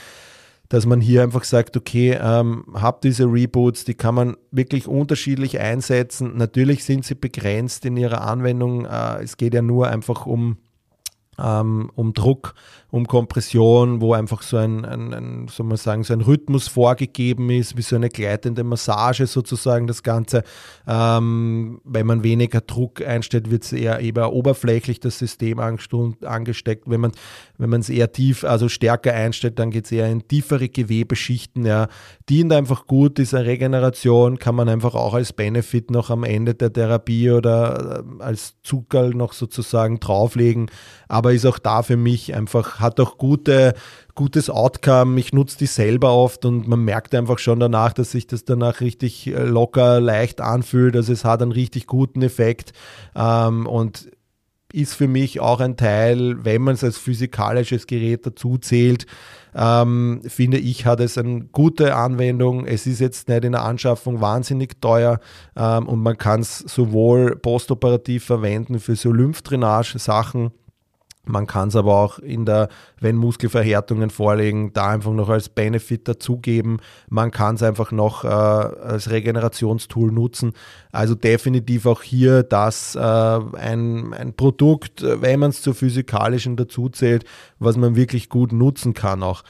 dass 0.70 0.84
man 0.84 1.00
hier 1.00 1.22
einfach 1.22 1.44
sagt, 1.44 1.78
okay, 1.78 2.18
ähm, 2.20 2.64
habt 2.74 3.04
diese 3.04 3.24
Reboots, 3.24 3.84
die 3.84 3.94
kann 3.94 4.14
man 4.14 4.36
wirklich 4.50 4.86
unterschiedlich 4.86 5.58
einsetzen. 5.58 6.36
Natürlich 6.36 6.84
sind 6.84 7.06
sie 7.06 7.14
begrenzt 7.14 7.86
in 7.86 7.96
ihrer 7.96 8.20
Anwendung. 8.20 8.84
Äh, 8.84 9.22
es 9.22 9.38
geht 9.38 9.54
ja 9.54 9.62
nur 9.62 9.88
einfach 9.88 10.26
um 10.26 10.58
ähm, 11.38 11.90
um 11.94 12.12
Druck, 12.14 12.54
um 12.90 13.06
Kompression, 13.06 14.00
wo 14.00 14.14
einfach 14.14 14.42
so 14.42 14.56
ein, 14.56 14.84
ein, 14.84 15.12
ein, 15.12 15.48
soll 15.48 15.66
man 15.66 15.76
sagen, 15.76 16.04
so 16.04 16.14
ein 16.14 16.22
Rhythmus 16.22 16.68
vorgegeben 16.68 17.50
ist, 17.50 17.76
wie 17.76 17.82
so 17.82 17.96
eine 17.96 18.08
gleitende 18.08 18.64
Massage 18.64 19.26
sozusagen 19.26 19.86
das 19.86 20.02
Ganze. 20.02 20.42
Ähm, 20.86 21.80
wenn 21.84 22.06
man 22.06 22.22
weniger 22.22 22.60
Druck 22.62 23.06
einstellt, 23.06 23.50
wird 23.50 23.64
es 23.64 23.72
eher, 23.72 24.00
eher 24.00 24.32
oberflächlich 24.32 25.00
das 25.00 25.18
System 25.18 25.58
angesteckt. 25.58 26.84
Wenn 26.86 27.00
man 27.00 27.12
wenn 27.58 27.80
es 27.80 27.90
eher 27.90 28.12
tief, 28.12 28.44
also 28.44 28.68
stärker 28.68 29.12
einstellt, 29.12 29.58
dann 29.58 29.70
geht 29.70 29.86
es 29.86 29.92
eher 29.92 30.08
in 30.08 30.26
tiefere 30.26 30.68
Gewebeschichten. 30.68 31.66
Ja. 31.66 31.88
Dient 32.28 32.52
einfach 32.52 32.86
gut, 32.86 33.18
diese 33.18 33.44
Regeneration 33.44 34.38
kann 34.38 34.54
man 34.54 34.68
einfach 34.68 34.94
auch 34.94 35.14
als 35.14 35.32
Benefit 35.32 35.90
noch 35.90 36.10
am 36.10 36.22
Ende 36.22 36.54
der 36.54 36.72
Therapie 36.72 37.32
oder 37.32 38.04
äh, 38.20 38.22
als 38.22 38.54
Zuckerl 38.62 39.10
noch 39.10 39.32
sozusagen 39.32 39.98
drauflegen. 39.98 40.70
Aber 41.08 41.32
ist 41.32 41.46
auch 41.46 41.58
da 41.58 41.82
für 41.82 41.96
mich 41.96 42.34
einfach, 42.34 42.77
hat 42.80 43.00
auch 43.00 43.18
gute, 43.18 43.74
gutes 44.14 44.50
Outcome. 44.50 45.18
Ich 45.18 45.32
nutze 45.32 45.58
die 45.58 45.66
selber 45.66 46.12
oft 46.12 46.44
und 46.44 46.68
man 46.68 46.84
merkt 46.84 47.14
einfach 47.14 47.38
schon 47.38 47.60
danach, 47.60 47.92
dass 47.92 48.12
sich 48.12 48.26
das 48.26 48.44
danach 48.44 48.80
richtig 48.80 49.26
äh, 49.26 49.44
locker, 49.44 50.00
leicht 50.00 50.40
anfühlt. 50.40 50.96
Also 50.96 51.12
es 51.12 51.24
hat 51.24 51.42
einen 51.42 51.52
richtig 51.52 51.86
guten 51.86 52.22
Effekt. 52.22 52.72
Ähm, 53.14 53.66
und 53.66 54.08
ist 54.72 54.94
für 54.94 55.08
mich 55.08 55.40
auch 55.40 55.60
ein 55.60 55.76
Teil, 55.76 56.44
wenn 56.44 56.62
man 56.62 56.74
es 56.74 56.84
als 56.84 56.98
physikalisches 56.98 57.86
Gerät 57.86 58.26
dazu 58.26 58.58
zählt, 58.58 59.06
ähm, 59.54 60.20
finde 60.26 60.58
ich, 60.58 60.84
hat 60.84 61.00
es 61.00 61.16
eine 61.16 61.46
gute 61.46 61.94
Anwendung. 61.94 62.66
Es 62.66 62.86
ist 62.86 63.00
jetzt 63.00 63.28
nicht 63.28 63.44
in 63.44 63.52
der 63.52 63.64
Anschaffung 63.64 64.20
wahnsinnig 64.20 64.80
teuer 64.80 65.20
ähm, 65.56 65.88
und 65.88 66.02
man 66.02 66.18
kann 66.18 66.40
es 66.40 66.58
sowohl 66.58 67.36
postoperativ 67.36 68.24
verwenden 68.24 68.78
für 68.78 68.94
so 68.94 69.10
Lymphdrainage-Sachen, 69.10 70.50
man 71.28 71.46
kann 71.46 71.68
es 71.68 71.76
aber 71.76 71.94
auch 71.94 72.18
in 72.18 72.44
der, 72.44 72.68
wenn 73.00 73.16
Muskelverhärtungen 73.16 74.10
vorliegen, 74.10 74.72
da 74.72 74.88
einfach 74.88 75.12
noch 75.12 75.28
als 75.28 75.48
Benefit 75.48 76.08
dazugeben. 76.08 76.78
Man 77.08 77.30
kann 77.30 77.56
es 77.56 77.62
einfach 77.62 77.92
noch 77.92 78.24
äh, 78.24 78.28
als 78.28 79.10
Regenerationstool 79.10 80.10
nutzen. 80.10 80.52
Also 80.90 81.14
definitiv 81.14 81.86
auch 81.86 82.02
hier 82.02 82.42
das 82.42 82.94
äh, 82.94 83.00
ein, 83.00 84.14
ein 84.14 84.34
Produkt, 84.34 85.02
wenn 85.02 85.40
man 85.40 85.50
es 85.50 85.62
zur 85.62 85.74
physikalischen 85.74 86.56
dazu 86.56 86.88
zählt, 86.88 87.24
was 87.58 87.76
man 87.76 87.94
wirklich 87.94 88.28
gut 88.28 88.52
nutzen 88.52 88.94
kann 88.94 89.22
auch. 89.22 89.42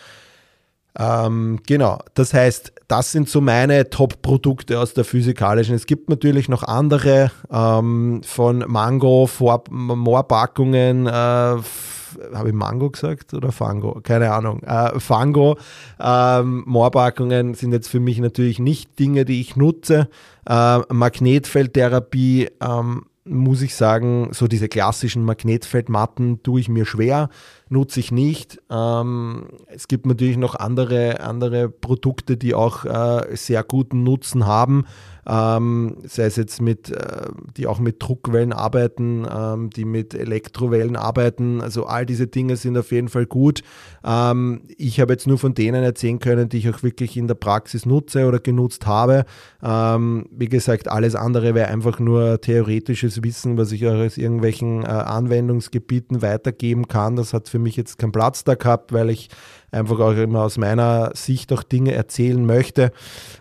Ähm, 0.98 1.60
genau, 1.66 2.00
das 2.14 2.34
heißt, 2.34 2.72
das 2.88 3.12
sind 3.12 3.28
so 3.28 3.40
meine 3.42 3.90
Top-Produkte 3.90 4.80
aus 4.80 4.94
der 4.94 5.04
physikalischen. 5.04 5.74
Es 5.74 5.86
gibt 5.86 6.08
natürlich 6.08 6.48
noch 6.48 6.62
andere 6.62 7.30
ähm, 7.52 8.22
von 8.24 8.64
Mango, 8.66 9.28
Moorpackungen, 9.70 11.06
äh, 11.06 11.10
habe 11.10 12.48
ich 12.48 12.54
Mango 12.54 12.90
gesagt 12.90 13.34
oder 13.34 13.52
Fango? 13.52 14.00
Keine 14.02 14.32
Ahnung. 14.32 14.62
Äh, 14.62 14.98
Fango, 14.98 15.58
ähm, 16.00 16.64
Moorpackungen 16.66 17.52
sind 17.54 17.72
jetzt 17.72 17.88
für 17.88 18.00
mich 18.00 18.18
natürlich 18.18 18.58
nicht 18.58 18.98
Dinge, 18.98 19.26
die 19.26 19.42
ich 19.42 19.56
nutze. 19.56 20.08
Äh, 20.48 20.78
Magnetfeldtherapie, 20.88 22.48
ähm, 22.60 23.02
muss 23.28 23.62
ich 23.62 23.74
sagen, 23.74 24.28
so 24.32 24.48
diese 24.48 24.68
klassischen 24.68 25.24
Magnetfeldmatten 25.24 26.42
tue 26.42 26.60
ich 26.60 26.68
mir 26.68 26.86
schwer, 26.86 27.28
nutze 27.68 28.00
ich 28.00 28.10
nicht. 28.10 28.60
Ähm, 28.70 29.48
es 29.66 29.88
gibt 29.88 30.06
natürlich 30.06 30.36
noch 30.36 30.54
andere, 30.54 31.20
andere 31.20 31.68
Produkte, 31.68 32.36
die 32.36 32.54
auch 32.54 32.84
äh, 32.84 33.36
sehr 33.36 33.62
guten 33.62 34.02
Nutzen 34.02 34.46
haben 34.46 34.84
ähm, 35.28 35.98
sei 36.04 36.24
es 36.24 36.36
jetzt 36.36 36.62
mit, 36.62 36.90
äh, 36.90 37.28
die 37.56 37.66
auch 37.66 37.78
mit 37.78 38.02
Druckwellen 38.02 38.52
arbeiten, 38.52 39.26
ähm, 39.30 39.68
die 39.70 39.84
mit 39.84 40.14
Elektrowellen 40.14 40.96
arbeiten. 40.96 41.60
Also 41.60 41.84
all 41.84 42.06
diese 42.06 42.26
Dinge 42.26 42.56
sind 42.56 42.78
auf 42.78 42.90
jeden 42.92 43.08
Fall 43.08 43.26
gut. 43.26 43.60
Ähm, 44.04 44.62
ich 44.78 45.00
habe 45.00 45.12
jetzt 45.12 45.26
nur 45.26 45.38
von 45.38 45.54
denen 45.54 45.84
erzählen 45.84 46.18
können, 46.18 46.48
die 46.48 46.58
ich 46.58 46.70
auch 46.70 46.82
wirklich 46.82 47.16
in 47.18 47.26
der 47.28 47.34
Praxis 47.34 47.84
nutze 47.84 48.26
oder 48.26 48.38
genutzt 48.38 48.86
habe. 48.86 49.26
Ähm, 49.62 50.26
wie 50.30 50.48
gesagt, 50.48 50.88
alles 50.88 51.14
andere 51.14 51.54
wäre 51.54 51.68
einfach 51.68 51.98
nur 51.98 52.40
theoretisches 52.40 53.22
Wissen, 53.22 53.58
was 53.58 53.72
ich 53.72 53.86
auch 53.86 53.94
aus 53.94 54.16
irgendwelchen 54.16 54.82
äh, 54.82 54.86
Anwendungsgebieten 54.86 56.22
weitergeben 56.22 56.88
kann. 56.88 57.16
Das 57.16 57.34
hat 57.34 57.50
für 57.50 57.58
mich 57.58 57.76
jetzt 57.76 57.98
keinen 57.98 58.12
Platz 58.12 58.44
da 58.44 58.54
gehabt, 58.54 58.94
weil 58.94 59.10
ich 59.10 59.28
einfach 59.70 59.98
auch 59.98 60.16
immer 60.16 60.44
aus 60.44 60.56
meiner 60.56 61.10
Sicht 61.14 61.52
auch 61.52 61.62
Dinge 61.62 61.92
erzählen 61.92 62.44
möchte. 62.46 62.92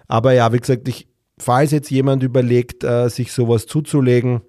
Aber 0.10 0.34
ja, 0.34 0.52
wie 0.52 0.60
gesagt, 0.60 0.88
ich 0.90 1.08
falls 1.40 1.72
jetzt 1.72 1.92
jemand 1.92 2.24
überlegt, 2.24 2.84
äh, 2.84 3.10
sich 3.10 3.32
sowas 3.32 3.66
zuzulegen, 3.68 4.42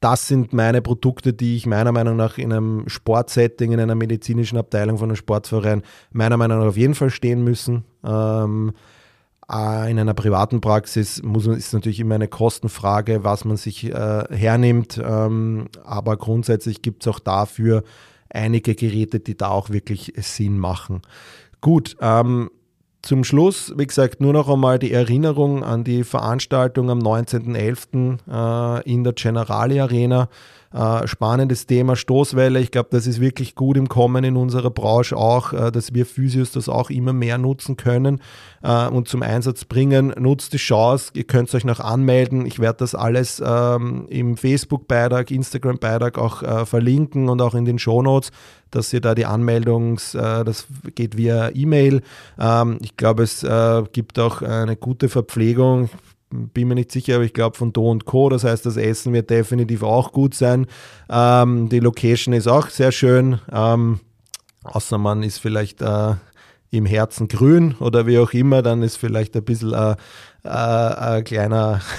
das 0.00 0.28
sind 0.28 0.52
meine 0.52 0.80
Produkte, 0.80 1.32
die 1.32 1.56
ich 1.56 1.66
meiner 1.66 1.92
Meinung 1.92 2.16
nach 2.16 2.38
in 2.38 2.52
einem 2.52 2.88
Sportsetting, 2.88 3.72
in 3.72 3.80
einer 3.80 3.94
medizinischen 3.94 4.56
Abteilung 4.56 4.98
von 4.98 5.10
einem 5.10 5.16
Sportverein 5.16 5.82
meiner 6.10 6.36
Meinung 6.36 6.60
nach 6.60 6.66
auf 6.66 6.76
jeden 6.76 6.94
Fall 6.94 7.10
stehen 7.10 7.44
müssen. 7.44 7.84
Ähm, 8.02 8.72
äh, 9.50 9.90
in 9.90 9.98
einer 9.98 10.14
privaten 10.14 10.60
Praxis 10.60 11.22
muss 11.22 11.46
ist 11.46 11.74
natürlich 11.74 12.00
immer 12.00 12.14
eine 12.14 12.28
Kostenfrage, 12.28 13.24
was 13.24 13.44
man 13.44 13.56
sich 13.56 13.84
äh, 13.84 14.24
hernimmt. 14.30 15.00
Ähm, 15.04 15.66
aber 15.84 16.16
grundsätzlich 16.16 16.80
gibt 16.80 17.02
es 17.02 17.12
auch 17.12 17.20
dafür 17.20 17.82
einige 18.30 18.74
Geräte, 18.74 19.20
die 19.20 19.36
da 19.36 19.48
auch 19.48 19.70
wirklich 19.70 20.14
Sinn 20.16 20.58
machen. 20.58 21.02
Gut, 21.60 21.96
ähm, 22.00 22.50
zum 23.04 23.24
Schluss, 23.24 23.72
wie 23.76 23.86
gesagt, 23.86 24.20
nur 24.20 24.32
noch 24.32 24.48
einmal 24.48 24.78
die 24.78 24.92
Erinnerung 24.92 25.62
an 25.62 25.84
die 25.84 26.04
Veranstaltung 26.04 26.90
am 26.90 27.00
19.11. 27.00 28.18
Äh, 28.80 28.90
in 28.90 29.04
der 29.04 29.12
Generali 29.12 29.80
Arena. 29.80 30.28
Äh, 30.74 31.06
spannendes 31.06 31.66
Thema, 31.66 31.94
Stoßwelle. 31.94 32.58
Ich 32.58 32.72
glaube, 32.72 32.88
das 32.90 33.06
ist 33.06 33.20
wirklich 33.20 33.54
gut 33.54 33.76
im 33.76 33.88
Kommen 33.88 34.24
in 34.24 34.36
unserer 34.36 34.70
Branche 34.70 35.16
auch, 35.16 35.52
äh, 35.52 35.70
dass 35.70 35.94
wir 35.94 36.04
Physios 36.04 36.50
das 36.50 36.68
auch 36.68 36.90
immer 36.90 37.12
mehr 37.12 37.38
nutzen 37.38 37.76
können 37.76 38.20
äh, 38.64 38.88
und 38.88 39.06
zum 39.06 39.22
Einsatz 39.22 39.64
bringen. 39.64 40.12
Nutzt 40.18 40.52
die 40.52 40.56
Chance, 40.56 41.12
ihr 41.14 41.24
könnt 41.24 41.54
euch 41.54 41.64
noch 41.64 41.78
anmelden. 41.78 42.44
Ich 42.44 42.58
werde 42.58 42.78
das 42.78 42.96
alles 42.96 43.40
ähm, 43.44 44.06
im 44.08 44.36
Facebook-Beitrag, 44.36 45.30
Instagram-Beitrag 45.30 46.18
auch 46.18 46.42
äh, 46.42 46.66
verlinken 46.66 47.28
und 47.28 47.40
auch 47.40 47.54
in 47.54 47.64
den 47.64 47.78
Shownotes 47.78 48.32
dass 48.70 48.92
ihr 48.92 49.00
da 49.00 49.14
die 49.14 49.24
Anmeldungs, 49.24 50.16
äh, 50.16 50.42
das 50.42 50.66
geht 50.96 51.16
via 51.16 51.50
E-Mail. 51.54 52.02
Ähm, 52.40 52.78
ich 52.82 52.96
glaube, 52.96 53.22
es 53.22 53.44
äh, 53.44 53.84
gibt 53.92 54.18
auch 54.18 54.42
eine 54.42 54.74
gute 54.74 55.08
Verpflegung 55.08 55.90
bin 56.52 56.68
mir 56.68 56.74
nicht 56.74 56.92
sicher, 56.92 57.16
aber 57.16 57.24
ich 57.24 57.32
glaube 57.32 57.56
von 57.56 57.72
Do 57.72 57.90
und 57.90 58.04
Co. 58.04 58.28
Das 58.28 58.44
heißt, 58.44 58.66
das 58.66 58.76
Essen 58.76 59.12
wird 59.12 59.30
definitiv 59.30 59.82
auch 59.82 60.12
gut 60.12 60.34
sein. 60.34 60.66
Ähm, 61.08 61.68
die 61.68 61.80
Location 61.80 62.34
ist 62.34 62.48
auch 62.48 62.68
sehr 62.68 62.92
schön. 62.92 63.40
Ähm, 63.52 64.00
außer 64.64 64.98
man 64.98 65.22
ist 65.22 65.38
vielleicht 65.38 65.82
äh, 65.82 66.14
im 66.70 66.86
Herzen 66.86 67.28
grün 67.28 67.74
oder 67.80 68.06
wie 68.06 68.18
auch 68.18 68.32
immer, 68.32 68.62
dann 68.62 68.82
ist 68.82 68.96
vielleicht 68.96 69.36
ein 69.36 69.44
bisschen 69.44 69.72
äh, 69.72 69.96
äh, 70.42 70.48
ein 70.48 71.24
kleiner 71.24 71.80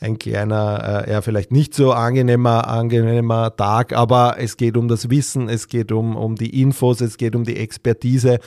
ein 0.00 0.18
kleiner, 0.18 1.06
äh, 1.06 1.12
ja, 1.12 1.22
vielleicht 1.22 1.50
nicht 1.50 1.74
so 1.74 1.92
angenehmer, 1.92 2.68
angenehmer 2.68 3.56
Tag, 3.56 3.94
aber 3.94 4.36
es 4.38 4.56
geht 4.56 4.76
um 4.76 4.88
das 4.88 5.08
Wissen, 5.08 5.48
es 5.48 5.68
geht 5.68 5.92
um, 5.92 6.16
um 6.16 6.36
die 6.36 6.60
Infos, 6.60 7.00
es 7.00 7.16
geht 7.16 7.34
um 7.34 7.44
die 7.44 7.56
Expertise 7.56 8.38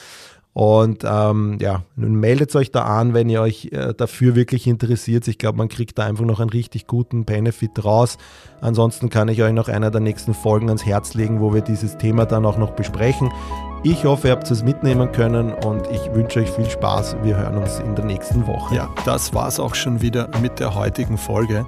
und 0.58 1.03
ähm, 1.03 1.60
ja, 1.62 1.84
nun 1.95 2.16
meldet 2.16 2.55
euch 2.55 2.72
da 2.72 2.86
an, 2.86 3.14
wenn 3.14 3.30
ihr 3.30 3.41
euch 3.41 3.70
äh, 3.74 3.93
dafür 3.95 4.34
wirklich 4.34 4.66
interessiert. 4.66 5.28
Ich 5.28 5.38
glaube, 5.38 5.60
man 5.60 5.70
kriegt 5.70 5.99
da 5.99 6.05
einfach 6.08 6.26
noch 6.26 6.39
einen 6.39 6.49
richtig 6.49 6.88
guten 6.88 7.26
Benefit 7.26 7.86
raus. 7.86 8.18
Ansonsten 8.60 9.12
kann 9.12 9.28
ich 9.28 9.43
euch 9.43 9.53
noch 9.53 9.68
einer 9.68 9.91
der 9.91 10.01
nächsten 10.01 10.34
Folgen 10.34 10.70
ans 10.70 10.84
Herz 10.84 11.14
legen, 11.14 11.41
wo 11.41 11.53
wir 11.53 11.62
dieses 11.62 11.99
Thema 11.99 12.26
dann 12.26 12.43
auch 12.43 12.58
noch 12.58 12.72
besprechen. 12.72 13.32
Ich 13.84 14.05
hoffe, 14.05 14.30
ihr 14.30 14.32
habt 14.32 14.49
es 14.49 14.64
mitnehmen 14.64 15.12
können 15.12 15.53
und 15.53 15.84
ich 15.91 16.12
wünsche 16.16 16.39
euch 16.39 16.49
viel 16.49 16.68
Spaß. 16.68 17.18
Wir 17.22 17.38
hören 17.38 17.58
uns 17.58 17.78
in 17.78 17.93
der 17.93 18.05
nächsten 18.05 18.47
Woche. 18.47 18.74
Ja, 18.74 18.89
das 19.05 19.36
war 19.36 19.49
es 19.49 19.60
auch 19.60 19.76
schon 19.76 20.01
wieder 20.01 20.28
mit 20.41 20.60
der 20.60 20.74
heutigen 20.74 21.20
Folge. 21.20 21.68